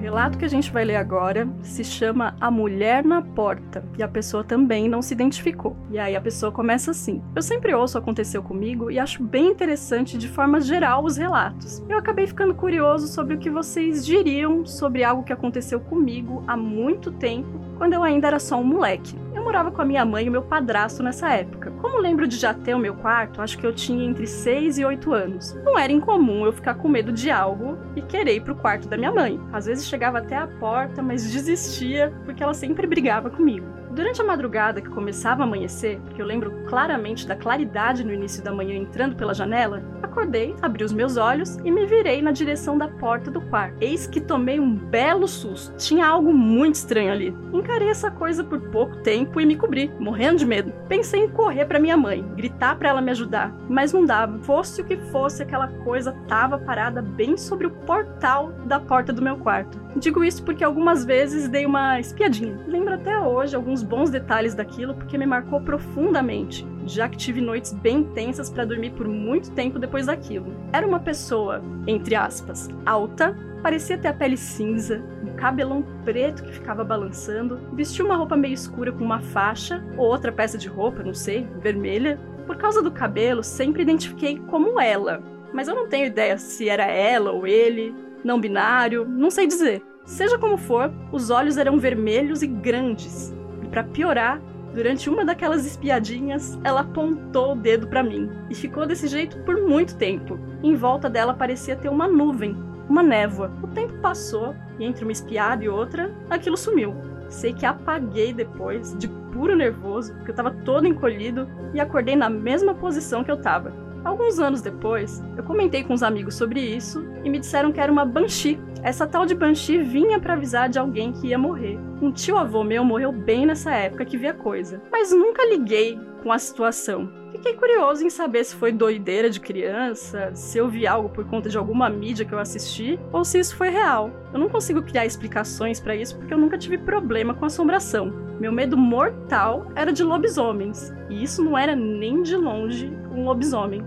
relato 0.02 0.38
que 0.38 0.46
a 0.46 0.50
gente 0.50 0.72
vai 0.72 0.84
ler 0.84 0.96
agora 0.96 1.48
se 1.62 1.84
chama 1.84 2.36
A 2.42 2.50
Mulher 2.50 3.06
na 3.06 3.22
Porta 3.22 3.84
e 3.98 4.02
a 4.02 4.08
pessoa 4.08 4.44
também 4.44 4.90
não 4.90 5.02
se 5.02 5.14
identificou. 5.14 5.78
E 5.92 6.00
aí 6.00 6.16
a 6.16 6.22
pessoa 6.22 6.52
começa 6.52 6.92
assim: 6.92 7.22
Eu 7.36 7.42
sempre 7.42 7.74
ouço 7.74 7.98
Aconteceu 7.98 8.42
Comigo 8.42 8.90
e 8.90 8.98
acho 8.98 9.24
bem 9.24 9.48
interessante 9.48 10.18
de 10.18 10.28
forma 10.28 10.60
geral 10.60 11.06
os 11.06 11.18
relatos. 11.18 11.84
Eu 11.88 11.98
acabei 11.98 12.26
ficando 12.26 12.56
curioso 12.56 13.08
sobre 13.08 13.36
o 13.36 13.38
que 13.38 13.50
vocês 13.50 14.06
diriam 14.06 14.66
sobre 14.66 15.04
algo 15.04 15.24
que 15.24 15.34
aconteceu 15.34 15.80
comigo 15.80 16.44
há 16.48 16.58
muito 16.58 17.12
tempo, 17.12 17.62
quando 17.78 17.94
eu 17.94 18.04
ainda 18.04 18.28
era 18.28 18.40
só 18.40 18.58
um 18.60 18.64
moleque. 18.64 19.16
Eu 19.34 19.44
morava 19.44 19.72
com 19.72 19.82
a 19.82 19.86
minha 19.86 20.06
mãe 20.06 20.26
e 20.26 20.30
o 20.30 20.32
meu 20.32 20.42
padrasto 20.42 21.02
nessa 21.02 21.32
época. 21.32 21.72
Como 21.82 22.00
lembro 22.00 22.28
de 22.28 22.36
já 22.36 22.54
ter 22.54 22.76
o 22.76 22.80
meu 22.80 22.94
quarto, 22.94 23.42
acho 23.42 23.58
que 23.58 23.66
eu 23.66 23.74
tinha 23.74 24.06
entre 24.06 24.28
6 24.28 24.78
e 24.78 24.86
8 24.86 25.14
anos. 25.14 25.54
Não 25.64 25.80
era 25.80 25.92
incomum 25.92 26.46
eu 26.46 26.54
ficar 26.54 26.76
com 26.76 26.88
medo 26.88 27.12
de 27.12 27.32
algo 27.32 27.78
e 27.96 28.02
querer 28.02 28.36
ir 28.36 28.42
pro 28.42 28.56
quarto 28.56 28.88
da 28.88 28.98
minha 28.98 29.12
mãe. 29.12 29.40
Às 29.52 29.66
vezes 29.66 29.90
até 30.20 30.36
a 30.36 30.48
porta, 30.48 31.02
mas 31.02 31.30
desistia 31.30 32.12
porque 32.26 32.42
ela 32.44 32.54
sempre 32.54 32.88
brigava 32.88 33.30
comigo. 33.30 33.81
Durante 33.94 34.22
a 34.22 34.26
madrugada 34.26 34.80
que 34.80 34.90
começava 34.90 35.44
a 35.44 35.46
amanhecer, 35.46 36.00
porque 36.06 36.22
eu 36.22 36.26
lembro 36.26 36.64
claramente 36.66 37.28
da 37.28 37.36
claridade 37.36 38.06
no 38.06 38.14
início 38.14 38.42
da 38.42 38.54
manhã 38.54 38.74
entrando 38.76 39.18
pela 39.18 39.34
janela, 39.34 39.84
acordei, 40.02 40.56
abri 40.62 40.84
os 40.84 40.94
meus 40.94 41.18
olhos 41.18 41.58
e 41.64 41.72
me 41.72 41.86
virei 41.86 42.22
na 42.22 42.32
direção 42.32 42.78
da 42.78 42.88
porta 42.88 43.32
do 43.32 43.42
quarto. 43.42 43.78
Eis 43.82 44.06
que 44.06 44.20
tomei 44.20 44.60
um 44.60 44.76
belo 44.76 45.28
susto. 45.28 45.76
Tinha 45.78 46.08
algo 46.08 46.34
muito 46.34 46.76
estranho 46.76 47.12
ali. 47.12 47.36
Encarei 47.54 47.90
essa 47.90 48.12
coisa 48.12 48.44
por 48.44 48.60
pouco 48.72 48.98
tempo 48.98 49.40
e 49.40 49.46
me 49.46 49.56
cobri, 49.56 49.92
morrendo 50.00 50.38
de 50.38 50.46
medo. 50.46 50.74
Pensei 50.88 51.22
em 51.26 51.30
correr 51.30 51.66
para 51.66 51.80
minha 51.80 51.98
mãe, 51.98 52.24
gritar 52.36 52.78
para 52.78 52.90
ela 52.90 53.02
me 53.02 53.12
ajudar, 53.12 53.54
mas 53.70 53.94
não 53.94 54.06
dava. 54.06 54.38
Fosse 54.40 54.82
o 54.82 54.86
que 54.86 54.98
fosse, 54.98 55.44
aquela 55.44 55.68
coisa 55.68 56.14
tava 56.28 56.58
parada 56.58 57.02
bem 57.02 57.38
sobre 57.38 57.68
o 57.68 57.72
portal 57.72 58.52
da 58.66 58.80
porta 58.80 59.14
do 59.14 59.22
meu 59.22 59.38
quarto. 59.38 59.80
Digo 59.96 60.24
isso 60.24 60.44
porque 60.44 60.64
algumas 60.64 61.04
vezes 61.04 61.50
dei 61.50 61.66
uma 61.66 62.00
espiadinha. 62.00 62.60
Lembro 62.68 62.94
até 62.94 63.20
hoje 63.20 63.56
alguns 63.56 63.81
bons 63.84 64.10
detalhes 64.10 64.54
daquilo 64.54 64.94
porque 64.94 65.18
me 65.18 65.26
marcou 65.26 65.62
profundamente, 65.62 66.68
já 66.86 67.08
que 67.08 67.18
tive 67.18 67.42
noites 67.42 67.74
bem 67.74 68.04
tensas 68.04 68.50
para 68.50 68.66
dormir 68.66 68.92
por 68.92 69.08
muito 69.08 69.52
tempo 69.52 69.80
depois 69.80 70.06
daquilo. 70.06 70.54
Era 70.74 70.88
uma 70.88 71.00
pessoa, 71.00 71.62
entre 71.88 72.16
aspas, 72.16 72.70
alta, 72.86 73.38
parecia 73.62 73.98
ter 73.98 74.08
a 74.08 74.14
pele 74.14 74.38
cinza, 74.38 75.04
um 75.24 75.36
cabelão 75.36 75.84
preto 76.04 76.44
que 76.44 76.54
ficava 76.54 76.84
balançando, 76.84 77.60
vestia 77.74 78.04
uma 78.04 78.16
roupa 78.16 78.36
meio 78.36 78.54
escura 78.54 78.92
com 78.92 79.04
uma 79.04 79.22
faixa 79.22 79.84
ou 79.98 80.08
outra 80.08 80.32
peça 80.32 80.58
de 80.58 80.68
roupa, 80.68 81.04
não 81.04 81.14
sei, 81.14 81.48
vermelha. 81.60 82.20
Por 82.46 82.58
causa 82.58 82.82
do 82.82 82.92
cabelo, 82.92 83.44
sempre 83.44 83.84
identifiquei 83.84 84.40
como 84.50 84.80
ela, 84.80 85.22
mas 85.54 85.68
eu 85.68 85.76
não 85.76 85.88
tenho 85.88 86.08
ideia 86.08 86.38
se 86.38 86.68
era 86.68 86.86
ela 86.86 87.32
ou 87.32 87.46
ele 87.46 87.94
não 88.24 88.40
binário, 88.40 89.06
não 89.06 89.30
sei 89.30 89.48
dizer. 89.48 89.84
Seja 90.06 90.38
como 90.38 90.58
for, 90.58 90.92
os 91.12 91.30
olhos 91.30 91.58
eram 91.58 91.78
vermelhos 91.78 92.42
e 92.42 92.48
grandes. 92.48 93.34
Para 93.72 93.86
piorar, 93.86 94.42
durante 94.74 95.10
uma 95.10 95.24
daquelas 95.24 95.66
espiadinhas, 95.66 96.60
ela 96.62 96.82
apontou 96.82 97.54
o 97.54 97.56
dedo 97.56 97.88
para 97.88 98.04
mim 98.04 98.30
e 98.50 98.54
ficou 98.54 98.86
desse 98.86 99.08
jeito 99.08 99.40
por 99.40 99.56
muito 99.62 99.96
tempo. 99.96 100.38
Em 100.62 100.76
volta 100.76 101.10
dela 101.10 101.34
parecia 101.34 101.78
ter 101.78 101.88
uma 101.88 102.06
nuvem, 102.06 102.54
uma 102.90 103.02
névoa. 103.02 103.50
O 103.64 103.68
tempo 103.68 103.94
passou 104.02 104.54
e 104.78 104.84
entre 104.84 105.06
uma 105.06 105.14
espiada 105.14 105.64
e 105.64 105.70
outra, 105.70 106.14
aquilo 106.30 106.58
sumiu. 106.58 106.94
Sei 107.30 107.54
que 107.54 107.66
apaguei 107.66 108.34
depois, 108.34 108.94
de 108.98 109.08
puro 109.08 109.56
nervoso, 109.56 110.14
porque 110.16 110.32
eu 110.32 110.36
tava 110.36 110.52
todo 110.52 110.86
encolhido 110.86 111.48
e 111.74 111.80
acordei 111.80 112.18
na 112.18 112.30
mesma 112.30 112.76
posição 112.76 113.24
que 113.24 113.32
eu 113.32 113.38
tava. 113.38 113.74
Alguns 114.04 114.40
anos 114.40 114.62
depois, 114.62 115.24
eu 115.38 115.44
comentei 115.44 115.84
com 115.84 115.94
os 115.94 116.02
amigos 116.02 116.36
sobre 116.36 116.60
isso 116.60 117.06
e 117.24 117.30
me 117.30 117.40
disseram 117.40 117.72
que 117.72 117.80
era 117.80 117.92
uma 117.92 118.04
Banshee. 118.04 118.60
Essa 118.82 119.06
tal 119.06 119.26
de 119.26 119.36
Banshee 119.36 119.84
vinha 119.84 120.20
para 120.20 120.34
avisar 120.34 120.70
de 120.70 120.80
alguém 120.80 121.12
que 121.12 121.28
ia 121.28 121.38
morrer. 121.38 121.78
Um 122.02 122.12
tio 122.12 122.38
avô 122.38 122.64
meu 122.64 122.84
morreu 122.84 123.12
bem 123.12 123.46
nessa 123.46 123.72
época 123.72 124.06
que 124.06 124.18
vi 124.18 124.28
a 124.28 124.34
coisa, 124.34 124.82
mas 124.92 125.12
nunca 125.12 125.46
liguei 125.46 126.00
com 126.24 126.32
a 126.32 126.40
situação. 126.40 127.21
Fiquei 127.42 127.56
curioso 127.56 128.06
em 128.06 128.10
saber 128.12 128.44
se 128.44 128.56
foi 128.56 128.72
doideira 128.72 129.28
de 129.28 129.40
criança, 129.40 130.30
se 130.36 130.60
eu 130.60 130.70
vi 130.70 130.86
algo 130.86 131.10
por 131.10 131.26
conta 131.26 131.50
de 131.50 131.58
alguma 131.58 131.90
mídia 131.90 132.24
que 132.24 132.32
eu 132.32 132.38
assisti, 132.38 133.00
ou 133.12 133.26
se 133.26 133.40
isso 133.40 133.56
foi 133.56 133.70
real. 133.70 134.12
Eu 134.32 134.40
não 134.40 134.48
consigo 134.48 134.84
criar 134.84 135.08
explicações 135.08 135.80
para 135.80 135.96
isso 135.96 136.16
porque 136.20 136.32
eu 136.32 136.38
nunca 136.38 136.56
tive 136.56 136.78
problema 136.78 137.34
com 137.34 137.44
assombração. 137.44 138.14
Meu 138.40 138.52
medo 138.52 138.78
mortal 138.78 139.72
era 139.76 139.92
de 139.92 140.04
lobisomens, 140.04 140.94
e 141.10 141.24
isso 141.24 141.44
não 141.44 141.58
era 141.58 141.76
nem 141.76 142.22
de 142.22 142.36
longe 142.36 142.94
um 143.12 143.26
lobisomem. 143.26 143.84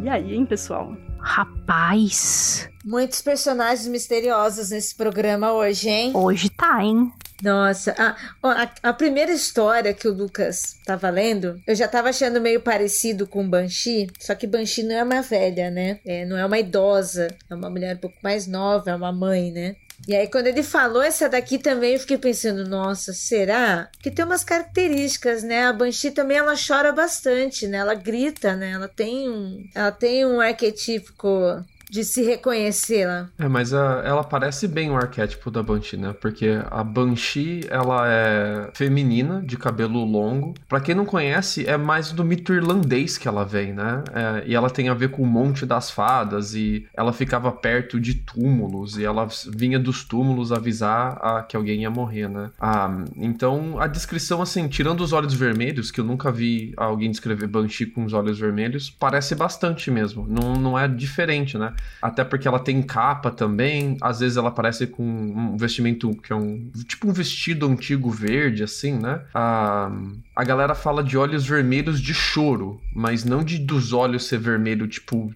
E 0.00 0.08
aí, 0.08 0.32
hein, 0.32 0.46
pessoal? 0.46 0.96
Rapaz. 1.22 2.68
Muitos 2.84 3.22
personagens 3.22 3.86
misteriosos 3.86 4.70
nesse 4.70 4.94
programa 4.94 5.52
hoje, 5.52 5.88
hein? 5.88 6.12
Hoje 6.14 6.50
tá, 6.50 6.82
hein? 6.82 7.12
Nossa, 7.42 7.92
a, 7.98 8.16
a, 8.48 8.70
a, 8.84 8.92
primeira 8.92 9.32
história 9.32 9.92
que 9.92 10.06
o 10.06 10.14
Lucas 10.14 10.76
tava 10.86 11.10
lendo, 11.10 11.60
eu 11.66 11.74
já 11.74 11.88
tava 11.88 12.08
achando 12.08 12.40
meio 12.40 12.60
parecido 12.60 13.26
com 13.26 13.48
Banshee, 13.48 14.08
só 14.20 14.32
que 14.36 14.46
Banshee 14.46 14.84
não 14.84 14.94
é 14.94 15.02
uma 15.02 15.22
velha, 15.22 15.68
né? 15.68 15.98
É, 16.06 16.24
não 16.24 16.38
é 16.38 16.46
uma 16.46 16.60
idosa, 16.60 17.26
é 17.50 17.54
uma 17.54 17.68
mulher 17.68 17.96
um 17.96 17.98
pouco 17.98 18.16
mais 18.22 18.46
nova, 18.46 18.92
é 18.92 18.94
uma 18.94 19.10
mãe, 19.10 19.50
né? 19.50 19.74
E 20.06 20.16
aí, 20.16 20.26
quando 20.26 20.48
ele 20.48 20.62
falou 20.62 21.02
essa 21.02 21.28
daqui 21.28 21.58
também, 21.58 21.94
eu 21.94 22.00
fiquei 22.00 22.18
pensando, 22.18 22.68
nossa, 22.68 23.12
será? 23.12 23.88
Que 24.00 24.10
tem 24.10 24.24
umas 24.24 24.42
características, 24.42 25.42
né? 25.42 25.64
A 25.64 25.72
Banshee 25.72 26.10
também 26.10 26.36
ela 26.36 26.54
chora 26.56 26.92
bastante, 26.92 27.68
né? 27.68 27.78
Ela 27.78 27.94
grita, 27.94 28.56
né? 28.56 28.72
Ela 28.72 28.88
tem 28.88 29.30
um, 29.30 29.64
ela 29.74 29.92
tem 29.92 30.26
um 30.26 30.40
arquetípico 30.40 31.28
de 31.92 32.04
se 32.04 32.22
reconhecê-la. 32.22 33.28
É, 33.38 33.46
mas 33.46 33.74
a, 33.74 34.02
ela 34.02 34.24
parece 34.24 34.66
bem 34.66 34.90
o 34.90 34.96
arquétipo 34.96 35.50
da 35.50 35.62
Banshee, 35.62 35.98
né? 35.98 36.14
Porque 36.18 36.58
a 36.70 36.82
Banshee, 36.82 37.66
ela 37.68 38.10
é 38.10 38.70
feminina, 38.72 39.42
de 39.42 39.58
cabelo 39.58 40.02
longo. 40.02 40.54
Para 40.66 40.80
quem 40.80 40.94
não 40.94 41.04
conhece, 41.04 41.66
é 41.66 41.76
mais 41.76 42.10
do 42.10 42.24
mito 42.24 42.54
irlandês 42.54 43.18
que 43.18 43.28
ela 43.28 43.44
vem, 43.44 43.74
né? 43.74 44.02
É, 44.14 44.44
e 44.46 44.54
ela 44.54 44.70
tem 44.70 44.88
a 44.88 44.94
ver 44.94 45.10
com 45.10 45.22
o 45.22 45.26
Monte 45.26 45.66
das 45.66 45.90
Fadas 45.90 46.54
e 46.54 46.86
ela 46.96 47.12
ficava 47.12 47.52
perto 47.52 48.00
de 48.00 48.14
túmulos 48.14 48.96
e 48.96 49.04
ela 49.04 49.28
vinha 49.54 49.78
dos 49.78 50.02
túmulos 50.02 50.50
avisar 50.50 51.18
a, 51.20 51.42
que 51.42 51.54
alguém 51.54 51.82
ia 51.82 51.90
morrer, 51.90 52.26
né? 52.26 52.50
Ah, 52.58 53.04
então, 53.18 53.78
a 53.78 53.86
descrição, 53.86 54.40
assim, 54.40 54.66
tirando 54.66 55.02
os 55.02 55.12
olhos 55.12 55.34
vermelhos, 55.34 55.90
que 55.90 56.00
eu 56.00 56.04
nunca 56.06 56.32
vi 56.32 56.72
alguém 56.74 57.10
descrever 57.10 57.48
Banshee 57.48 57.84
com 57.84 58.06
os 58.06 58.14
olhos 58.14 58.38
vermelhos, 58.38 58.88
parece 58.88 59.34
bastante 59.34 59.90
mesmo. 59.90 60.26
Não, 60.26 60.54
não 60.54 60.78
é 60.78 60.88
diferente, 60.88 61.58
né? 61.58 61.74
Até 62.00 62.24
porque 62.24 62.48
ela 62.48 62.58
tem 62.58 62.82
capa 62.82 63.30
também. 63.30 63.96
Às 64.00 64.20
vezes 64.20 64.36
ela 64.36 64.48
aparece 64.48 64.86
com 64.86 65.02
um 65.02 65.56
vestimento 65.56 66.14
que 66.16 66.32
é 66.32 66.36
um. 66.36 66.70
Tipo 66.86 67.08
um 67.08 67.12
vestido 67.12 67.66
antigo 67.66 68.10
verde, 68.10 68.62
assim, 68.62 68.98
né? 68.98 69.22
A, 69.32 69.90
a 70.34 70.44
galera 70.44 70.74
fala 70.74 71.02
de 71.02 71.16
olhos 71.16 71.46
vermelhos 71.46 72.00
de 72.00 72.12
choro, 72.12 72.80
mas 72.94 73.24
não 73.24 73.44
de 73.44 73.58
dos 73.58 73.92
olhos 73.92 74.26
ser 74.26 74.38
vermelho, 74.38 74.88
tipo, 74.88 75.32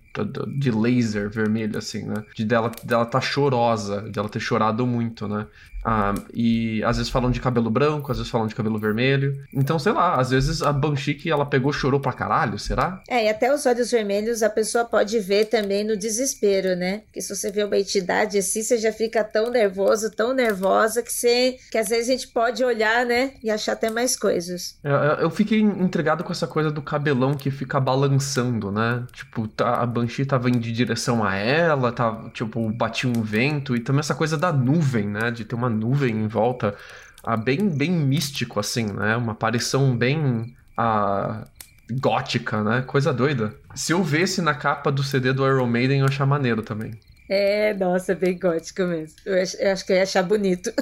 de 0.59 0.71
laser 0.71 1.31
vermelho, 1.31 1.79
assim, 1.79 2.05
né? 2.05 2.25
De 2.35 2.45
dela, 2.45 2.71
dela 2.83 3.07
tá 3.07 3.21
chorosa, 3.21 4.03
dela 4.03 4.29
ter 4.29 4.41
chorado 4.41 4.87
muito, 4.87 5.29
né? 5.29 5.47
Ah, 5.87 6.13
e 6.35 6.83
às 6.83 6.97
vezes 6.97 7.13
falam 7.13 7.31
de 7.31 7.41
cabelo 7.41 7.71
branco, 7.71 8.11
às 8.11 8.19
vezes 8.19 8.31
falam 8.31 8.49
de 8.49 8.57
cabelo 8.57 8.77
vermelho. 8.77 9.41
Então, 9.55 9.79
sei 9.79 9.93
lá, 9.93 10.17
às 10.17 10.31
vezes 10.31 10.61
a 10.61 10.73
Banshee 10.73 11.15
que 11.15 11.31
ela 11.31 11.47
pegou 11.47 11.73
chorou 11.73 12.01
pra 12.01 12.13
caralho, 12.13 12.59
será? 12.59 13.01
É, 13.09 13.27
e 13.27 13.29
até 13.29 13.55
os 13.55 13.65
olhos 13.67 13.93
vermelhos 13.93 14.43
a 14.43 14.51
pessoa 14.51 14.85
pode 14.85 15.17
ver 15.21 15.45
também 15.45 15.85
no 15.85 15.97
desespero, 15.97 16.75
né? 16.75 17.03
Porque 17.07 17.21
se 17.21 17.35
você 17.35 17.53
vê 17.53 17.63
uma 17.63 17.79
entidade 17.79 18.37
assim, 18.37 18.65
você 18.65 18.79
já 18.79 18.93
fica 18.93 19.23
tão 19.23 19.49
nervoso, 19.49 20.11
tão 20.11 20.35
nervosa, 20.35 21.03
que 21.05 21.13
você. 21.13 21.57
que 21.71 21.79
às 21.79 21.89
vezes 21.89 22.09
a 22.09 22.13
gente 22.13 22.29
pode 22.29 22.65
olhar, 22.65 23.07
né? 23.07 23.35
E 23.41 23.49
achar 23.49 23.73
até 23.73 23.89
mais 23.89 24.17
coisas. 24.17 24.81
Eu, 24.83 24.93
eu 24.93 25.31
fiquei 25.31 25.61
intrigado 25.61 26.25
com 26.25 26.33
essa 26.33 26.49
coisa 26.49 26.69
do 26.69 26.83
cabelão 26.83 27.35
que 27.35 27.49
fica 27.49 27.79
balançando, 27.79 28.73
né? 28.73 29.05
Tipo, 29.13 29.47
tá, 29.47 29.77
a 29.77 29.87
Banshee 29.87 30.27
tava 30.27 30.49
indo 30.49 30.59
de 30.59 30.73
direção 30.73 31.23
a 31.23 31.37
ela, 31.37 31.93
tá, 31.93 32.29
tipo, 32.35 32.69
batia 32.71 33.09
um 33.09 33.23
vento, 33.23 33.77
e 33.77 33.81
também 33.81 34.01
essa 34.01 34.17
coisa 34.17 34.37
da 34.37 34.53
nuvem, 34.53 35.07
né? 35.07 35.31
De 35.31 35.45
ter 35.45 35.55
uma 35.55 35.76
nuvem 35.77 36.15
em 36.15 36.27
volta, 36.27 36.75
ah, 37.23 37.37
bem, 37.37 37.69
bem 37.69 37.91
místico, 37.91 38.61
assim, 38.61 38.87
né? 38.87 39.17
Uma 39.17 39.33
aparição 39.33 39.97
bem 39.97 40.57
ah, 40.77 41.45
gótica, 41.91 42.63
né? 42.63 42.83
Coisa 42.83 43.13
doida. 43.13 43.55
Se 43.75 43.93
eu 43.93 44.03
vesse 44.03 44.41
na 44.41 44.55
capa 44.55 44.91
do 44.91 45.03
CD 45.03 45.33
do 45.33 45.47
Iron 45.47 45.67
Maiden, 45.67 46.01
eu 46.01 46.07
achar 46.07 46.27
maneiro 46.27 46.63
também. 46.63 46.93
É, 47.29 47.75
nossa, 47.75 48.15
bem 48.15 48.39
gótico 48.39 48.83
mesmo. 48.83 49.17
Eu 49.25 49.43
acho, 49.43 49.57
eu 49.57 49.73
acho 49.73 49.85
que 49.85 49.93
eu 49.93 49.97
ia 49.97 50.03
achar 50.05 50.23
bonito. 50.23 50.73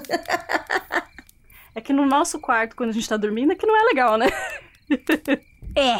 é 1.74 1.80
que 1.80 1.92
no 1.92 2.04
nosso 2.04 2.38
quarto, 2.38 2.76
quando 2.76 2.90
a 2.90 2.92
gente 2.92 3.08
tá 3.08 3.16
dormindo, 3.16 3.52
é 3.52 3.56
que 3.56 3.66
não 3.66 3.76
é 3.76 3.84
legal, 3.84 4.18
né? 4.18 4.26
é. 5.74 5.96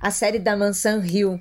A 0.00 0.10
série 0.10 0.38
da 0.38 0.56
Mansão 0.56 1.04
Hill, 1.04 1.40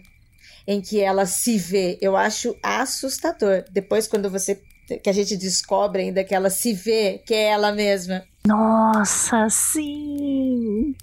em 0.67 0.81
que 0.81 0.99
ela 0.99 1.25
se 1.25 1.57
vê, 1.57 1.97
eu 2.01 2.17
acho 2.17 2.55
assustador. 2.63 3.63
Depois, 3.71 4.07
quando 4.07 4.29
você 4.29 4.61
que 4.97 5.09
a 5.09 5.13
gente 5.13 5.37
descobre 5.37 6.03
ainda 6.03 6.23
que 6.23 6.33
ela 6.33 6.49
se 6.49 6.73
vê, 6.73 7.21
que 7.25 7.33
é 7.33 7.49
ela 7.49 7.71
mesma. 7.71 8.23
Nossa, 8.45 9.47
sim! 9.49 10.95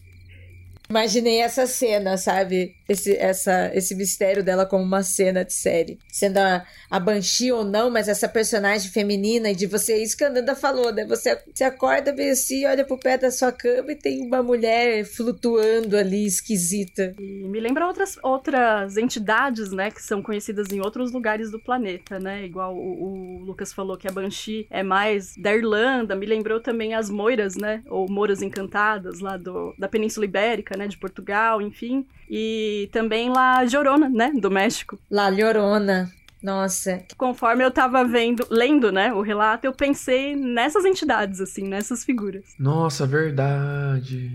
Imaginei 0.89 1.41
essa 1.41 1.67
cena, 1.67 2.17
sabe? 2.17 2.78
Esse, 2.89 3.15
essa, 3.17 3.71
esse 3.75 3.95
mistério 3.95 4.43
dela 4.43 4.65
como 4.65 4.83
uma 4.83 5.03
cena 5.03 5.45
de 5.45 5.53
série. 5.53 5.99
Sendo 6.11 6.39
a, 6.39 6.65
a 6.91 6.99
Banshee 6.99 7.53
ou 7.53 7.63
não, 7.63 7.91
mas 7.91 8.09
essa 8.09 8.29
personagem 8.29 8.91
feminina 8.91 9.51
e 9.51 9.55
de 9.55 9.67
você, 9.67 10.03
isso 10.03 10.17
que 10.17 10.25
a 10.25 10.31
Nanda 10.31 10.57
falou, 10.57 10.91
né? 10.93 11.05
Você, 11.05 11.39
você 11.55 11.65
acorda 11.65 12.13
bem 12.13 12.31
assim, 12.31 12.65
olha 12.65 12.85
pro 12.85 12.99
pé 12.99 13.19
da 13.19 13.31
sua 13.31 13.53
cama 13.53 13.93
e 13.93 13.97
tem 13.97 14.23
uma 14.23 14.43
mulher 14.43 15.05
flutuando 15.05 15.97
ali, 15.97 16.25
esquisita. 16.25 17.15
E 17.19 17.47
me 17.47 17.61
lembra 17.61 17.87
outras, 17.87 18.19
outras 18.23 18.97
entidades, 18.97 19.71
né, 19.71 19.91
que 19.91 20.03
são 20.03 20.23
conhecidas 20.23 20.69
em 20.73 20.81
outros 20.81 21.13
lugares 21.13 21.51
do 21.51 21.61
planeta, 21.61 22.19
né? 22.19 22.45
Igual 22.45 22.75
o, 22.75 23.39
o 23.39 23.45
Lucas 23.45 23.73
falou 23.73 23.99
que 23.99 24.09
a 24.09 24.13
Banshee 24.13 24.67
é 24.71 24.83
mais 24.83 25.37
da 25.37 25.55
Irlanda, 25.55 26.17
me 26.17 26.25
lembrou 26.25 26.61
também 26.61 26.95
as 26.95 27.11
Moiras, 27.11 27.55
né? 27.55 27.83
Ou 27.87 28.09
Moras 28.09 28.41
Encantadas, 28.41 29.21
lá 29.21 29.37
do, 29.37 29.75
da 29.79 29.89
Península 29.89 30.25
Ibérica, 30.25 30.77
né? 30.77 30.89
De 30.89 30.97
Portugal, 30.97 31.61
enfim. 31.61 32.07
E 32.29 32.89
também 32.93 33.31
lá 33.31 33.63
Llorona, 33.63 34.09
né? 34.09 34.33
Do 34.35 34.51
México. 34.51 34.99
La 35.11 35.29
Llorona. 35.29 36.11
Nossa. 36.43 37.03
Conforme 37.17 37.65
eu 37.65 37.71
tava 37.71 38.05
vendo, 38.05 38.47
lendo, 38.51 38.93
né, 38.93 39.13
o 39.13 39.21
relato, 39.21 39.67
eu 39.67 39.73
pensei 39.73 40.37
nessas 40.37 40.85
entidades, 40.85 41.41
assim, 41.41 41.67
nessas 41.67 42.05
figuras. 42.05 42.45
Nossa, 42.59 43.07
verdade. 43.07 44.31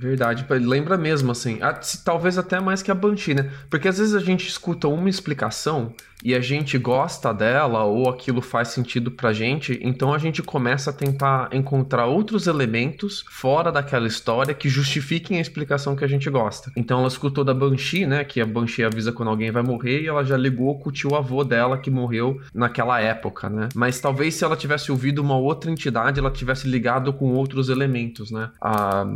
Verdade, 0.00 0.46
lembra 0.48 0.96
mesmo, 0.96 1.30
assim. 1.30 1.58
Talvez 2.02 2.38
até 2.38 2.58
mais 2.58 2.82
que 2.82 2.90
a 2.90 2.94
Banshee, 2.94 3.34
né? 3.34 3.50
Porque 3.68 3.86
às 3.86 3.98
vezes 3.98 4.14
a 4.14 4.18
gente 4.18 4.48
escuta 4.48 4.88
uma 4.88 5.10
explicação 5.10 5.92
e 6.24 6.34
a 6.34 6.40
gente 6.40 6.78
gosta 6.78 7.34
dela 7.34 7.84
ou 7.84 8.08
aquilo 8.08 8.40
faz 8.40 8.68
sentido 8.68 9.10
pra 9.10 9.32
gente, 9.32 9.78
então 9.82 10.12
a 10.12 10.18
gente 10.18 10.42
começa 10.42 10.90
a 10.90 10.92
tentar 10.92 11.48
encontrar 11.52 12.06
outros 12.06 12.46
elementos 12.46 13.24
fora 13.30 13.70
daquela 13.70 14.06
história 14.06 14.54
que 14.54 14.68
justifiquem 14.70 15.36
a 15.36 15.40
explicação 15.40 15.94
que 15.94 16.04
a 16.04 16.08
gente 16.08 16.28
gosta. 16.30 16.72
Então 16.74 17.00
ela 17.00 17.08
escutou 17.08 17.44
da 17.44 17.52
Banshee, 17.52 18.06
né? 18.06 18.24
Que 18.24 18.40
a 18.40 18.46
Banshee 18.46 18.84
avisa 18.84 19.12
quando 19.12 19.28
alguém 19.28 19.50
vai 19.50 19.62
morrer 19.62 20.00
e 20.00 20.08
ela 20.08 20.24
já 20.24 20.36
ligou 20.36 20.78
com 20.78 20.88
o 20.88 20.92
tio 20.92 21.14
avô 21.14 21.44
dela 21.44 21.76
que 21.76 21.90
morreu 21.90 22.40
naquela 22.54 22.98
época, 23.00 23.50
né? 23.50 23.68
Mas 23.74 24.00
talvez 24.00 24.34
se 24.34 24.44
ela 24.44 24.56
tivesse 24.56 24.90
ouvido 24.90 25.20
uma 25.20 25.36
outra 25.36 25.70
entidade, 25.70 26.20
ela 26.20 26.30
tivesse 26.30 26.66
ligado 26.66 27.12
com 27.12 27.32
outros 27.32 27.68
elementos, 27.68 28.30
né? 28.30 28.50
A 28.60 29.06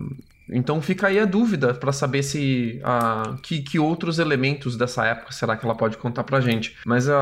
então 0.48 0.80
fica 0.80 1.08
aí 1.08 1.18
a 1.18 1.24
dúvida 1.24 1.74
para 1.74 1.92
saber 1.92 2.22
se 2.22 2.80
uh, 2.82 3.36
que, 3.40 3.62
que 3.62 3.78
outros 3.78 4.18
elementos 4.18 4.76
dessa 4.76 5.04
época 5.06 5.32
será 5.32 5.56
que 5.56 5.64
ela 5.64 5.74
pode 5.74 5.96
contar 5.96 6.24
pra 6.24 6.40
gente. 6.40 6.76
Mas 6.84 7.08
uh, 7.08 7.12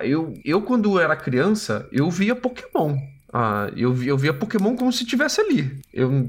eu, 0.00 0.34
eu, 0.44 0.62
quando 0.62 0.98
era 0.98 1.16
criança, 1.16 1.88
eu 1.90 2.10
via 2.10 2.36
Pokémon. 2.36 2.98
Ah, 3.38 3.70
eu, 3.76 3.94
eu 4.02 4.16
via 4.16 4.32
Pokémon 4.32 4.74
como 4.74 4.90
se 4.90 5.02
estivesse 5.02 5.42
ali. 5.42 5.78
Eu 5.92 6.26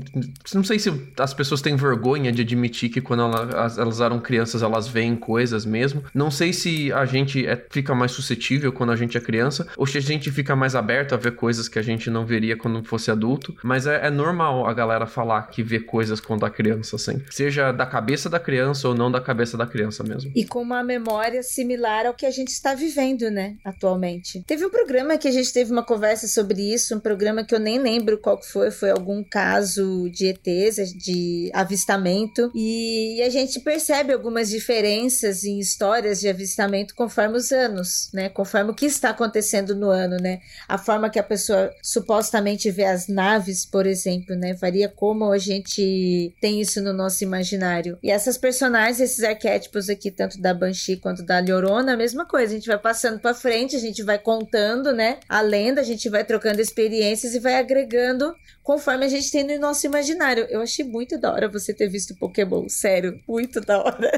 não 0.54 0.64
sei 0.64 0.78
se 0.78 0.92
as 1.18 1.34
pessoas 1.34 1.62
têm 1.62 1.74
vergonha 1.74 2.34
de 2.34 2.42
admitir 2.42 2.90
que 2.90 3.00
quando 3.00 3.22
elas, 3.24 3.78
elas 3.78 4.02
eram 4.02 4.20
crianças 4.20 4.62
elas 4.62 4.90
veem 4.90 5.16
coisas 5.16 5.66
mesmo. 5.66 6.04
Não 6.14 6.30
sei 6.30 6.52
se 6.52 6.92
a 6.92 7.06
gente 7.06 7.48
é, 7.48 7.66
fica 7.70 7.96
mais 7.96 8.12
suscetível 8.12 8.74
quando 8.74 8.92
a 8.92 8.98
gente 8.98 9.18
é 9.18 9.22
criança 9.22 9.66
ou 9.78 9.88
se 9.88 9.98
a 9.98 10.02
gente 10.02 10.30
fica 10.32 10.54
mais 10.54 10.76
aberto 10.76 11.14
a 11.14 11.18
ver 11.18 11.38
coisas 11.38 11.70
que 11.70 11.80
a 11.80 11.82
gente 11.82 12.10
não 12.10 12.26
veria 12.26 12.58
quando 12.58 12.84
fosse 12.84 13.10
adulto. 13.10 13.56
Mas 13.64 13.88
é, 13.88 14.08
é 14.08 14.10
normal 14.10 14.68
a 14.68 14.74
galera 14.74 15.06
falar 15.06 15.44
que 15.44 15.64
vê 15.64 15.80
coisas 15.80 16.20
quando 16.20 16.46
é 16.46 16.50
criança, 16.50 16.98
assim. 16.98 17.22
Seja 17.30 17.72
da 17.72 17.86
cabeça 17.86 18.30
da 18.30 18.40
criança 18.40 18.86
ou 18.86 18.94
não 18.94 19.10
da 19.10 19.22
cabeça 19.22 19.56
da 19.56 19.66
criança 19.66 20.04
mesmo. 20.04 20.30
E 20.36 20.44
com 20.44 20.62
uma 20.62 20.84
memória 20.84 21.42
similar 21.42 22.06
ao 22.06 22.14
que 22.14 22.26
a 22.26 22.32
gente 22.32 22.50
está 22.50 22.76
vivendo, 22.76 23.32
né, 23.32 23.56
atualmente. 23.64 24.44
Teve 24.46 24.66
um 24.66 24.70
programa 24.70 25.18
que 25.18 25.30
a 25.30 25.32
gente 25.32 25.54
teve 25.54 25.72
uma 25.72 25.84
conversa 25.84 26.28
sobre 26.28 26.62
isso 26.62 26.97
um 26.98 27.00
programa 27.00 27.44
que 27.44 27.56
eu 27.56 27.60
nem 27.60 27.80
lembro 27.80 28.18
qual 28.18 28.42
foi, 28.42 28.72
foi 28.72 28.90
algum 28.90 29.24
caso 29.24 30.10
de 30.10 30.28
ETs, 30.28 30.94
de 30.94 31.50
avistamento, 31.54 32.52
e 32.54 33.22
a 33.22 33.30
gente 33.30 33.60
percebe 33.60 34.14
algumas 34.14 34.50
diferenças 34.50 35.44
em 35.44 35.60
histórias 35.60 36.20
de 36.20 36.28
avistamento 36.28 36.96
conforme 36.96 37.38
os 37.38 37.52
anos, 37.52 38.10
né? 38.14 38.30
Conforme 38.30 38.72
o 38.72 38.74
que 38.74 38.86
está 38.86 39.10
acontecendo 39.10 39.76
no 39.76 39.90
ano, 39.90 40.18
né? 40.18 40.40
A 40.68 40.78
forma 40.78 41.10
que 41.10 41.20
a 41.20 41.24
pessoa 41.24 41.72
supostamente 41.82 42.70
vê 42.72 42.86
as 42.86 43.08
naves, 43.08 43.66
por 43.66 43.86
exemplo, 43.86 44.36
né? 44.36 44.54
Varia 44.54 44.90
como 44.90 45.32
a 45.32 45.38
gente 45.38 46.34
tem 46.42 46.62
isso 46.62 46.82
no 46.82 46.94
nosso 46.94 47.24
imaginário. 47.24 47.98
E 48.02 48.10
essas 48.12 48.38
personagens, 48.38 49.00
esses 49.00 49.24
arquétipos 49.24 49.90
aqui, 49.90 50.12
tanto 50.12 50.42
da 50.42 50.54
Banshee 50.54 50.98
quanto 50.98 51.24
da 51.24 51.40
Llorona, 51.40 51.94
a 51.94 51.98
mesma 51.98 52.26
coisa. 52.26 52.54
A 52.54 52.56
gente 52.58 52.68
vai 52.68 52.80
passando 52.80 53.20
para 53.20 53.34
frente, 53.34 53.76
a 53.76 53.80
gente 53.80 54.04
vai 54.04 54.18
contando, 54.18 54.92
né? 54.94 55.20
A 55.28 55.42
lenda, 55.42 55.82
a 55.82 55.84
gente 55.84 56.10
vai 56.10 56.24
trocando 56.24 56.62
experiências 56.62 56.87
experiências 56.88 57.36
e 57.36 57.40
vai 57.40 57.56
agregando 57.56 58.34
conforme 58.64 59.06
a 59.06 59.10
gente 59.10 59.32
tem 59.32 59.46
no 59.46 59.60
nosso 59.60 59.86
imaginário. 59.86 60.46
Eu 60.50 60.62
achei 60.62 60.86
muito 60.86 61.20
da 61.20 61.32
hora 61.32 61.50
você 61.50 61.74
ter 61.74 61.90
visto 61.90 62.16
Pokémon, 62.16 62.68
sério, 62.70 63.20
muito 63.28 63.62
da 63.62 63.80
hora. 63.80 64.12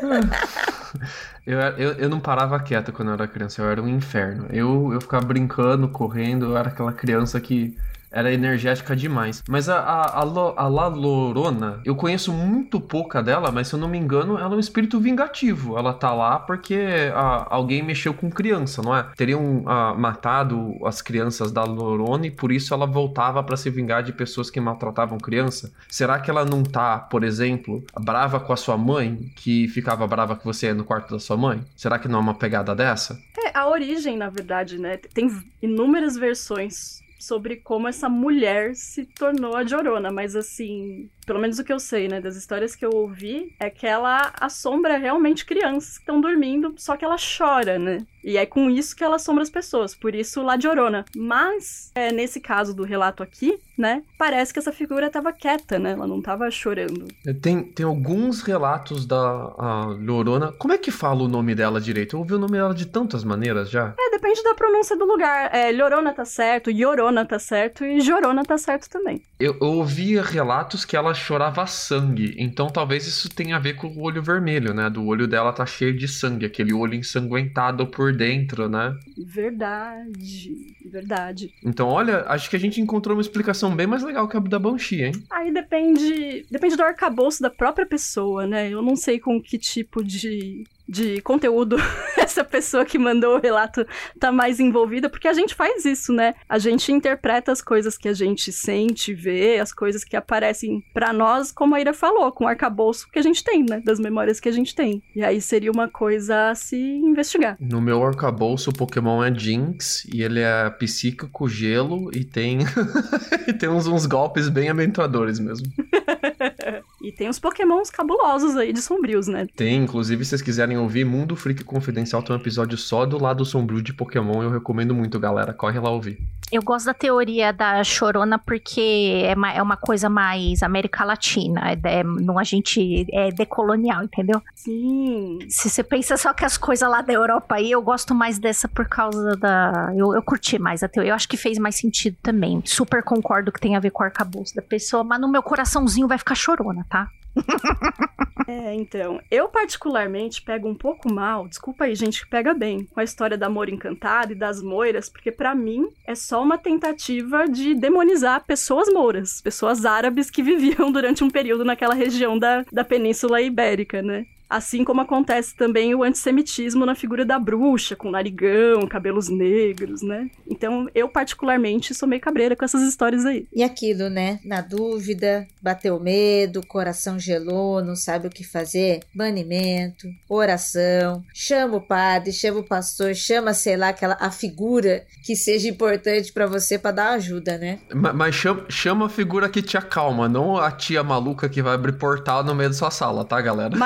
eu, 1.46 1.60
eu, 1.60 1.94
eu 1.94 2.10
não 2.10 2.20
parava 2.20 2.60
quieto 2.60 2.92
quando 2.92 3.10
eu 3.10 3.16
era 3.16 3.28
criança, 3.28 3.62
eu 3.62 3.70
era 3.70 3.82
um 3.82 3.88
inferno. 3.88 4.48
Eu, 4.52 4.94
eu 4.94 5.02
ficava 5.02 5.26
brincando, 5.26 5.90
correndo, 5.90 6.46
eu 6.46 6.58
era 6.58 6.70
aquela 6.70 6.94
criança 6.94 7.40
que 7.42 7.76
era 8.12 8.34
energética 8.34 8.95
demais. 8.95 9.43
Mas 9.47 9.70
a, 9.70 9.80
a, 9.80 10.20
a, 10.20 10.22
a 10.22 10.68
La 10.68 10.88
Lorona, 10.88 11.82
eu 11.86 11.95
conheço 11.95 12.32
muito 12.34 12.80
pouca 12.80 13.22
dela, 13.22 13.51
mas 13.51 13.68
se 13.68 13.76
eu 13.76 13.80
não 13.80 13.88
me 13.88 13.97
engano, 13.97 14.38
ela 14.38 14.53
é 14.53 14.57
um 14.57 14.60
espírito 14.60 14.99
vingativo. 14.99 15.78
Ela 15.78 15.93
tá 15.93 16.14
lá 16.14 16.39
porque 16.39 17.12
a, 17.14 17.47
alguém 17.53 17.84
mexeu 17.84 18.14
com 18.14 18.30
criança, 18.30 18.82
não 18.82 18.95
é? 18.95 19.03
Teriam 19.16 19.64
a, 19.66 19.93
matado 19.93 20.76
as 20.86 21.01
crianças 21.01 21.51
da 21.51 21.64
Lorona 21.64 22.28
e 22.28 22.32
por 22.32 22.51
isso 22.51 22.74
ela 22.74 22.86
voltava 22.86 23.43
para 23.43 23.57
se 23.57 23.70
vingar 23.70 24.03
de 24.03 24.14
pessoas 24.14 24.49
que 24.49 24.60
maltratavam 24.60 25.18
criança. 25.18 25.72
Será 25.88 26.20
que 26.20 26.30
ela 26.30 26.45
não 26.45 26.64
tá, 26.64 26.97
por 26.97 27.24
exemplo, 27.24 27.84
brava 27.99 28.39
com 28.39 28.53
a 28.53 28.57
sua 28.57 28.78
mãe, 28.78 29.32
que 29.36 29.68
ficava 29.68 30.07
brava 30.07 30.36
com 30.36 30.51
você 30.51 30.74
no 30.74 30.84
quarto 30.84 31.12
da 31.12 31.20
sua 31.20 31.38
mãe? 31.38 31.62
Será 31.76 31.99
que 31.99 32.07
não 32.07 32.20
é 32.20 32.22
uma 32.22 32.34
pegada 32.34 32.76
dessa? 32.76 33.20
É, 33.45 33.57
a 33.57 33.68
origem, 33.68 34.18
na 34.18 34.30
verdade, 34.30 34.78
né? 34.78 34.97
Tem 34.97 35.30
inúmeras 35.62 36.16
versões 36.16 37.01
sobre 37.20 37.58
como 37.58 37.88
essa 37.88 38.08
mulher 38.08 38.76
se 38.76 39.06
tornou 39.06 39.56
a 39.56 39.66
Jorona, 39.66 40.12
mas 40.12 40.36
assim, 40.36 41.10
pelo 41.26 41.40
menos 41.40 41.60
o 41.60 41.64
que 41.64 41.72
eu 41.72 41.80
sei, 41.80 42.08
né, 42.08 42.20
das 42.20 42.36
histórias 42.36 42.76
que 42.76 42.86
eu 42.86 42.92
ouvi, 42.92 43.54
é 43.60 43.70
que 43.70 43.86
ela 43.86 44.32
assombra 44.40 44.98
realmente 44.98 45.46
crianças 45.46 45.94
que 45.94 46.02
estão 46.02 46.20
dormindo, 46.20 46.74
só 46.78 46.98
que 46.98 47.06
ela 47.06 47.18
chora, 47.18 47.78
né? 47.78 48.06
E 48.24 48.38
é 48.38 48.46
com 48.46 48.70
isso 48.70 48.96
que 48.96 49.04
ela 49.04 49.16
assombra 49.16 49.44
as 49.44 49.50
pessoas, 49.50 49.96
por 49.96 50.14
isso 50.14 50.42
La 50.42 50.56
Llorona. 50.56 51.06
Mas, 51.16 51.92
é, 51.96 52.12
nesse 52.12 52.40
caso 52.40 52.76
do 52.76 52.84
relato 52.84 53.24
aqui, 53.24 53.58
né, 53.78 54.04
parece 54.18 54.52
que 54.52 54.60
essa 54.60 54.74
figura 54.74 55.08
estava 55.08 55.32
quieta, 55.32 55.80
né? 55.80 55.92
Ela 55.92 56.06
não 56.06 56.20
estava 56.20 56.50
chorando. 56.52 57.08
É, 57.26 57.34
tem, 57.34 57.64
tem 57.64 57.86
alguns 57.86 58.42
relatos 58.42 59.06
da 59.06 59.96
Llorona. 60.00 60.52
Como 60.54 60.74
é 60.74 60.78
que 60.78 60.92
fala 60.92 61.24
o 61.24 61.28
nome 61.28 61.56
dela 61.56 61.80
direito? 61.80 62.16
Eu 62.16 62.20
ouvi 62.20 62.34
o 62.34 62.40
nome 62.40 62.54
dela 62.54 62.74
de 62.74 62.86
tantas 62.88 63.24
maneiras 63.24 63.70
já. 63.70 63.94
É, 63.98 64.12
depende 64.12 64.44
da 64.44 64.54
pronúncia 64.54 64.98
do 64.98 65.06
lugar. 65.06 65.50
É, 65.54 65.72
Llorona 65.72 66.14
tá 66.14 66.26
certo, 66.26 66.70
Llorona 66.70 67.26
tá 67.26 67.40
certo 67.40 67.86
e 67.86 68.02
Jorona 68.02 68.44
tá 68.44 68.58
certo 68.58 68.90
também. 68.90 69.22
Eu, 69.40 69.56
eu 69.62 69.68
ouvia 69.68 70.22
relatos 70.22 70.84
que 70.84 70.98
ela 70.98 71.14
chorava 71.20 71.66
sangue, 71.68 72.36
então 72.38 72.68
talvez 72.68 73.06
isso 73.06 73.30
tenha 73.30 73.56
a 73.56 73.60
ver 73.60 73.76
com 73.76 73.88
o 73.88 74.02
olho 74.02 74.22
vermelho, 74.22 74.74
né? 74.74 74.90
Do 74.90 75.06
olho 75.06 75.28
dela 75.28 75.54
tá 75.54 75.66
cheio 75.66 75.96
de 75.96 76.08
sangue, 76.08 76.46
aquele 76.46 76.74
olho 76.74 76.96
ensanguentado 76.96 77.86
por 77.88 78.16
dentro, 78.16 78.68
né? 78.68 78.94
Verdade, 79.18 80.56
verdade. 80.86 81.52
Então, 81.64 81.88
olha, 81.88 82.26
acho 82.28 82.50
que 82.50 82.56
a 82.56 82.60
gente 82.60 82.82
encontrou 82.82 83.16
uma 83.16 83.22
explicação 83.22 83.76
bem 83.76 83.88
mais 83.88 84.04
legal 84.04 84.28
que 84.28 84.38
a 84.38 84.40
da 84.40 84.58
Banshee, 84.58 85.04
hein? 85.04 85.12
Aí 85.30 85.54
depende, 85.54 86.46
depende 86.50 86.76
do 86.76 86.84
arcabouço 86.84 87.42
da 87.42 87.50
própria 87.50 87.86
pessoa, 87.86 88.48
né? 88.48 88.70
Eu 88.70 88.82
não 88.82 88.96
sei 88.96 89.20
com 89.20 89.42
que 89.42 89.58
tipo 89.58 90.04
de 90.04 90.64
de 90.90 91.22
conteúdo 91.22 91.78
essa 92.18 92.44
pessoa 92.44 92.84
que 92.84 92.98
mandou 92.98 93.38
o 93.38 93.40
relato 93.40 93.86
tá 94.20 94.32
mais 94.32 94.60
envolvida, 94.60 95.08
porque 95.08 95.28
a 95.28 95.34
gente 95.34 95.54
faz 95.54 95.86
isso, 95.86 96.12
né? 96.12 96.34
A 96.50 96.58
gente 96.58 96.92
interpreta 96.92 97.52
as 97.52 97.62
coisas 97.62 97.96
que 97.96 98.08
a 98.08 98.14
gente 98.14 98.52
sente, 98.52 99.14
vê, 99.14 99.60
as 99.60 99.72
coisas 99.72 100.04
que 100.04 100.16
aparecem 100.16 100.84
para 100.92 101.14
nós, 101.14 101.52
como 101.52 101.76
a 101.76 101.80
Ira 101.80 101.94
falou, 101.94 102.32
com 102.32 102.46
o 102.46 102.48
arcabouço 102.48 103.08
que 103.12 103.20
a 103.20 103.22
gente 103.22 103.44
tem, 103.44 103.64
né? 103.64 103.82
Das 103.86 104.00
memórias 104.00 104.40
que 104.40 104.50
a 104.50 104.52
gente 104.52 104.74
tem. 104.74 105.04
E 105.16 105.24
aí 105.24 105.40
seria 105.40 105.72
uma 105.72 105.88
coisa 105.88 106.50
a 106.50 106.56
se 106.56 106.76
investigar. 106.76 107.56
No 107.60 107.80
meu 107.80 108.04
arcabouço, 108.04 108.72
o 108.72 108.74
Pokémon 108.74 109.24
é 109.24 109.34
Jinx, 109.34 110.06
e 110.12 110.24
ele 110.24 110.40
é 110.40 110.70
psíquico, 110.72 111.48
gelo, 111.48 112.10
e 112.16 112.24
tem, 112.24 112.60
e 113.48 113.54
tem 113.54 113.70
uns, 113.70 113.86
uns 113.86 114.08
golpes 114.08 114.50
bem 114.50 114.70
ambientadores 114.70 115.40
mesmo. 115.40 115.68
e 117.02 117.12
tem 117.12 117.30
uns 117.30 117.39
pokémons 117.39 117.89
cabulosos 117.89 118.56
aí 118.56 118.74
de 118.74 118.82
sombrios, 118.82 119.28
né? 119.28 119.47
Tem, 119.56 119.84
inclusive, 119.84 120.24
se 120.24 120.30
vocês 120.30 120.41
quiserem 120.41 120.78
ouvir, 120.78 121.06
Mundo 121.06 121.36
Freak 121.36 121.64
Confidencial 121.64 122.22
tem 122.22 122.36
um 122.36 122.39
episódio 122.39 122.78
só 122.78 123.06
do 123.06 123.22
lado 123.22 123.45
sombrio 123.45 123.82
de 123.82 123.93
Pokémon. 123.93 124.43
Eu 124.43 124.50
recomendo 124.50 124.93
muito, 124.93 125.20
galera. 125.20 125.54
Corre 125.54 125.80
lá 125.80 125.89
ouvir. 125.89 126.20
Eu 126.52 126.62
gosto 126.64 126.88
da 126.88 126.93
teoria 126.93 127.54
da 127.54 127.84
chorona 127.84 128.39
porque 128.39 129.24
é 129.26 129.34
uma, 129.36 129.52
é 129.52 129.62
uma 129.62 129.78
coisa 129.78 130.10
mais 130.10 130.64
América 130.64 131.06
Latina. 131.06 131.62
É, 131.72 132.00
é, 132.00 132.04
não 132.04 132.39
a 132.39 132.43
gente 132.43 133.06
é 133.12 133.32
decolonial, 133.32 134.04
entendeu? 134.04 134.41
Sim. 134.56 135.39
Se 135.47 135.70
você 135.70 135.84
pensa 135.84 136.18
só 136.18 136.34
que 136.34 136.43
as 136.43 136.58
coisas 136.58 136.89
lá 136.89 137.02
da 137.02 137.14
Europa 137.14 137.56
aí, 137.56 137.72
eu 137.72 137.82
gosto 137.82 138.16
mais 138.16 138.39
dessa 138.39 138.68
por 138.68 138.88
causa 138.88 139.36
da. 139.38 139.93
Eu, 139.95 140.14
eu 140.14 140.22
curti 140.22 140.58
mais 140.58 140.82
a 140.82 140.88
teoria. 140.88 141.12
Eu 141.12 141.16
acho 141.16 141.28
que 141.28 141.38
fez 141.38 141.58
mais 141.58 141.76
sentido 141.76 142.18
também. 142.22 142.62
Super 142.66 143.04
concordo 143.04 143.52
que 143.52 143.60
tem 143.60 143.76
a 143.76 143.80
ver 143.80 143.91
com 143.91 144.04
o 144.04 144.06
arcabouço 144.06 144.56
da 144.56 144.62
pessoa, 144.62 145.04
mas 145.04 145.22
no 145.22 145.28
meu 145.28 145.43
coraçãozinho 145.43 146.08
vai 146.08 146.18
ficar 146.18 146.36
chorona, 146.36 146.86
tá? 146.89 147.08
É, 148.48 148.74
então, 148.74 149.22
eu 149.30 149.48
particularmente 149.48 150.42
pego 150.42 150.68
um 150.68 150.74
pouco 150.74 151.14
mal, 151.14 151.48
desculpa 151.48 151.84
aí, 151.84 151.94
gente, 151.94 152.24
que 152.24 152.30
pega 152.32 152.52
bem, 152.52 152.84
com 152.86 153.00
a 153.00 153.04
história 153.04 153.38
da 153.38 153.46
Amor 153.46 153.70
Encantado 153.70 154.32
e 154.32 154.36
das 154.36 154.60
moiras, 154.60 155.08
porque 155.08 155.32
para 155.32 155.54
mim 155.54 155.88
é 156.08 156.16
só 156.16 156.42
uma 156.42 156.58
tentativa 156.58 157.46
de 157.46 157.76
demonizar 157.76 158.44
pessoas 158.48 158.92
mouras, 158.92 159.40
pessoas 159.40 159.86
árabes 159.86 160.32
que 160.32 160.42
viviam 160.44 160.92
durante 160.92 161.24
um 161.24 161.30
período 161.30 161.64
naquela 161.64 161.94
região 161.94 162.40
da, 162.40 162.66
da 162.72 162.84
Península 162.84 163.40
Ibérica, 163.40 164.02
né? 164.02 164.26
Assim 164.50 164.84
como 164.84 165.02
acontece 165.02 165.56
também 165.56 165.93
o 165.93 166.04
antissemitismo 166.04 166.86
na 166.86 166.95
figura 166.95 167.24
da 167.24 167.38
bruxa, 167.38 167.95
com 167.95 168.10
narigão, 168.10 168.88
cabelos 168.88 169.30
negros, 169.30 170.02
né? 170.02 170.30
Então, 170.50 170.89
eu 170.95 171.08
particularmente 171.08 171.93
sou 171.93 172.08
meio 172.08 172.22
cabreira 172.22 172.56
com 172.56 172.66
essas 172.66 172.82
histórias 172.82 173.26
aí. 173.26 173.47
E 173.54 173.62
aquilo, 173.62 174.10
né? 174.10 174.39
Na 174.43 174.62
dúvida, 174.62 175.47
bateu 175.62 176.00
medo, 176.00 176.66
coração 176.66 177.20
gelou, 177.20 177.84
não 177.84 177.95
sabe 177.95 178.28
o 178.28 178.30
que 178.30 178.43
fazer? 178.43 179.02
Banimento, 179.14 180.08
oração, 180.28 181.24
chama 181.34 181.78
o 181.78 181.82
padre, 181.82 182.32
chama 182.32 182.60
o 182.60 182.68
pastor, 182.68 183.14
chama, 183.14 183.54
sei 183.54 183.78
lá, 183.78 183.89
aquela 183.89 184.18
a 184.20 184.32
figura 184.32 185.06
que 185.24 185.36
seja 185.36 185.70
importante 185.70 186.34
para 186.34 186.47
você 186.47 186.80
para 186.80 186.91
dar 186.91 187.10
ajuda, 187.12 187.58
né? 187.58 187.80
Mas, 187.93 188.16
mas 188.16 188.36
chama, 188.36 188.66
chama 188.70 189.06
a 189.06 189.10
figura 189.10 189.47
que 189.47 189.62
te 189.62 189.78
acalma, 189.78 190.28
não 190.28 190.58
a 190.58 190.72
tia 190.72 191.04
maluca 191.04 191.47
que 191.47 191.62
vai 191.62 191.76
abrir 191.76 191.93
portal 191.93 192.43
no 192.43 192.56
meio 192.56 192.70
da 192.70 192.76
sua 192.76 192.89
sala, 192.89 193.24
tá, 193.24 193.39
galera? 193.39 193.78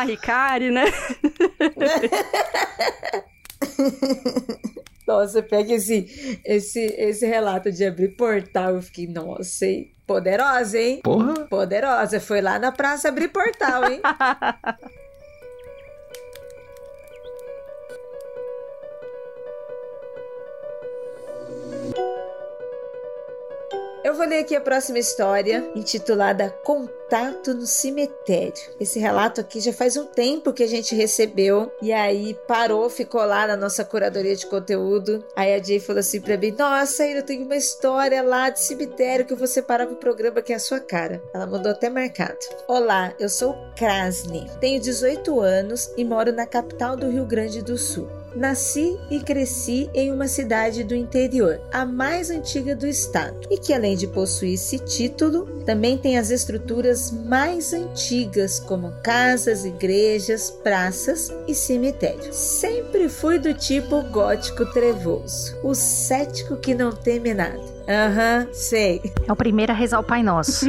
Maricá 0.53 0.71
né? 0.71 0.85
Nossa, 5.05 5.43
pega 5.43 5.73
esse, 5.73 6.39
esse, 6.45 6.79
esse 6.79 7.25
relato 7.25 7.69
de 7.71 7.83
abrir 7.83 8.15
portal. 8.15 8.75
Eu 8.75 8.81
fiquei, 8.81 9.05
nossa, 9.07 9.65
hein? 9.65 9.93
Poderosa, 10.07 10.79
hein? 10.79 11.01
Porra! 11.03 11.33
Poderosa. 11.47 12.21
Foi 12.21 12.39
lá 12.39 12.57
na 12.57 12.71
praça 12.71 13.09
abrir 13.09 13.27
portal, 13.27 13.83
hein? 13.91 13.99
Eu 24.13 24.17
vou 24.17 24.27
ler 24.27 24.41
aqui 24.41 24.55
a 24.55 24.61
próxima 24.61 24.99
história, 24.99 25.67
intitulada 25.73 26.51
Contato 26.63 27.51
no 27.51 27.65
Cemitério. 27.65 28.53
Esse 28.79 28.99
relato 28.99 29.41
aqui 29.41 29.59
já 29.59 29.73
faz 29.73 29.97
um 29.97 30.05
tempo 30.05 30.53
que 30.53 30.61
a 30.61 30.67
gente 30.67 30.93
recebeu 30.93 31.71
e 31.81 31.91
aí 31.91 32.37
parou, 32.47 32.87
ficou 32.91 33.25
lá 33.25 33.47
na 33.47 33.57
nossa 33.57 33.83
curadoria 33.83 34.35
de 34.35 34.45
conteúdo. 34.45 35.25
Aí 35.35 35.55
a 35.55 35.63
Jay 35.63 35.79
falou 35.79 36.01
assim 36.01 36.21
pra 36.21 36.37
mim: 36.37 36.51
Nossa, 36.51 37.03
eu 37.07 37.23
tenho 37.23 37.43
uma 37.43 37.55
história 37.55 38.21
lá 38.21 38.51
de 38.51 38.59
cemitério 38.59 39.25
que 39.25 39.33
eu 39.33 39.37
vou 39.37 39.47
separar 39.47 39.87
pro 39.87 39.95
programa 39.95 40.43
que 40.43 40.53
é 40.53 40.57
a 40.57 40.59
sua 40.59 40.79
cara. 40.79 41.19
Ela 41.33 41.47
mandou 41.47 41.71
até 41.71 41.89
marcado. 41.89 42.37
Olá, 42.67 43.15
eu 43.19 43.29
sou 43.29 43.57
Krasny, 43.75 44.47
tenho 44.59 44.79
18 44.79 45.39
anos 45.39 45.91
e 45.97 46.05
moro 46.05 46.31
na 46.31 46.45
capital 46.45 46.95
do 46.95 47.09
Rio 47.09 47.25
Grande 47.25 47.63
do 47.63 47.79
Sul. 47.79 48.07
Nasci 48.35 48.97
e 49.09 49.19
cresci 49.19 49.89
em 49.93 50.11
uma 50.11 50.27
cidade 50.27 50.83
do 50.83 50.95
interior, 50.95 51.61
a 51.71 51.85
mais 51.85 52.29
antiga 52.29 52.75
do 52.75 52.87
estado, 52.87 53.47
e 53.49 53.57
que 53.57 53.73
além 53.73 53.95
de 53.95 54.07
possuir 54.07 54.53
esse 54.55 54.79
título, 54.79 55.45
também 55.65 55.97
tem 55.97 56.17
as 56.17 56.29
estruturas 56.29 57.11
mais 57.11 57.73
antigas, 57.73 58.59
como 58.59 58.91
casas, 59.03 59.65
igrejas, 59.65 60.49
praças 60.49 61.31
e 61.47 61.53
cemitérios. 61.53 62.35
Sempre 62.35 63.07
fui 63.07 63.37
do 63.37 63.53
tipo 63.53 64.01
gótico 64.03 64.65
trevoso, 64.65 65.55
o 65.63 65.75
cético 65.75 66.57
que 66.57 66.73
não 66.73 66.91
teme 66.91 67.33
nada. 67.33 67.61
Aham, 67.87 68.45
uhum, 68.45 68.53
sei. 68.53 69.01
É 69.27 69.31
o 69.31 69.35
primeiro 69.35 69.71
a 69.71 69.75
rezar 69.75 69.99
o 69.99 70.03
Pai 70.03 70.23
Nosso. 70.23 70.67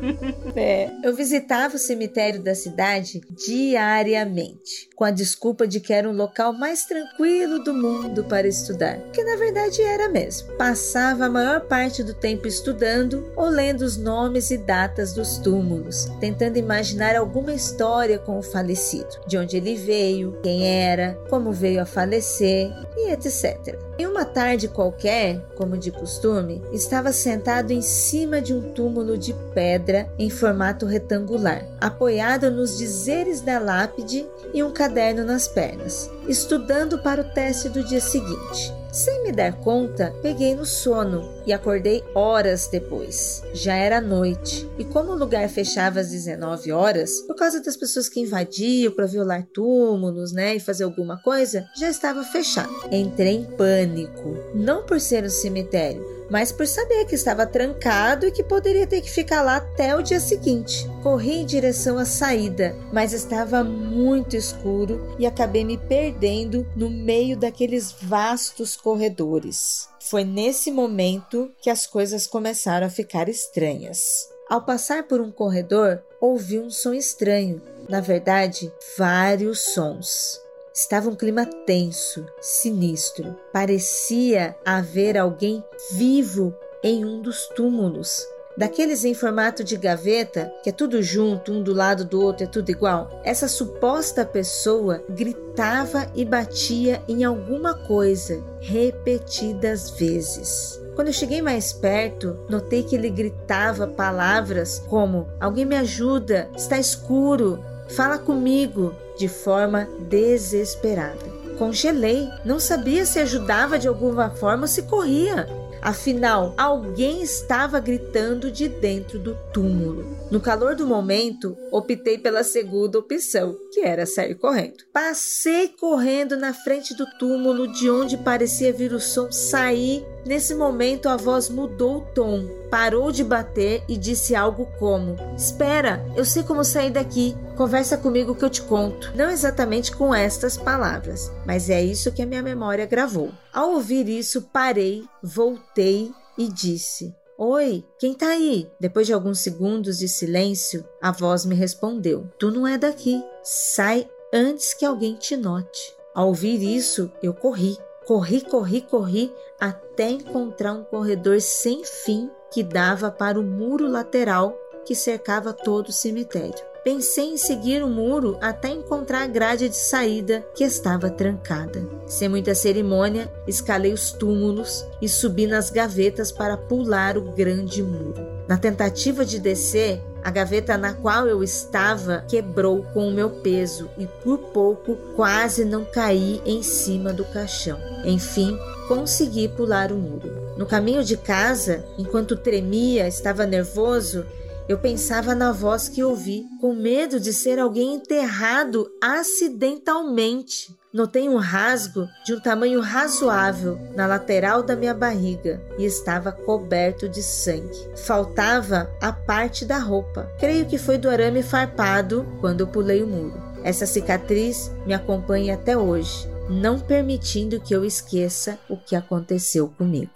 é. 0.56 0.90
Eu 1.02 1.14
visitava 1.14 1.76
o 1.76 1.78
cemitério 1.78 2.42
da 2.42 2.54
cidade 2.54 3.20
diariamente, 3.30 4.88
com 4.96 5.04
a 5.04 5.10
desculpa 5.10 5.66
de 5.66 5.80
que 5.80 5.92
era 5.92 6.08
um 6.08 6.16
local 6.16 6.52
mais 6.52 6.84
tranquilo 6.84 7.62
do 7.62 7.74
mundo 7.74 8.24
para 8.24 8.48
estudar, 8.48 8.98
que 9.12 9.22
na 9.22 9.36
verdade 9.36 9.82
era 9.82 10.08
mesmo. 10.08 10.52
Passava 10.56 11.26
a 11.26 11.30
maior 11.30 11.60
parte 11.62 12.02
do 12.02 12.14
tempo 12.14 12.46
estudando 12.46 13.30
ou 13.36 13.48
lendo 13.48 13.82
os 13.82 13.96
nomes 13.96 14.50
e 14.50 14.56
datas 14.56 15.12
dos 15.12 15.38
túmulos, 15.38 16.06
tentando 16.20 16.56
imaginar 16.56 17.14
alguma 17.16 17.52
história 17.52 18.18
com 18.18 18.38
o 18.38 18.42
falecido, 18.42 19.20
de 19.26 19.36
onde 19.36 19.56
ele 19.56 19.74
veio, 19.74 20.38
quem 20.42 20.66
era, 20.66 21.14
como 21.28 21.52
veio 21.52 21.82
a 21.82 21.86
falecer 21.86 22.72
e 22.96 23.10
etc. 23.10 23.78
Em 23.96 24.06
uma 24.06 24.24
tarde 24.24 24.66
qualquer, 24.66 25.40
como 25.54 25.78
de 25.78 25.92
costume, 25.92 26.60
estava 26.72 27.12
sentado 27.12 27.70
em 27.70 27.80
cima 27.80 28.40
de 28.40 28.52
um 28.52 28.72
túmulo 28.72 29.16
de 29.16 29.32
pedra 29.54 30.08
em 30.18 30.28
formato 30.28 30.84
retangular, 30.84 31.64
apoiado 31.80 32.50
nos 32.50 32.76
dizeres 32.76 33.40
da 33.40 33.60
lápide 33.60 34.26
e 34.52 34.64
um 34.64 34.72
caderno 34.72 35.24
nas 35.24 35.46
pernas, 35.46 36.10
estudando 36.26 36.98
para 36.98 37.20
o 37.20 37.30
teste 37.32 37.68
do 37.68 37.84
dia 37.84 38.00
seguinte. 38.00 38.83
Sem 38.94 39.24
me 39.24 39.32
dar 39.32 39.58
conta, 39.58 40.14
peguei 40.22 40.54
no 40.54 40.64
sono 40.64 41.28
e 41.44 41.52
acordei 41.52 42.00
horas 42.14 42.68
depois. 42.68 43.42
Já 43.52 43.74
era 43.74 44.00
noite, 44.00 44.70
e 44.78 44.84
como 44.84 45.10
o 45.10 45.18
lugar 45.18 45.48
fechava 45.48 45.98
às 45.98 46.10
19 46.10 46.70
horas, 46.70 47.20
por 47.22 47.34
causa 47.34 47.60
das 47.60 47.76
pessoas 47.76 48.08
que 48.08 48.20
invadiam 48.20 48.92
para 48.92 49.06
violar 49.06 49.44
túmulos, 49.52 50.30
né, 50.30 50.54
e 50.54 50.60
fazer 50.60 50.84
alguma 50.84 51.20
coisa, 51.20 51.66
já 51.76 51.90
estava 51.90 52.22
fechado. 52.22 52.72
Entrei 52.92 53.34
em 53.34 53.44
pânico, 53.44 54.36
não 54.54 54.86
por 54.86 55.00
ser 55.00 55.24
um 55.24 55.28
cemitério, 55.28 56.06
mas 56.30 56.52
por 56.52 56.66
saber 56.66 57.04
que 57.06 57.14
estava 57.14 57.46
trancado 57.46 58.26
e 58.26 58.32
que 58.32 58.42
poderia 58.42 58.86
ter 58.86 59.00
que 59.00 59.10
ficar 59.10 59.42
lá 59.42 59.56
até 59.56 59.94
o 59.96 60.02
dia 60.02 60.20
seguinte. 60.20 60.88
Corri 61.02 61.40
em 61.40 61.46
direção 61.46 61.98
à 61.98 62.04
saída, 62.04 62.76
mas 62.92 63.12
estava 63.12 63.62
muito 63.62 64.36
escuro 64.36 65.14
e 65.18 65.26
acabei 65.26 65.64
me 65.64 65.76
perdendo 65.76 66.66
no 66.74 66.90
meio 66.90 67.36
daqueles 67.36 67.92
vastos 67.92 68.76
corredores. 68.76 69.88
Foi 70.00 70.24
nesse 70.24 70.70
momento 70.70 71.50
que 71.60 71.70
as 71.70 71.86
coisas 71.86 72.26
começaram 72.26 72.86
a 72.86 72.90
ficar 72.90 73.28
estranhas. 73.28 74.28
Ao 74.48 74.62
passar 74.62 75.04
por 75.04 75.20
um 75.20 75.30
corredor, 75.30 76.02
ouvi 76.20 76.58
um 76.58 76.70
som 76.70 76.92
estranho, 76.92 77.62
na 77.88 78.00
verdade, 78.00 78.70
vários 78.98 79.60
sons. 79.72 80.43
Estava 80.76 81.08
um 81.08 81.14
clima 81.14 81.46
tenso, 81.46 82.26
sinistro. 82.40 83.36
Parecia 83.52 84.56
haver 84.64 85.16
alguém 85.16 85.62
vivo 85.92 86.52
em 86.82 87.04
um 87.04 87.22
dos 87.22 87.46
túmulos. 87.46 88.26
Daqueles 88.56 89.04
em 89.04 89.14
formato 89.14 89.62
de 89.62 89.76
gaveta, 89.76 90.52
que 90.64 90.70
é 90.70 90.72
tudo 90.72 91.00
junto, 91.00 91.52
um 91.52 91.62
do 91.62 91.72
lado 91.72 92.04
do 92.04 92.20
outro, 92.20 92.42
é 92.42 92.48
tudo 92.48 92.70
igual. 92.70 93.20
Essa 93.22 93.46
suposta 93.46 94.26
pessoa 94.26 95.00
gritava 95.08 96.10
e 96.12 96.24
batia 96.24 97.00
em 97.06 97.22
alguma 97.22 97.74
coisa 97.74 98.42
repetidas 98.60 99.90
vezes. 99.90 100.80
Quando 100.96 101.08
eu 101.08 101.14
cheguei 101.14 101.40
mais 101.40 101.72
perto, 101.72 102.36
notei 102.48 102.82
que 102.82 102.96
ele 102.96 103.10
gritava 103.10 103.86
palavras 103.86 104.80
como: 104.88 105.28
Alguém 105.40 105.64
me 105.64 105.76
ajuda, 105.76 106.50
está 106.56 106.78
escuro, 106.78 107.62
fala 107.88 108.18
comigo 108.18 108.94
de 109.16 109.28
forma 109.28 109.88
desesperada. 110.08 111.44
Congelei, 111.58 112.28
não 112.44 112.58
sabia 112.58 113.06
se 113.06 113.18
ajudava 113.20 113.78
de 113.78 113.86
alguma 113.86 114.30
forma 114.30 114.62
ou 114.62 114.68
se 114.68 114.82
corria. 114.82 115.46
Afinal, 115.80 116.54
alguém 116.56 117.22
estava 117.22 117.78
gritando 117.78 118.50
de 118.50 118.68
dentro 118.68 119.18
do 119.18 119.36
túmulo. 119.52 120.16
No 120.30 120.40
calor 120.40 120.74
do 120.74 120.86
momento, 120.86 121.56
optei 121.70 122.18
pela 122.18 122.42
segunda 122.42 122.98
opção, 122.98 123.54
que 123.74 123.80
era 123.80 124.06
sair 124.06 124.36
correndo. 124.36 124.84
Passei 124.92 125.68
correndo 125.68 126.36
na 126.36 126.54
frente 126.54 126.94
do 126.94 127.04
túmulo 127.18 127.66
de 127.66 127.90
onde 127.90 128.16
parecia 128.16 128.72
vir 128.72 128.92
o 128.92 129.00
som 129.00 129.32
sair. 129.32 130.06
Nesse 130.24 130.54
momento, 130.54 131.08
a 131.08 131.16
voz 131.16 131.50
mudou 131.50 131.98
o 131.98 132.00
tom, 132.14 132.48
parou 132.70 133.10
de 133.10 133.24
bater 133.24 133.82
e 133.88 133.98
disse 133.98 134.34
algo 134.34 134.66
como: 134.78 135.16
Espera, 135.36 136.06
eu 136.16 136.24
sei 136.24 136.44
como 136.44 136.64
sair 136.64 136.90
daqui. 136.90 137.36
Conversa 137.56 137.98
comigo 137.98 138.34
que 138.34 138.44
eu 138.44 138.50
te 138.50 138.62
conto. 138.62 139.12
Não 139.16 139.28
exatamente 139.28 139.94
com 139.94 140.14
estas 140.14 140.56
palavras, 140.56 141.30
mas 141.44 141.68
é 141.68 141.82
isso 141.82 142.12
que 142.12 142.22
a 142.22 142.26
minha 142.26 142.42
memória 142.42 142.86
gravou. 142.86 143.32
Ao 143.52 143.72
ouvir 143.72 144.08
isso, 144.08 144.42
parei, 144.52 145.04
voltei 145.20 146.12
e 146.38 146.48
disse: 146.48 147.12
Oi, 147.46 147.84
quem 147.98 148.14
tá 148.14 148.28
aí? 148.28 148.70
Depois 148.80 149.06
de 149.06 149.12
alguns 149.12 149.40
segundos 149.40 149.98
de 149.98 150.08
silêncio, 150.08 150.82
a 150.98 151.12
voz 151.12 151.44
me 151.44 151.54
respondeu: 151.54 152.26
Tu 152.38 152.50
não 152.50 152.66
é 152.66 152.78
daqui. 152.78 153.22
Sai 153.42 154.08
antes 154.32 154.72
que 154.72 154.82
alguém 154.82 155.14
te 155.14 155.36
note. 155.36 155.94
Ao 156.14 156.28
ouvir 156.28 156.62
isso, 156.62 157.12
eu 157.22 157.34
corri. 157.34 157.76
Corri, 158.06 158.40
corri, 158.40 158.80
corri 158.80 159.30
até 159.60 160.08
encontrar 160.08 160.72
um 160.72 160.84
corredor 160.84 161.38
sem 161.38 161.84
fim 161.84 162.30
que 162.50 162.62
dava 162.62 163.10
para 163.10 163.38
o 163.38 163.42
muro 163.42 163.86
lateral 163.88 164.58
que 164.86 164.94
cercava 164.94 165.52
todo 165.52 165.88
o 165.88 165.92
cemitério. 165.92 166.73
Pensei 166.84 167.32
em 167.32 167.36
seguir 167.38 167.82
o 167.82 167.88
muro 167.88 168.36
até 168.42 168.68
encontrar 168.68 169.22
a 169.22 169.26
grade 169.26 169.70
de 169.70 169.76
saída 169.76 170.44
que 170.54 170.62
estava 170.62 171.08
trancada. 171.08 171.88
Sem 172.06 172.28
muita 172.28 172.54
cerimônia, 172.54 173.32
escalei 173.46 173.94
os 173.94 174.12
túmulos 174.12 174.84
e 175.00 175.08
subi 175.08 175.46
nas 175.46 175.70
gavetas 175.70 176.30
para 176.30 176.58
pular 176.58 177.16
o 177.16 177.32
grande 177.32 177.82
muro. 177.82 178.22
Na 178.46 178.58
tentativa 178.58 179.24
de 179.24 179.40
descer, 179.40 180.02
A 180.24 180.30
gaveta 180.30 180.78
na 180.78 180.94
qual 180.94 181.26
eu 181.28 181.44
estava 181.44 182.24
quebrou 182.26 182.82
com 182.94 183.06
o 183.06 183.12
meu 183.12 183.28
peso 183.28 183.90
e 183.98 184.06
por 184.06 184.38
pouco 184.38 184.96
quase 185.14 185.66
não 185.66 185.84
caí 185.84 186.40
em 186.46 186.62
cima 186.62 187.12
do 187.12 187.26
caixão. 187.26 187.78
Enfim, 188.06 188.58
consegui 188.88 189.48
pular 189.48 189.92
o 189.92 189.96
muro. 189.96 190.32
No 190.56 190.64
caminho 190.64 191.04
de 191.04 191.18
casa, 191.18 191.84
enquanto 191.98 192.38
tremia, 192.38 193.06
estava 193.06 193.44
nervoso, 193.44 194.24
eu 194.68 194.78
pensava 194.78 195.34
na 195.34 195.52
voz 195.52 195.88
que 195.88 196.02
ouvi, 196.02 196.46
com 196.60 196.74
medo 196.74 197.20
de 197.20 197.32
ser 197.32 197.58
alguém 197.58 197.94
enterrado 197.94 198.90
acidentalmente. 199.02 200.74
Notei 200.92 201.28
um 201.28 201.36
rasgo 201.36 202.08
de 202.24 202.32
um 202.34 202.40
tamanho 202.40 202.80
razoável 202.80 203.78
na 203.96 204.06
lateral 204.06 204.62
da 204.62 204.76
minha 204.76 204.94
barriga 204.94 205.60
e 205.76 205.84
estava 205.84 206.30
coberto 206.30 207.08
de 207.08 207.20
sangue. 207.20 207.90
Faltava 208.06 208.88
a 209.02 209.12
parte 209.12 209.64
da 209.64 209.76
roupa. 209.76 210.30
Creio 210.38 210.66
que 210.66 210.78
foi 210.78 210.96
do 210.96 211.10
arame 211.10 211.42
farpado 211.42 212.24
quando 212.40 212.60
eu 212.60 212.68
pulei 212.68 213.02
o 213.02 213.08
muro. 213.08 213.42
Essa 213.64 213.86
cicatriz 213.86 214.70
me 214.86 214.94
acompanha 214.94 215.54
até 215.54 215.76
hoje, 215.76 216.28
não 216.48 216.78
permitindo 216.78 217.60
que 217.60 217.74
eu 217.74 217.84
esqueça 217.84 218.56
o 218.68 218.76
que 218.76 218.94
aconteceu 218.94 219.68
comigo. 219.76 220.13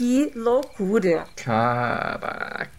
Que 0.00 0.32
loucura! 0.34 1.26
Caraca. 1.36 2.70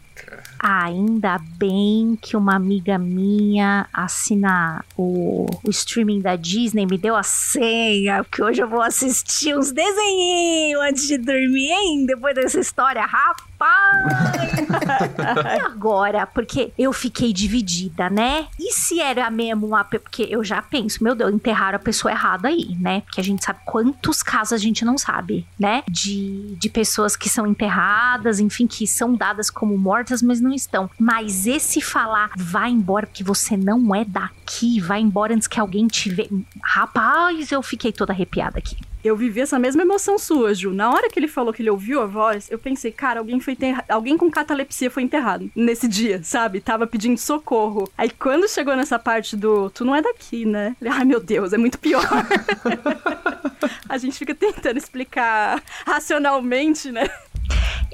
Ainda 0.59 1.37
bem 1.55 2.17
que 2.19 2.35
uma 2.35 2.55
amiga 2.55 2.97
minha 2.97 3.87
assina 3.93 4.83
o, 4.97 5.45
o 5.63 5.69
streaming 5.69 6.19
da 6.19 6.35
Disney, 6.35 6.87
me 6.87 6.97
deu 6.97 7.15
a 7.15 7.21
senha, 7.21 8.23
porque 8.23 8.41
hoje 8.41 8.63
eu 8.63 8.67
vou 8.67 8.81
assistir 8.81 9.55
uns 9.55 9.71
desenhinhos 9.71 10.81
antes 10.81 11.07
de 11.07 11.19
dormir, 11.19 11.69
hein? 11.69 12.07
Depois 12.07 12.33
dessa 12.33 12.59
história, 12.59 13.05
rapaz! 13.05 13.50
e 15.57 15.59
agora? 15.61 16.25
Porque 16.25 16.71
eu 16.77 16.91
fiquei 16.91 17.31
dividida, 17.33 18.09
né? 18.09 18.47
E 18.59 18.71
se 18.73 18.99
era 18.99 19.29
mesmo 19.29 19.67
uma. 19.67 19.83
Porque 19.83 20.23
eu 20.29 20.43
já 20.43 20.61
penso, 20.61 21.03
meu 21.03 21.15
Deus, 21.15 21.33
enterraram 21.33 21.75
a 21.75 21.79
pessoa 21.79 22.11
errada 22.11 22.47
aí, 22.47 22.75
né? 22.79 23.01
Porque 23.01 23.21
a 23.21 23.23
gente 23.23 23.43
sabe 23.43 23.59
quantos 23.65 24.23
casos 24.23 24.53
a 24.53 24.57
gente 24.57 24.83
não 24.83 24.97
sabe, 24.97 25.45
né? 25.59 25.83
De, 25.89 26.55
de 26.57 26.69
pessoas 26.69 27.15
que 27.15 27.29
são 27.29 27.45
enterradas, 27.45 28.39
enfim, 28.39 28.67
que 28.67 28.87
são 28.87 29.15
dadas 29.15 29.49
como 29.49 29.77
mortas, 29.77 30.21
mas 30.21 30.41
não 30.41 30.53
estão. 30.53 30.89
Mas 30.99 31.45
esse 31.47 31.81
falar, 31.81 32.31
vai 32.35 32.69
embora 32.69 33.07
porque 33.07 33.23
você 33.23 33.55
não 33.57 33.93
é 33.93 34.05
daqui, 34.05 34.79
vai 34.79 35.01
embora 35.01 35.33
antes 35.33 35.47
que 35.47 35.59
alguém 35.59 35.87
te 35.87 36.09
vê. 36.09 36.29
Rapaz, 36.63 37.51
eu 37.51 37.61
fiquei 37.61 37.91
toda 37.91 38.13
arrepiada 38.13 38.57
aqui. 38.57 38.77
Eu 39.03 39.15
vivi 39.15 39.41
essa 39.41 39.57
mesma 39.57 39.81
emoção 39.81 40.17
sua, 40.17 40.53
Ju. 40.53 40.71
Na 40.71 40.91
hora 40.91 41.09
que 41.09 41.19
ele 41.19 41.27
falou 41.27 41.53
que 41.53 41.61
ele 41.61 41.69
ouviu 41.69 42.01
a 42.01 42.05
voz, 42.05 42.49
eu 42.51 42.59
pensei, 42.59 42.91
cara, 42.91 43.19
alguém 43.19 43.39
foi 43.39 43.53
enterrado. 43.53 43.85
Alguém 43.89 44.17
com 44.17 44.29
catalepsia 44.29 44.91
foi 44.91 45.03
enterrado 45.03 45.49
nesse 45.55 45.87
dia, 45.87 46.21
sabe? 46.23 46.61
Tava 46.61 46.85
pedindo 46.85 47.17
socorro. 47.17 47.89
Aí 47.97 48.09
quando 48.09 48.47
chegou 48.47 48.75
nessa 48.75 48.99
parte 48.99 49.35
do 49.35 49.69
tu 49.71 49.83
não 49.83 49.95
é 49.95 50.01
daqui, 50.01 50.45
né? 50.45 50.75
Ai, 50.87 51.05
meu 51.05 51.19
Deus, 51.19 51.53
é 51.53 51.57
muito 51.57 51.79
pior. 51.79 52.05
a 53.89 53.97
gente 53.97 54.17
fica 54.17 54.35
tentando 54.35 54.77
explicar 54.77 55.61
racionalmente, 55.85 56.91
né? 56.91 57.09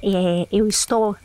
É, 0.03 0.47
eu 0.51 0.67
estou. 0.67 1.15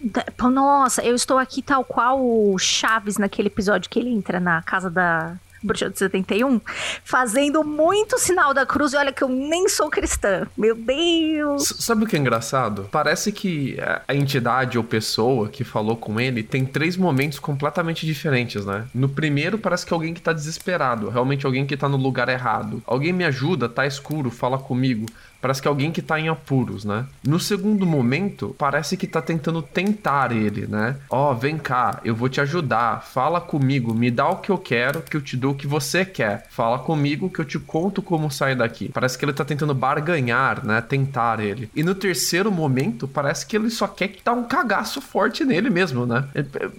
Nossa, 0.40 1.02
eu 1.02 1.14
estou 1.14 1.38
aqui 1.38 1.60
tal 1.60 1.84
qual 1.84 2.20
o 2.20 2.56
Chaves 2.58 3.18
naquele 3.18 3.48
episódio 3.48 3.90
que 3.90 3.98
ele 3.98 4.10
entra 4.10 4.40
na 4.40 4.62
casa 4.62 4.88
da 4.88 5.36
Bruxa 5.62 5.90
de 5.90 5.98
71, 5.98 6.60
fazendo 7.04 7.62
muito 7.64 8.18
sinal 8.18 8.52
da 8.52 8.66
cruz. 8.66 8.92
E 8.92 8.96
olha 8.96 9.12
que 9.12 9.22
eu 9.22 9.28
nem 9.28 9.68
sou 9.68 9.90
cristã. 9.90 10.46
Meu 10.56 10.74
Deus! 10.74 11.62
S 11.62 11.82
sabe 11.82 12.04
o 12.04 12.06
que 12.06 12.16
é 12.16 12.18
engraçado? 12.18 12.88
Parece 12.90 13.32
que 13.32 13.76
a 14.06 14.14
entidade 14.14 14.78
ou 14.78 14.84
pessoa 14.84 15.48
que 15.48 15.64
falou 15.64 15.96
com 15.96 16.20
ele 16.20 16.42
tem 16.42 16.64
três 16.64 16.96
momentos 16.96 17.38
completamente 17.38 18.06
diferentes, 18.06 18.64
né? 18.64 18.86
No 18.94 19.08
primeiro, 19.08 19.58
parece 19.58 19.86
que 19.86 19.92
é 19.92 19.94
alguém 19.94 20.14
que 20.14 20.20
tá 20.20 20.32
desesperado, 20.32 21.08
realmente 21.08 21.46
alguém 21.46 21.66
que 21.66 21.76
tá 21.76 21.88
no 21.88 21.96
lugar 21.96 22.28
errado. 22.28 22.82
Alguém 22.86 23.12
me 23.12 23.24
ajuda, 23.24 23.68
tá 23.68 23.86
escuro, 23.86 24.30
fala 24.30 24.58
comigo. 24.58 25.06
Parece 25.42 25.60
que 25.60 25.66
é 25.66 25.70
alguém 25.70 25.90
que 25.90 26.00
tá 26.00 26.20
em 26.20 26.28
apuros, 26.28 26.84
né? 26.84 27.04
No 27.26 27.40
segundo 27.40 27.84
momento, 27.84 28.54
parece 28.56 28.96
que 28.96 29.08
tá 29.08 29.20
tentando 29.20 29.60
tentar 29.60 30.30
ele, 30.30 30.68
né? 30.68 30.96
Ó, 31.10 31.32
oh, 31.32 31.34
vem 31.34 31.58
cá, 31.58 32.00
eu 32.04 32.14
vou 32.14 32.28
te 32.28 32.40
ajudar, 32.40 33.02
fala 33.02 33.40
comigo, 33.40 33.92
me 33.92 34.08
dá 34.08 34.28
o 34.28 34.36
que 34.36 34.50
eu 34.50 34.56
quero, 34.56 35.02
que 35.02 35.16
eu 35.16 35.20
te 35.20 35.36
dou 35.36 35.50
o 35.50 35.54
que 35.56 35.66
você 35.66 36.04
quer. 36.04 36.46
Fala 36.48 36.78
comigo 36.78 37.28
que 37.28 37.40
eu 37.40 37.44
te 37.44 37.58
conto 37.58 38.00
como 38.00 38.30
sair 38.30 38.54
daqui. 38.54 38.88
Parece 38.88 39.18
que 39.18 39.24
ele 39.24 39.32
tá 39.32 39.44
tentando 39.44 39.74
barganhar, 39.74 40.64
né? 40.64 40.80
Tentar 40.80 41.40
ele. 41.40 41.68
E 41.74 41.82
no 41.82 41.94
terceiro 41.96 42.52
momento, 42.52 43.08
parece 43.08 43.44
que 43.44 43.56
ele 43.56 43.68
só 43.68 43.88
quer 43.88 44.08
que 44.08 44.22
dá 44.24 44.32
um 44.32 44.44
cagaço 44.44 45.00
forte 45.00 45.44
nele 45.44 45.70
mesmo, 45.70 46.06
né? 46.06 46.24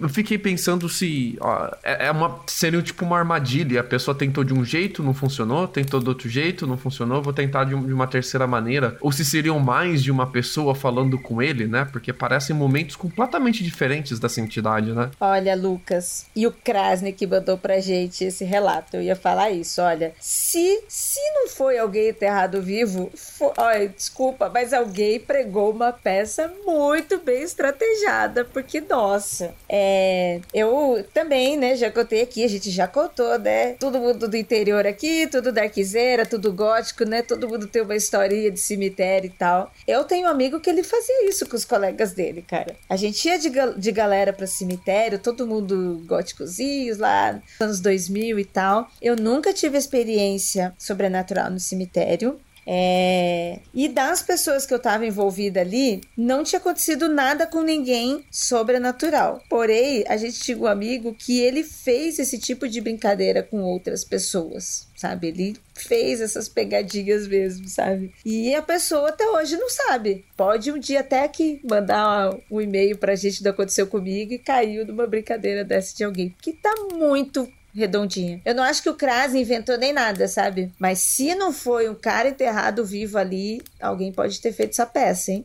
Eu 0.00 0.08
fiquei 0.08 0.38
pensando 0.38 0.88
se 0.88 1.36
ó, 1.38 1.70
é, 1.82 2.06
é 2.06 2.10
uma 2.10 2.40
seria 2.46 2.80
tipo 2.80 3.04
uma 3.04 3.18
armadilha. 3.18 3.80
A 3.80 3.84
pessoa 3.84 4.14
tentou 4.14 4.42
de 4.42 4.54
um 4.54 4.64
jeito, 4.64 5.02
não 5.02 5.12
funcionou, 5.12 5.68
tentou 5.68 6.00
do 6.00 6.08
outro 6.08 6.30
jeito, 6.30 6.66
não 6.66 6.78
funcionou, 6.78 7.20
vou 7.20 7.32
tentar 7.32 7.64
de 7.64 7.74
uma 7.74 8.06
terceira 8.06 8.46
maneira, 8.54 8.96
ou 9.00 9.10
se 9.10 9.24
seriam 9.24 9.58
mais 9.58 10.02
de 10.02 10.10
uma 10.10 10.30
pessoa 10.30 10.74
falando 10.74 11.18
com 11.18 11.42
ele, 11.42 11.66
né? 11.66 11.86
Porque 11.90 12.12
parecem 12.12 12.54
momentos 12.54 12.94
completamente 12.94 13.64
diferentes 13.64 14.18
dessa 14.18 14.40
entidade, 14.40 14.92
né? 14.92 15.10
Olha, 15.20 15.56
Lucas, 15.56 16.26
e 16.36 16.46
o 16.46 16.52
Krasnik 16.52 17.26
mandou 17.26 17.58
pra 17.58 17.80
gente 17.80 18.24
esse 18.24 18.44
relato. 18.44 18.96
Eu 18.96 19.02
ia 19.02 19.16
falar 19.16 19.50
isso, 19.50 19.82
olha, 19.82 20.12
se 20.20 20.84
se 20.88 21.20
não 21.34 21.48
foi 21.48 21.78
alguém 21.78 22.10
enterrado 22.10 22.62
vivo, 22.62 23.10
foi, 23.14 23.52
olha, 23.58 23.88
desculpa, 23.88 24.50
mas 24.52 24.72
alguém 24.72 25.18
pregou 25.18 25.70
uma 25.70 25.92
peça 25.92 26.52
muito 26.64 27.18
bem 27.18 27.42
estrategada, 27.42 28.44
porque 28.44 28.80
nossa, 28.80 29.54
é, 29.68 30.40
eu 30.52 31.04
também, 31.12 31.56
né, 31.56 31.76
já 31.76 31.90
contei 31.90 32.22
aqui, 32.22 32.44
a 32.44 32.48
gente 32.48 32.70
já 32.70 32.86
contou, 32.86 33.38
né? 33.38 33.74
Todo 33.74 33.98
mundo 33.98 34.28
do 34.28 34.36
interior 34.36 34.86
aqui, 34.86 35.26
tudo 35.26 35.50
darkzeira, 35.50 36.24
tudo 36.24 36.52
gótico, 36.52 37.04
né? 37.04 37.22
Todo 37.22 37.48
mundo 37.48 37.66
tem 37.66 37.82
uma 37.82 37.96
história 37.96 38.43
de 38.50 38.60
cemitério 38.60 39.28
e 39.28 39.30
tal. 39.30 39.72
Eu 39.86 40.04
tenho 40.04 40.26
um 40.26 40.30
amigo 40.30 40.60
que 40.60 40.70
ele 40.70 40.82
fazia 40.82 41.28
isso 41.28 41.48
com 41.48 41.56
os 41.56 41.64
colegas 41.64 42.12
dele, 42.12 42.42
cara. 42.42 42.76
A 42.88 42.96
gente 42.96 43.26
ia 43.26 43.38
de, 43.38 43.50
de 43.78 43.92
galera 43.92 44.32
pra 44.32 44.46
cemitério, 44.46 45.18
todo 45.18 45.46
mundo 45.46 46.02
góticozinhos 46.06 46.98
lá, 46.98 47.40
anos 47.60 47.80
2000 47.80 48.38
e 48.38 48.44
tal. 48.44 48.88
Eu 49.00 49.16
nunca 49.16 49.52
tive 49.52 49.78
experiência 49.78 50.74
sobrenatural 50.78 51.50
no 51.50 51.60
cemitério. 51.60 52.40
É... 52.66 53.58
E 53.72 53.88
das 53.88 54.22
pessoas 54.22 54.66
que 54.66 54.72
eu 54.72 54.78
estava 54.78 55.06
envolvida 55.06 55.60
ali, 55.60 56.00
não 56.16 56.44
tinha 56.44 56.58
acontecido 56.58 57.08
nada 57.08 57.46
com 57.46 57.62
ninguém 57.62 58.24
sobrenatural. 58.30 59.42
Porém, 59.48 60.04
a 60.08 60.16
gente 60.16 60.40
tinha 60.40 60.56
um 60.56 60.66
amigo 60.66 61.14
que 61.14 61.40
ele 61.40 61.62
fez 61.62 62.18
esse 62.18 62.38
tipo 62.38 62.68
de 62.68 62.80
brincadeira 62.80 63.42
com 63.42 63.62
outras 63.62 64.04
pessoas, 64.04 64.86
sabe? 64.96 65.28
Ele 65.28 65.56
fez 65.74 66.20
essas 66.20 66.48
pegadinhas 66.48 67.26
mesmo, 67.26 67.68
sabe? 67.68 68.12
E 68.24 68.54
a 68.54 68.62
pessoa 68.62 69.08
até 69.08 69.26
hoje 69.28 69.56
não 69.56 69.68
sabe. 69.70 70.24
Pode 70.36 70.70
um 70.70 70.78
dia 70.78 71.00
até 71.00 71.24
aqui 71.24 71.60
mandar 71.68 72.36
um 72.50 72.60
e-mail 72.60 72.96
pra 72.98 73.14
gente 73.14 73.42
do 73.42 73.48
aconteceu 73.48 73.86
comigo 73.86 74.32
e 74.32 74.38
caiu 74.38 74.86
numa 74.86 75.06
brincadeira 75.06 75.64
dessa 75.64 75.96
de 75.96 76.04
alguém. 76.04 76.34
Que 76.40 76.52
tá 76.52 76.72
muito 76.92 77.48
redondinha. 77.74 78.40
Eu 78.44 78.54
não 78.54 78.62
acho 78.62 78.82
que 78.82 78.88
o 78.88 78.94
Kras 78.94 79.34
inventou 79.34 79.76
nem 79.76 79.92
nada, 79.92 80.28
sabe? 80.28 80.72
Mas 80.78 81.00
se 81.00 81.34
não 81.34 81.52
foi 81.52 81.88
um 81.88 81.94
cara 81.94 82.28
enterrado 82.28 82.84
vivo 82.84 83.18
ali, 83.18 83.60
alguém 83.80 84.12
pode 84.12 84.40
ter 84.40 84.52
feito 84.52 84.70
essa 84.70 84.86
peça, 84.86 85.32
hein? 85.32 85.44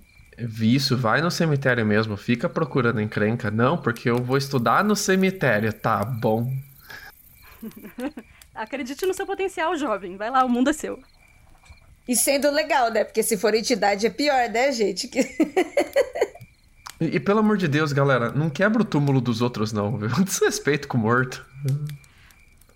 Isso, 0.62 0.96
vai 0.96 1.22
no 1.22 1.30
cemitério 1.30 1.86
mesmo, 1.86 2.16
fica 2.16 2.48
procurando 2.48 3.02
encrenca. 3.02 3.52
Não, 3.52 3.78
porque 3.78 4.10
eu 4.10 4.18
vou 4.18 4.38
estudar 4.38 4.84
no 4.84 4.96
cemitério. 4.96 5.74
Tá 5.74 6.06
bom. 6.06 6.50
Acredite 8.56 9.06
no 9.06 9.14
seu 9.14 9.26
potencial, 9.26 9.76
jovem. 9.76 10.16
Vai 10.16 10.30
lá, 10.30 10.46
o 10.46 10.50
mundo 10.50 10.70
é 10.70 10.74
seu. 10.74 11.00
E 12.08 12.16
sendo 12.16 12.50
legal, 12.50 12.92
né? 12.92 13.04
Porque 13.04 13.22
se 13.22 13.38
for 13.38 13.54
entidade 13.54 14.08
é 14.08 14.10
pior, 14.10 14.50
né, 14.50 14.72
gente? 14.72 15.10
e, 17.00 17.06
e, 17.06 17.20
pelo 17.20 17.40
amor 17.40 17.58
de 17.58 17.68
Deus, 17.68 17.92
galera, 17.92 18.32
não 18.32 18.50
quebra 18.50 18.82
o 18.82 18.86
túmulo 18.86 19.20
dos 19.20 19.42
outros, 19.42 19.74
não, 19.74 19.98
viu? 19.98 20.10
Desrespeito 20.24 20.88
com 20.88 20.98
o 20.98 21.02
morto. 21.02 21.46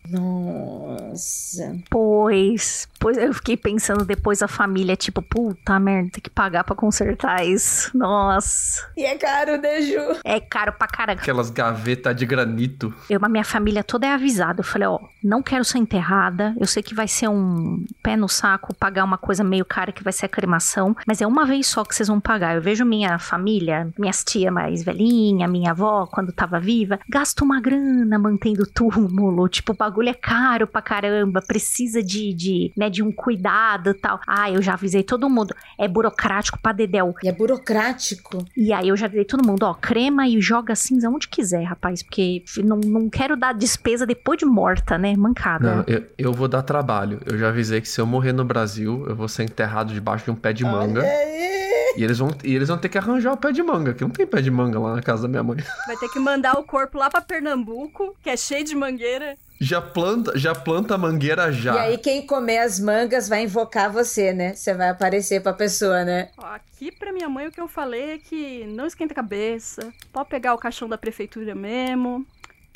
Nossa. 0.10 1.78
Pois, 1.89 2.88
pois 2.99 3.18
eu 3.18 3.34
fiquei 3.34 3.56
pensando 3.56 4.06
depois 4.06 4.41
a 4.41 4.47
família, 4.47 4.95
tipo, 4.95 5.22
puta 5.22 5.80
merda, 5.80 6.12
tem 6.14 6.22
que 6.22 6.30
pagar 6.30 6.64
pra 6.64 6.76
consertar 6.76 7.45
isso. 7.45 7.95
Nossa. 7.97 8.88
E 8.97 9.06
é 9.06 9.18
caro, 9.18 9.58
né, 9.58 9.82
Ju? 9.82 10.20
É 10.24 10.39
caro 10.39 10.74
pra 10.74 10.88
caramba. 10.88 11.22
Aquelas 11.22 11.49
gavetas 11.49 12.16
de 12.16 12.26
granito. 12.26 12.93
Eu, 13.10 13.20
a 13.22 13.30
minha 13.30 13.43
família 13.43 13.84
toda 13.84 14.06
é 14.06 14.12
avisada. 14.12 14.60
Eu 14.60 14.66
falei, 14.66 14.88
ó, 14.88 14.99
não 15.24 15.41
quero 15.41 15.64
ser 15.64 15.78
enterrada. 15.78 16.54
Eu 16.60 16.68
sei 16.68 16.84
que 16.84 16.93
vai 16.93 17.08
ser 17.08 17.30
um 17.30 17.86
pé 18.01 18.18
no 18.18 18.28
saco 18.28 18.74
pagar 18.76 19.04
uma 19.04 19.18
coisa 19.18 19.43
meio 19.43 19.66
cara 19.66 19.91
que 19.91 20.04
vai 20.04 20.14
ser 20.14 20.26
a 20.26 20.30
cremação, 20.30 20.95
mas 21.08 21.22
é 21.22 21.28
uma 21.28 21.45
vez 21.45 21.68
só 21.68 21.84
que 21.84 21.95
vocês 21.95 22.08
vão 22.08 22.20
pagar. 22.20 22.56
Eu 22.56 22.62
vejo 22.62 22.86
minha 22.86 23.18
família, 23.18 23.89
minhas 23.97 24.24
tia 24.24 24.51
mais 24.51 24.84
velhinha, 24.84 25.47
minha 25.47 25.72
avó, 25.72 26.06
quando 26.06 26.32
tava 26.34 26.60
viva, 26.60 26.99
gasta 27.10 27.43
uma 27.43 27.62
grana 27.62 28.20
mantendo 28.20 28.64
o 28.64 28.68
túmulo, 28.68 29.47
tipo, 29.47 29.74
bagulho 29.74 29.93
bagulho 29.94 30.10
é 30.10 30.14
caro 30.14 30.66
pra 30.66 30.82
caramba, 30.82 31.39
precisa 31.41 32.02
de, 32.02 32.34
de, 32.34 32.74
né, 32.76 32.89
de 32.89 33.04
um 33.04 33.12
cuidado 33.12 33.91
e 33.91 33.94
tal. 33.94 34.20
Ah, 34.28 34.50
eu 34.50 34.62
já 34.62 34.74
avisei 34.74 35.04
todo 35.04 35.30
mundo. 35.30 35.56
É 35.78 35.88
burocrático 35.88 36.60
pra 36.60 36.72
dedéu. 36.72 37.14
E 37.24 37.30
é 37.30 37.32
burocrático. 37.32 38.44
E 38.58 38.74
aí 38.74 38.89
eu 38.89 38.98
já 38.98 39.06
avisei 39.06 39.26
todo 39.26 39.46
mundo, 39.46 39.64
ó, 39.64 39.74
crema 39.76 40.28
e 40.28 40.41
joga 40.41 40.76
cinza 40.76 41.10
onde 41.10 41.28
quiser, 41.28 41.64
rapaz, 41.64 42.02
porque 42.02 42.44
não, 42.64 42.78
não 42.78 43.10
quero 43.10 43.38
dar 43.38 43.54
despesa 43.54 44.06
depois 44.06 44.39
de 44.39 44.46
morta, 44.46 44.98
né? 44.98 45.16
Mancada. 45.16 45.76
Não, 45.76 45.84
eu, 45.86 46.04
eu 46.18 46.34
vou 46.34 46.48
dar 46.48 46.64
trabalho. 46.64 47.20
Eu 47.26 47.38
já 47.38 47.50
avisei 47.50 47.80
que 47.80 47.88
se 47.88 48.02
eu 48.02 48.06
morrer 48.06 48.34
no 48.34 48.44
Brasil, 48.44 49.06
eu 49.08 49.16
vou 49.16 49.28
ser 49.28 49.44
enterrado 49.44 49.94
debaixo 49.94 50.26
de 50.26 50.32
um 50.32 50.36
pé 50.36 50.52
de 50.52 50.64
manga. 50.64 51.02
Olha 51.02 51.10
aí. 51.10 51.64
E 51.96 52.04
eles, 52.04 52.18
vão, 52.18 52.30
e 52.44 52.56
eles 52.56 52.68
vão 52.68 52.78
ter 52.78 52.89
que 52.89 52.98
arranjar 52.98 53.34
o 53.34 53.38
pé 53.38 53.52
de 53.52 53.62
manga, 53.62 53.94
que 53.94 54.02
não 54.02 54.10
tem 54.10 54.26
pé 54.26 54.41
de 54.41 54.50
manga 54.50 54.80
lá 54.80 54.96
na 54.96 55.02
casa 55.02 55.24
da 55.24 55.28
minha 55.28 55.44
mãe. 55.44 55.58
Vai 55.86 55.96
ter 55.98 56.10
que 56.10 56.20
mandar 56.20 56.58
o 56.58 56.64
corpo 56.64 56.98
lá 56.98 57.10
pra 57.10 57.22
Pernambuco, 57.22 58.16
que 58.22 58.30
é 58.30 58.38
cheio 58.38 58.64
de 58.64 58.76
mangueira. 58.76 59.38
Já 59.60 59.80
planta, 59.82 60.38
já 60.38 60.54
planta 60.54 60.95
a 60.95 60.97
mangueira 60.97 61.51
já. 61.51 61.74
E 61.76 61.78
aí 61.80 61.97
quem 61.97 62.26
comer 62.26 62.58
as 62.60 62.80
mangas 62.80 63.30
vai 63.30 63.43
invocar 63.43 63.91
você, 63.91 64.34
né? 64.34 64.54
Você 64.54 64.74
vai 64.74 64.89
aparecer 64.89 65.41
pra 65.41 65.54
pessoa, 65.54 66.04
né? 66.04 66.30
Aqui 66.38 66.91
pra 66.91 67.14
minha 67.14 67.30
mãe 67.30 67.47
o 67.47 67.51
que 67.51 67.62
eu 67.62 67.68
falei 67.68 68.12
é 68.12 68.18
que 68.18 68.66
não 68.68 68.86
esquenta 68.86 69.14
a 69.14 69.16
cabeça, 69.16 69.93
pode 70.12 70.28
pegar 70.30 70.54
o 70.54 70.58
caixão 70.58 70.89
da 70.89 70.97
prefeitura 70.97 71.56
mesmo, 71.56 72.26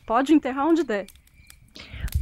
pode 0.06 0.34
enterrar 0.34 0.66
onde 0.68 0.84
der. 0.84 1.08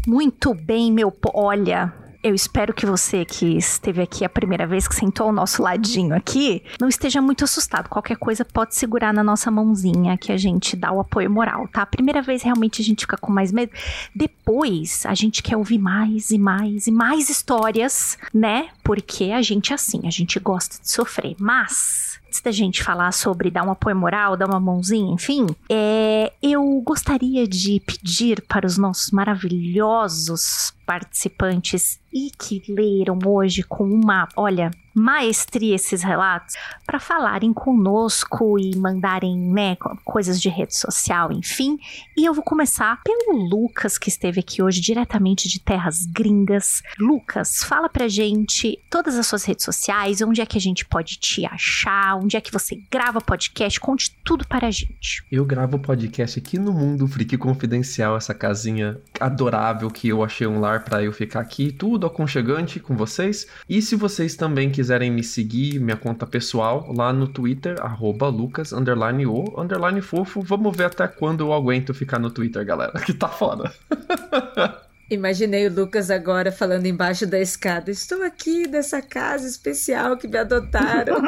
Muito 0.08 0.54
bem, 0.54 0.92
meu. 0.92 1.12
po- 1.12 1.32
Olha, 1.34 1.94
eu 2.26 2.34
espero 2.34 2.74
que 2.74 2.88
você 2.88 3.24
que 3.24 3.56
esteve 3.56 4.02
aqui 4.02 4.26
a 4.26 4.30
primeira 4.30 4.66
vez, 4.66 4.88
que 4.88 4.96
sentou 4.96 5.28
ao 5.28 5.32
nosso 5.32 5.62
ladinho 5.62 6.16
aqui, 6.16 6.64
não 6.82 6.90
esteja 6.90 7.22
muito 7.22 7.44
assustado. 7.44 7.88
Qualquer 7.88 8.18
coisa 8.18 8.44
pode 8.44 8.74
segurar 8.74 9.14
na 9.14 9.24
nossa 9.24 9.52
mãozinha 9.52 10.18
que 10.18 10.32
a 10.32 10.38
gente 10.38 10.76
dá 10.76 10.92
o 10.92 11.00
apoio 11.00 11.30
moral, 11.30 11.68
tá? 11.68 11.84
A 11.84 11.86
primeira 11.86 12.24
vez 12.24 12.42
realmente 12.42 12.82
a 12.82 12.84
gente 12.84 13.02
fica 13.02 13.16
com 13.16 13.32
mais 13.32 13.52
medo. 13.52 13.72
Depois 14.16 15.06
a 15.06 15.14
gente 15.14 15.44
quer 15.44 15.56
ouvir 15.56 15.78
mais 15.78 16.32
e 16.32 16.40
mais 16.40 16.88
e 16.88 16.92
mais 16.92 17.30
histórias, 17.30 18.18
né? 18.34 18.70
Porque 18.84 19.26
a 19.26 19.44
gente 19.44 19.72
é 19.72 19.76
assim, 19.76 20.02
a 20.08 20.10
gente 20.12 20.40
gosta 20.40 20.82
de 20.82 20.90
sofrer. 20.90 21.36
Mas 21.40 22.20
antes 22.36 22.42
da 22.42 22.52
gente 22.52 22.84
falar 22.84 23.12
sobre 23.12 23.50
dar 23.50 23.64
um 23.64 23.72
apoio 23.72 23.96
moral, 23.96 24.36
dar 24.36 24.50
uma 24.50 24.60
mãozinha, 24.60 25.14
enfim, 25.14 25.48
é, 25.70 26.34
eu 26.42 26.82
gostaria 26.84 27.48
de 27.48 27.80
pedir 27.86 28.42
para 28.42 28.66
os 28.66 28.78
nossos 28.78 29.12
maravilhosos 29.12 30.74
participantes 30.86 32.00
e 32.14 32.32
que 32.32 32.64
leram 32.70 33.20
hoje 33.26 33.62
com 33.64 33.84
uma, 33.84 34.28
olha, 34.38 34.72
maestria 34.94 35.76
esses 35.76 36.02
relatos, 36.02 36.56
para 36.86 36.98
falarem 36.98 37.52
conosco 37.52 38.58
e 38.58 38.74
mandarem, 38.78 39.38
né, 39.38 39.76
co- 39.76 39.98
coisas 40.06 40.40
de 40.42 40.48
rede 40.48 40.78
social, 40.78 41.30
enfim. 41.34 41.78
E 42.16 42.24
eu 42.24 42.34
vou 42.34 42.42
começar 42.44 43.02
pelo 43.04 43.38
Lucas, 43.50 43.98
que 43.98 44.08
esteve 44.08 44.40
aqui 44.40 44.62
hoje 44.64 44.80
diretamente 44.80 45.50
de 45.50 45.60
terras 45.60 46.06
gringas. 46.06 46.82
Lucas, 46.98 47.58
fala 47.66 47.90
pra 47.90 48.08
gente 48.08 48.80
todas 48.90 49.18
as 49.18 49.28
suas 49.28 49.44
redes 49.44 49.66
sociais, 49.66 50.22
onde 50.22 50.40
é 50.40 50.46
que 50.46 50.58
a 50.58 50.62
gente 50.62 50.86
pode 50.86 51.18
te 51.20 51.46
achar, 51.46 52.16
onde 52.16 52.38
é 52.38 52.42
que 52.42 52.54
você 52.54 52.82
grava 52.90 53.20
podcast, 53.20 53.78
conte 53.82 54.16
tudo 54.24 54.48
para 54.48 54.68
a 54.68 54.72
gente. 54.72 55.26
Eu 55.30 55.44
gravo 55.44 55.78
podcast 55.78 56.40
aqui 56.40 56.58
no 56.58 56.72
Mundo 56.72 57.06
Freak 57.08 57.38
Confidencial, 57.38 58.16
essa 58.16 58.34
casinha 58.34 58.98
adorável 59.20 59.90
que 59.92 60.08
eu 60.08 60.24
achei 60.24 60.48
um 60.48 60.62
lar 60.62 60.75
pra 60.80 61.04
eu 61.04 61.12
ficar 61.12 61.40
aqui, 61.40 61.72
tudo 61.72 62.06
aconchegante 62.08 62.80
com 62.80 62.96
vocês. 62.96 63.48
E 63.70 63.82
se 63.82 63.96
vocês 63.96 64.36
também 64.36 64.70
quiserem 64.70 65.12
me 65.12 65.24
seguir, 65.24 65.80
minha 65.80 65.98
conta 65.98 66.26
pessoal, 66.26 66.92
lá 66.96 67.12
no 67.12 67.28
Twitter, 67.28 67.78
arroba 67.82 68.28
lucas, 68.28 68.74
underline 68.74 69.26
o, 69.26 69.60
underline 69.60 70.02
fofo, 70.02 70.42
vamos 70.42 70.76
ver 70.76 70.86
até 70.86 71.08
quando 71.08 71.46
eu 71.46 71.54
aguento 71.54 71.94
ficar 71.94 72.20
no 72.20 72.30
Twitter, 72.30 72.66
galera, 72.66 73.00
que 73.00 73.14
tá 73.14 73.28
foda. 73.28 73.74
Imaginei 75.10 75.68
o 75.68 75.74
Lucas 75.74 76.10
agora 76.10 76.52
falando 76.52 76.88
embaixo 76.88 77.28
da 77.28 77.40
escada. 77.40 77.92
Estou 77.92 78.24
aqui 78.24 78.68
nessa 78.68 79.04
casa 79.04 79.48
especial 79.48 80.18
que 80.18 80.28
me 80.28 80.38
adotaram. 80.38 81.22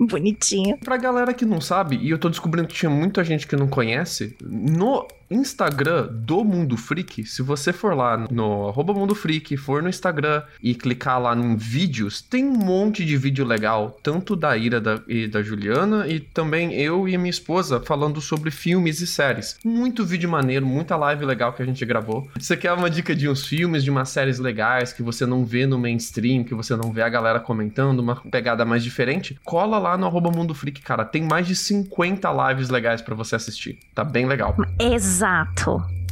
Bonitinho. 0.00 0.76
Pra 0.78 0.96
galera 0.96 1.32
que 1.32 1.44
não 1.44 1.60
sabe, 1.60 1.96
e 1.96 2.10
eu 2.10 2.18
tô 2.18 2.28
descobrindo 2.28 2.66
que 2.66 2.74
tinha 2.74 2.90
muita 2.90 3.22
gente 3.22 3.46
que 3.46 3.54
não 3.54 3.68
conhece, 3.68 4.36
no 4.42 5.06
Instagram 5.30 6.08
do 6.12 6.44
Mundo 6.44 6.76
Freak, 6.76 7.24
se 7.24 7.42
você 7.42 7.72
for 7.72 7.94
lá 7.94 8.26
no 8.30 8.68
arroba 8.68 8.92
Mundo 8.94 9.14
Freak, 9.14 9.56
for 9.56 9.82
no 9.82 9.88
Instagram 9.88 10.42
e 10.62 10.74
clicar 10.74 11.20
lá 11.20 11.34
em 11.36 11.56
vídeos, 11.56 12.20
tem 12.22 12.44
um 12.44 12.56
monte 12.56 13.04
de 13.04 13.16
vídeo 13.16 13.44
legal, 13.44 13.96
tanto 14.02 14.36
da 14.36 14.56
Ira 14.56 14.80
da- 14.80 15.00
e 15.08 15.26
da 15.26 15.42
Juliana, 15.42 16.06
e 16.06 16.20
também 16.20 16.72
eu 16.74 17.08
e 17.08 17.16
minha 17.18 17.30
esposa 17.30 17.80
falando 17.80 18.20
sobre 18.20 18.50
filmes 18.50 19.00
e 19.00 19.06
séries. 19.06 19.56
Muito 19.64 20.04
vídeo 20.04 20.28
maneiro, 20.30 20.64
muita 20.66 20.96
live 20.96 21.24
legal 21.24 21.52
que 21.52 21.62
a 21.62 21.66
gente 21.66 21.84
gravou. 21.84 22.28
Se 22.38 22.46
você 22.46 22.56
quer 22.56 22.72
uma 22.72 22.88
dica 22.90 23.14
de 23.14 23.28
uns 23.28 23.46
filmes, 23.46 23.82
de 23.82 23.90
umas 23.90 24.08
séries 24.10 24.38
legais 24.38 24.92
que 24.92 25.02
você 25.02 25.26
não 25.26 25.44
vê 25.44 25.66
no 25.66 25.78
mainstream, 25.78 26.44
que 26.44 26.54
você 26.54 26.76
não 26.76 26.92
vê 26.92 27.02
a 27.02 27.08
galera 27.08 27.40
comentando, 27.40 28.00
uma 28.00 28.16
pegada 28.16 28.64
mais 28.64 28.82
diferente, 28.84 29.38
cola 29.44 29.78
lá 29.78 29.96
no 29.96 30.06
arroba 30.06 30.30
Mundo 30.30 30.54
Freak, 30.54 30.80
cara. 30.82 31.04
Tem 31.04 31.22
mais 31.22 31.46
de 31.46 31.56
50 31.56 32.30
lives 32.50 32.68
legais 32.68 33.02
pra 33.02 33.14
você 33.14 33.34
assistir. 33.36 33.78
Tá 33.94 34.04
bem 34.04 34.26
legal. 34.26 34.54
Exato. 34.78 35.15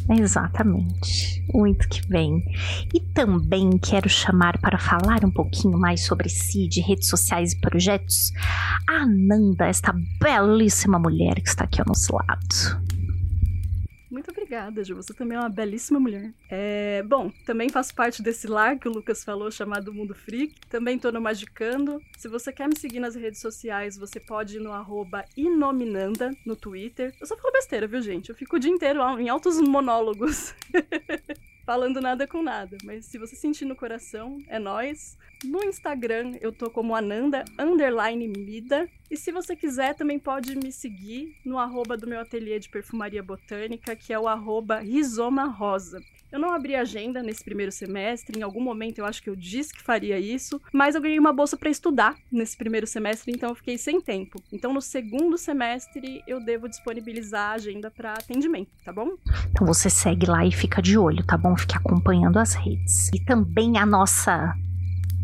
Exatamente. 0.08 1.42
Muito 1.52 1.88
que 1.88 2.06
bem. 2.08 2.44
E 2.92 3.00
também 3.00 3.78
quero 3.78 4.08
chamar 4.08 4.58
para 4.58 4.78
falar 4.78 5.24
um 5.24 5.30
pouquinho 5.30 5.78
mais 5.78 6.04
sobre 6.04 6.28
si, 6.28 6.68
de 6.68 6.80
redes 6.80 7.08
sociais 7.08 7.52
e 7.52 7.60
projetos, 7.60 8.32
a 8.86 9.06
Nanda, 9.06 9.66
esta 9.66 9.94
belíssima 10.20 10.98
mulher 10.98 11.36
que 11.36 11.48
está 11.48 11.64
aqui 11.64 11.80
ao 11.80 11.86
nosso 11.86 12.14
lado. 12.14 12.93
Muito 14.14 14.30
obrigada, 14.30 14.84
Ju. 14.84 14.94
Você 14.94 15.12
também 15.12 15.36
é 15.36 15.40
uma 15.40 15.48
belíssima 15.48 15.98
mulher. 15.98 16.32
É, 16.48 17.02
bom, 17.02 17.32
também 17.44 17.68
faço 17.68 17.92
parte 17.92 18.22
desse 18.22 18.46
lar 18.46 18.78
que 18.78 18.88
o 18.88 18.92
Lucas 18.92 19.24
falou, 19.24 19.50
chamado 19.50 19.92
Mundo 19.92 20.14
Freak. 20.14 20.54
Também 20.70 20.96
tô 20.96 21.10
no 21.10 21.20
Magicando. 21.20 22.00
Se 22.16 22.28
você 22.28 22.52
quer 22.52 22.68
me 22.68 22.78
seguir 22.78 23.00
nas 23.00 23.16
redes 23.16 23.40
sociais, 23.40 23.98
você 23.98 24.20
pode 24.20 24.58
ir 24.58 24.60
no 24.60 24.70
Inominanda 25.36 26.30
no 26.46 26.54
Twitter. 26.54 27.12
Eu 27.20 27.26
só 27.26 27.36
falo 27.36 27.52
besteira, 27.54 27.88
viu, 27.88 28.00
gente? 28.00 28.30
Eu 28.30 28.36
fico 28.36 28.54
o 28.54 28.58
dia 28.60 28.70
inteiro 28.70 29.00
em 29.18 29.28
altos 29.28 29.60
monólogos. 29.60 30.54
Falando 31.64 31.98
nada 32.00 32.26
com 32.26 32.42
nada. 32.42 32.76
Mas 32.84 33.06
se 33.06 33.18
você 33.18 33.34
sentir 33.34 33.64
no 33.64 33.74
coração, 33.74 34.38
é 34.48 34.58
nós. 34.58 35.16
No 35.42 35.64
Instagram 35.64 36.32
eu 36.40 36.52
tô 36.52 36.70
como 36.70 36.94
Ananda 36.94 37.44
underline 37.58 38.28
Mida. 38.28 38.88
E 39.10 39.16
se 39.16 39.32
você 39.32 39.56
quiser, 39.56 39.94
também 39.94 40.18
pode 40.18 40.56
me 40.56 40.70
seguir 40.70 41.36
no 41.44 41.58
arroba 41.58 41.96
do 41.96 42.06
meu 42.06 42.20
ateliê 42.20 42.58
de 42.58 42.68
perfumaria 42.68 43.22
botânica, 43.22 43.96
que 43.96 44.12
é 44.12 44.18
o 44.18 44.28
arroba 44.28 44.80
Rizoma 44.80 45.44
Rosa. 45.44 46.00
Eu 46.34 46.40
não 46.40 46.52
abri 46.52 46.74
agenda 46.74 47.22
nesse 47.22 47.44
primeiro 47.44 47.70
semestre, 47.70 48.36
em 48.36 48.42
algum 48.42 48.60
momento 48.60 48.98
eu 48.98 49.06
acho 49.06 49.22
que 49.22 49.30
eu 49.30 49.36
disse 49.36 49.72
que 49.72 49.80
faria 49.80 50.18
isso, 50.18 50.60
mas 50.72 50.96
eu 50.96 51.00
ganhei 51.00 51.16
uma 51.16 51.32
bolsa 51.32 51.56
para 51.56 51.70
estudar 51.70 52.16
nesse 52.28 52.56
primeiro 52.56 52.88
semestre, 52.88 53.30
então 53.32 53.50
eu 53.50 53.54
fiquei 53.54 53.78
sem 53.78 54.00
tempo. 54.00 54.42
Então 54.52 54.74
no 54.74 54.80
segundo 54.80 55.38
semestre 55.38 56.24
eu 56.26 56.44
devo 56.44 56.68
disponibilizar 56.68 57.52
a 57.52 57.54
agenda 57.54 57.88
para 57.88 58.14
atendimento, 58.14 58.72
tá 58.84 58.92
bom? 58.92 59.10
Então 59.48 59.64
você 59.64 59.88
segue 59.88 60.26
lá 60.26 60.44
e 60.44 60.50
fica 60.50 60.82
de 60.82 60.98
olho, 60.98 61.24
tá 61.24 61.38
bom? 61.38 61.56
Fique 61.56 61.76
acompanhando 61.76 62.36
as 62.40 62.54
redes. 62.54 63.10
E 63.14 63.24
também 63.24 63.78
a 63.78 63.86
nossa 63.86 64.56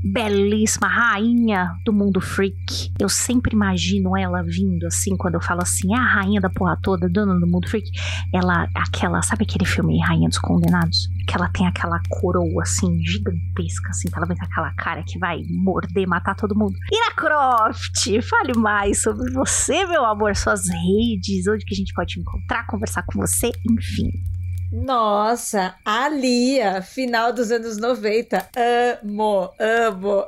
belíssima 0.03 0.88
rainha 0.88 1.74
do 1.84 1.92
mundo 1.92 2.20
freak. 2.20 2.92
Eu 2.98 3.09
sempre 3.09 3.55
imagino 3.55 4.16
ela 4.16 4.42
vindo 4.42 4.86
assim, 4.86 5.16
quando 5.16 5.34
eu 5.34 5.40
falo 5.40 5.62
assim, 5.62 5.94
é 5.94 5.98
a 5.98 6.05
rainha 6.05 6.40
da 6.40 6.48
porra 6.51 6.78
toda, 6.82 7.09
dona 7.09 7.38
do 7.38 7.46
mundo 7.46 7.68
freak. 7.68 7.90
Ela, 8.32 8.66
aquela, 8.74 9.22
sabe 9.22 9.44
aquele 9.44 9.64
filme 9.64 10.01
Rainha 10.01 10.28
dos 10.28 10.38
Condenados? 10.38 11.09
Que 11.26 11.36
ela 11.36 11.48
tem 11.48 11.66
aquela 11.66 12.01
coroa 12.09 12.62
assim, 12.62 12.98
gigantesca, 13.05 13.90
assim, 13.90 14.09
que 14.09 14.16
ela 14.16 14.26
vem 14.26 14.36
com 14.36 14.44
aquela 14.44 14.72
cara 14.72 15.03
que 15.03 15.18
vai 15.18 15.42
morder, 15.48 16.07
matar 16.07 16.34
todo 16.34 16.59
mundo. 16.59 16.74
Ira 16.92 17.14
Croft, 17.14 18.22
fale 18.22 18.57
mais 18.57 19.03
sobre 19.03 19.30
você, 19.32 19.84
meu 19.86 20.05
amor, 20.05 20.34
suas 20.36 20.62
redes, 20.68 21.46
onde 21.46 21.64
que 21.64 21.74
a 21.74 21.76
gente 21.76 21.92
pode 21.94 22.18
encontrar, 22.18 22.66
conversar 22.66 23.03
com 23.03 23.18
você, 23.18 23.53
enfim. 23.70 24.11
Nossa, 24.72 25.74
a 25.84 26.08
Lia, 26.08 26.80
final 26.80 27.32
dos 27.32 27.50
anos 27.50 27.76
90. 27.76 28.48
Amo, 29.02 29.50
amo. 29.58 30.24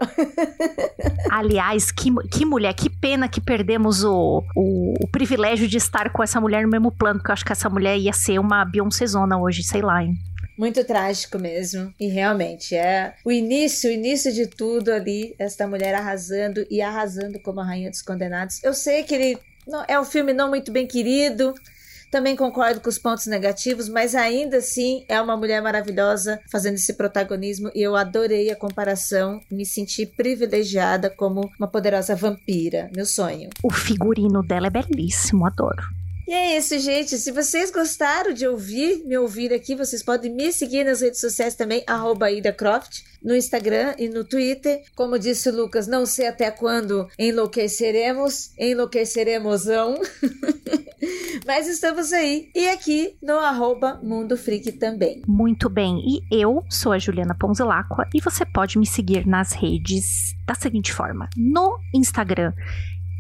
Aliás, 1.30 1.90
que, 1.92 2.10
que 2.30 2.44
mulher, 2.44 2.74
que 2.74 2.90
pena 2.90 3.28
que 3.28 3.40
perdemos 3.40 4.02
o, 4.04 4.42
o, 4.56 4.94
o 5.04 5.08
privilégio 5.08 5.68
de 5.68 5.76
estar 5.76 6.10
com 6.12 6.22
essa 6.22 6.40
mulher 6.40 6.62
no 6.64 6.68
mesmo 6.70 6.90
plano, 6.90 7.18
porque 7.20 7.30
eu 7.30 7.34
acho 7.34 7.44
que 7.44 7.52
essa 7.52 7.70
mulher 7.70 7.96
ia 7.98 8.12
ser 8.12 8.38
uma 8.38 8.64
Beyoncézona 8.64 9.38
hoje, 9.38 9.62
sei 9.62 9.80
lá, 9.80 10.02
hein? 10.02 10.14
Muito 10.58 10.84
trágico 10.84 11.38
mesmo. 11.38 11.92
E 11.98 12.08
realmente, 12.08 12.74
é 12.76 13.14
o 13.24 13.32
início, 13.32 13.88
o 13.88 13.92
início 13.92 14.32
de 14.32 14.46
tudo 14.46 14.92
ali, 14.92 15.34
esta 15.38 15.66
mulher 15.66 15.94
arrasando 15.94 16.66
e 16.70 16.82
arrasando 16.82 17.38
como 17.40 17.60
a 17.60 17.64
Rainha 17.64 17.90
dos 17.90 18.02
Condenados. 18.02 18.62
Eu 18.62 18.74
sei 18.74 19.02
que 19.02 19.14
ele 19.14 19.38
não- 19.66 19.84
é 19.88 19.98
um 19.98 20.04
filme 20.04 20.32
não 20.32 20.48
muito 20.48 20.70
bem 20.70 20.86
querido. 20.86 21.54
Também 22.12 22.36
concordo 22.36 22.78
com 22.82 22.90
os 22.90 22.98
pontos 22.98 23.26
negativos, 23.26 23.88
mas 23.88 24.14
ainda 24.14 24.58
assim 24.58 25.02
é 25.08 25.18
uma 25.18 25.34
mulher 25.34 25.62
maravilhosa 25.62 26.38
fazendo 26.50 26.74
esse 26.74 26.92
protagonismo 26.92 27.70
e 27.74 27.80
eu 27.80 27.96
adorei 27.96 28.50
a 28.50 28.56
comparação, 28.56 29.40
me 29.50 29.64
senti 29.64 30.04
privilegiada 30.04 31.08
como 31.08 31.50
uma 31.58 31.66
poderosa 31.66 32.14
vampira, 32.14 32.90
meu 32.94 33.06
sonho. 33.06 33.48
O 33.62 33.72
figurino 33.72 34.42
dela 34.42 34.66
é 34.66 34.70
belíssimo, 34.70 35.46
adoro. 35.46 36.01
E 36.32 36.34
é 36.34 36.56
isso, 36.56 36.78
gente. 36.78 37.18
Se 37.18 37.30
vocês 37.30 37.70
gostaram 37.70 38.32
de 38.32 38.46
ouvir, 38.46 39.04
me 39.04 39.18
ouvir 39.18 39.52
aqui, 39.52 39.74
vocês 39.76 40.02
podem 40.02 40.32
me 40.32 40.50
seguir 40.50 40.82
nas 40.82 41.02
redes 41.02 41.20
sociais 41.20 41.54
também, 41.54 41.84
IdaCroft, 42.38 43.02
no 43.22 43.36
Instagram 43.36 43.94
e 43.98 44.08
no 44.08 44.24
Twitter. 44.24 44.82
Como 44.96 45.18
disse 45.18 45.50
o 45.50 45.54
Lucas, 45.54 45.86
não 45.86 46.06
sei 46.06 46.28
até 46.28 46.50
quando 46.50 47.06
enlouqueceremos, 47.18 48.50
enlouqueceremosão. 48.58 50.00
Mas 51.46 51.68
estamos 51.68 52.14
aí. 52.14 52.48
E 52.54 52.66
aqui 52.68 53.14
no 53.22 53.34
arroba 53.34 54.00
Mundo 54.02 54.34
Freak 54.34 54.72
também. 54.72 55.20
Muito 55.26 55.68
bem. 55.68 55.98
E 55.98 56.22
eu 56.30 56.64
sou 56.70 56.92
a 56.92 56.98
Juliana 56.98 57.36
Ponzelacqua 57.38 58.08
e 58.14 58.22
você 58.22 58.46
pode 58.46 58.78
me 58.78 58.86
seguir 58.86 59.26
nas 59.26 59.52
redes 59.52 60.34
da 60.46 60.54
seguinte 60.54 60.92
forma. 60.92 61.28
No 61.36 61.78
Instagram 61.94 62.54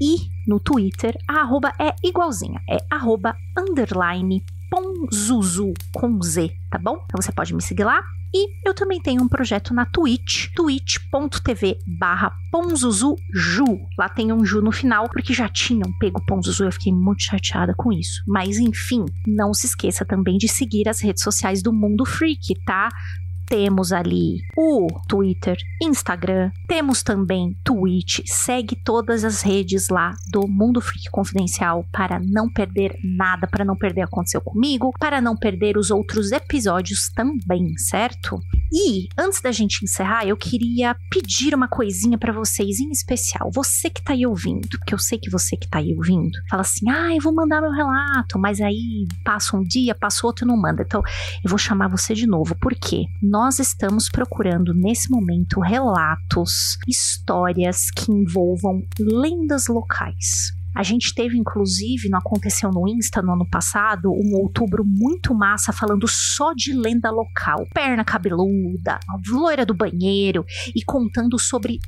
e 0.00 0.16
no 0.46 0.58
Twitter, 0.58 1.16
a 1.28 1.40
arroba 1.40 1.72
é 1.78 1.94
igualzinha. 2.02 2.60
É 2.68 2.78
arroba 2.90 3.36
underline 3.56 4.44
ponzuzu 4.70 5.74
com 5.92 6.20
Z, 6.22 6.50
tá 6.70 6.78
bom? 6.78 6.98
Então 7.04 7.20
você 7.20 7.30
pode 7.30 7.54
me 7.54 7.62
seguir 7.62 7.84
lá. 7.84 8.02
E 8.34 8.48
eu 8.66 8.72
também 8.72 8.98
tenho 8.98 9.22
um 9.22 9.28
projeto 9.28 9.74
na 9.74 9.84
Twitch, 9.84 10.48
twitch.tv 10.54 11.78
barra 11.86 12.32
Ponzuzuju. 12.50 13.18
Lá 13.98 14.08
tem 14.08 14.32
um 14.32 14.42
Ju 14.42 14.62
no 14.62 14.72
final, 14.72 15.06
porque 15.10 15.34
já 15.34 15.50
tinham 15.50 15.92
pego 15.98 16.24
Ponzuzu, 16.24 16.64
eu 16.64 16.72
fiquei 16.72 16.94
muito 16.94 17.22
chateada 17.24 17.74
com 17.76 17.92
isso. 17.92 18.22
Mas 18.26 18.56
enfim, 18.56 19.04
não 19.26 19.52
se 19.52 19.66
esqueça 19.66 20.02
também 20.02 20.38
de 20.38 20.48
seguir 20.48 20.88
as 20.88 21.02
redes 21.02 21.22
sociais 21.22 21.62
do 21.62 21.74
Mundo 21.74 22.06
Freak, 22.06 22.54
tá? 22.64 22.88
Temos 23.52 23.92
ali 23.92 24.40
o 24.56 24.86
Twitter, 25.06 25.58
Instagram, 25.82 26.50
temos 26.66 27.02
também 27.02 27.54
Twitch. 27.62 28.20
Segue 28.24 28.74
todas 28.74 29.24
as 29.24 29.42
redes 29.42 29.90
lá 29.90 30.14
do 30.30 30.48
Mundo 30.48 30.80
Freak 30.80 31.10
Confidencial 31.10 31.84
para 31.92 32.18
não 32.18 32.50
perder 32.50 32.98
nada, 33.04 33.46
para 33.46 33.62
não 33.62 33.76
perder 33.76 34.00
aconteceu 34.00 34.40
comigo, 34.40 34.90
para 34.98 35.20
não 35.20 35.36
perder 35.36 35.76
os 35.76 35.90
outros 35.90 36.32
episódios 36.32 37.10
também, 37.14 37.76
certo? 37.76 38.40
E 38.72 39.06
antes 39.18 39.42
da 39.42 39.52
gente 39.52 39.84
encerrar, 39.84 40.24
eu 40.26 40.34
queria 40.34 40.96
pedir 41.10 41.54
uma 41.54 41.68
coisinha 41.68 42.16
para 42.16 42.32
vocês 42.32 42.80
em 42.80 42.90
especial. 42.90 43.50
Você 43.52 43.90
que 43.90 44.02
tá 44.02 44.14
aí 44.14 44.26
ouvindo, 44.26 44.66
porque 44.78 44.94
eu 44.94 44.98
sei 44.98 45.18
que 45.18 45.28
você 45.28 45.58
que 45.58 45.68
tá 45.68 45.76
aí 45.76 45.94
ouvindo, 45.94 46.38
fala 46.48 46.62
assim: 46.62 46.88
"Ah, 46.88 47.14
eu 47.14 47.20
vou 47.20 47.34
mandar 47.34 47.60
meu 47.60 47.70
relato", 47.70 48.38
mas 48.38 48.62
aí 48.62 49.06
passa 49.22 49.58
um 49.58 49.62
dia, 49.62 49.94
passa 49.94 50.26
outro 50.26 50.46
e 50.46 50.48
não 50.48 50.56
manda. 50.56 50.82
Então, 50.82 51.02
eu 51.44 51.50
vou 51.50 51.58
chamar 51.58 51.88
você 51.88 52.14
de 52.14 52.26
novo, 52.26 52.56
porque 52.58 53.04
nós 53.22 53.41
estamos 53.48 54.08
procurando 54.08 54.72
nesse 54.74 55.10
momento 55.10 55.60
relatos, 55.60 56.78
histórias 56.86 57.90
que 57.90 58.10
envolvam 58.10 58.82
lendas 58.98 59.66
locais. 59.68 60.52
A 60.74 60.82
gente 60.82 61.14
teve, 61.14 61.36
inclusive, 61.36 62.08
não 62.08 62.18
aconteceu 62.18 62.70
no 62.70 62.88
Insta 62.88 63.20
no 63.20 63.34
ano 63.34 63.46
passado, 63.50 64.10
um 64.10 64.34
outubro 64.40 64.84
muito 64.86 65.34
massa 65.34 65.72
falando 65.72 66.08
só 66.08 66.54
de 66.54 66.72
lenda 66.72 67.10
local. 67.10 67.66
Perna 67.74 68.04
cabeluda, 68.04 68.98
loira 69.28 69.66
do 69.66 69.74
banheiro 69.74 70.44
e 70.74 70.82
contando 70.82 71.38
sobre 71.38 71.78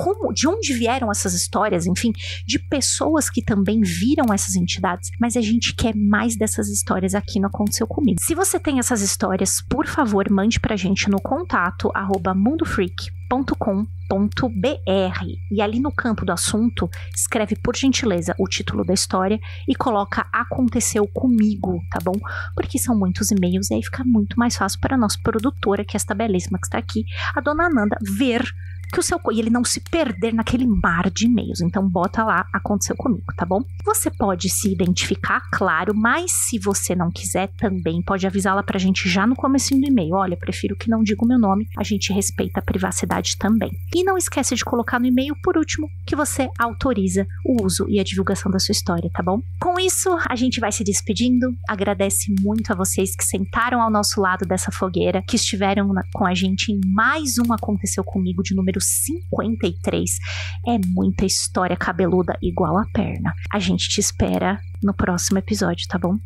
como, 0.00 0.32
de 0.32 0.48
onde 0.48 0.72
vieram 0.72 1.10
essas 1.10 1.34
histórias, 1.34 1.86
enfim, 1.86 2.10
de 2.46 2.58
pessoas 2.58 3.28
que 3.28 3.42
também 3.42 3.82
viram 3.82 4.32
essas 4.32 4.56
entidades, 4.56 5.10
mas 5.20 5.36
a 5.36 5.42
gente 5.42 5.74
quer 5.74 5.94
mais 5.94 6.36
dessas 6.36 6.68
histórias 6.68 7.14
aqui 7.14 7.38
no 7.38 7.48
Aconteceu 7.48 7.86
Comigo. 7.86 8.18
Se 8.18 8.34
você 8.34 8.58
tem 8.58 8.78
essas 8.78 9.02
histórias, 9.02 9.60
por 9.68 9.86
favor, 9.86 10.30
mande 10.30 10.58
pra 10.58 10.74
gente 10.74 11.10
no 11.10 11.20
contato 11.20 11.90
arroba 11.94 12.34
mundofreak.com 12.34 13.86
br 14.18 15.38
e 15.52 15.62
ali 15.62 15.78
no 15.78 15.92
campo 15.92 16.24
do 16.24 16.32
assunto 16.32 16.90
escreve 17.14 17.54
por 17.54 17.76
gentileza 17.76 18.34
o 18.38 18.48
título 18.48 18.84
da 18.84 18.92
história 18.92 19.38
e 19.68 19.74
coloca 19.74 20.26
aconteceu 20.32 21.06
comigo, 21.06 21.80
tá 21.90 22.00
bom? 22.02 22.18
Porque 22.54 22.78
são 22.78 22.98
muitos 22.98 23.30
e-mails 23.30 23.70
e 23.70 23.74
aí 23.74 23.82
fica 23.82 24.02
muito 24.04 24.36
mais 24.36 24.56
fácil 24.56 24.80
para 24.80 24.96
a 24.96 24.98
nossa 24.98 25.18
produtora, 25.22 25.84
que 25.84 25.96
é 25.96 25.98
esta 25.98 26.14
belíssima 26.14 26.58
que 26.58 26.66
está 26.66 26.78
aqui, 26.78 27.04
a 27.36 27.40
dona 27.40 27.66
Ananda, 27.66 27.96
ver 28.02 28.42
que 28.90 28.98
o 28.98 29.02
seu 29.02 29.20
e 29.32 29.38
ele 29.38 29.50
não 29.50 29.64
se 29.64 29.80
perder 29.80 30.32
naquele 30.34 30.66
mar 30.66 31.10
de 31.10 31.26
e-mails. 31.26 31.60
Então 31.60 31.88
bota 31.88 32.24
lá 32.24 32.46
aconteceu 32.52 32.96
comigo, 32.96 33.32
tá 33.36 33.44
bom? 33.44 33.62
Você 33.84 34.10
pode 34.10 34.48
se 34.48 34.72
identificar, 34.72 35.40
claro, 35.52 35.94
mas 35.94 36.32
se 36.32 36.58
você 36.58 36.94
não 36.94 37.10
quiser 37.10 37.48
também 37.56 38.02
pode 38.02 38.26
avisá-la 38.26 38.62
pra 38.62 38.78
gente 38.78 39.08
já 39.08 39.26
no 39.26 39.36
começo 39.36 39.74
do 39.74 39.86
e-mail. 39.86 40.14
Olha, 40.14 40.36
prefiro 40.36 40.76
que 40.76 40.90
não 40.90 41.02
diga 41.02 41.24
o 41.24 41.28
meu 41.28 41.38
nome, 41.38 41.68
a 41.76 41.84
gente 41.84 42.12
respeita 42.12 42.60
a 42.60 42.62
privacidade 42.62 43.36
também. 43.36 43.70
E 43.94 44.02
não 44.02 44.16
esquece 44.16 44.54
de 44.54 44.64
colocar 44.64 44.98
no 44.98 45.06
e-mail, 45.06 45.34
por 45.42 45.56
último, 45.56 45.88
que 46.06 46.16
você 46.16 46.48
autoriza 46.58 47.26
o 47.44 47.64
uso 47.64 47.86
e 47.88 48.00
a 48.00 48.04
divulgação 48.04 48.50
da 48.50 48.58
sua 48.58 48.72
história, 48.72 49.10
tá 49.12 49.22
bom? 49.22 49.40
Com 49.60 49.78
isso, 49.78 50.16
a 50.28 50.34
gente 50.34 50.60
vai 50.60 50.72
se 50.72 50.82
despedindo. 50.82 51.54
Agradece 51.68 52.34
muito 52.40 52.72
a 52.72 52.76
vocês 52.76 53.14
que 53.14 53.24
sentaram 53.24 53.80
ao 53.80 53.90
nosso 53.90 54.20
lado 54.20 54.46
dessa 54.46 54.72
fogueira, 54.72 55.22
que 55.26 55.36
estiveram 55.36 55.92
com 56.12 56.26
a 56.26 56.34
gente 56.34 56.72
em 56.72 56.80
mais 56.86 57.38
um 57.38 57.52
Aconteceu 57.52 58.02
Comigo 58.02 58.42
de 58.42 58.54
número 58.80 58.82
53. 58.82 60.18
É 60.66 60.78
muita 60.88 61.24
história 61.24 61.76
cabeluda 61.76 62.36
igual 62.42 62.78
a 62.78 62.84
perna. 62.92 63.32
A 63.52 63.58
gente 63.58 63.88
te 63.88 64.00
espera 64.00 64.60
no 64.82 64.94
próximo 64.94 65.38
episódio, 65.38 65.86
tá 65.88 65.98
bom? 65.98 66.16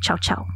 Tchau, 0.00 0.18
tchau. 0.18 0.55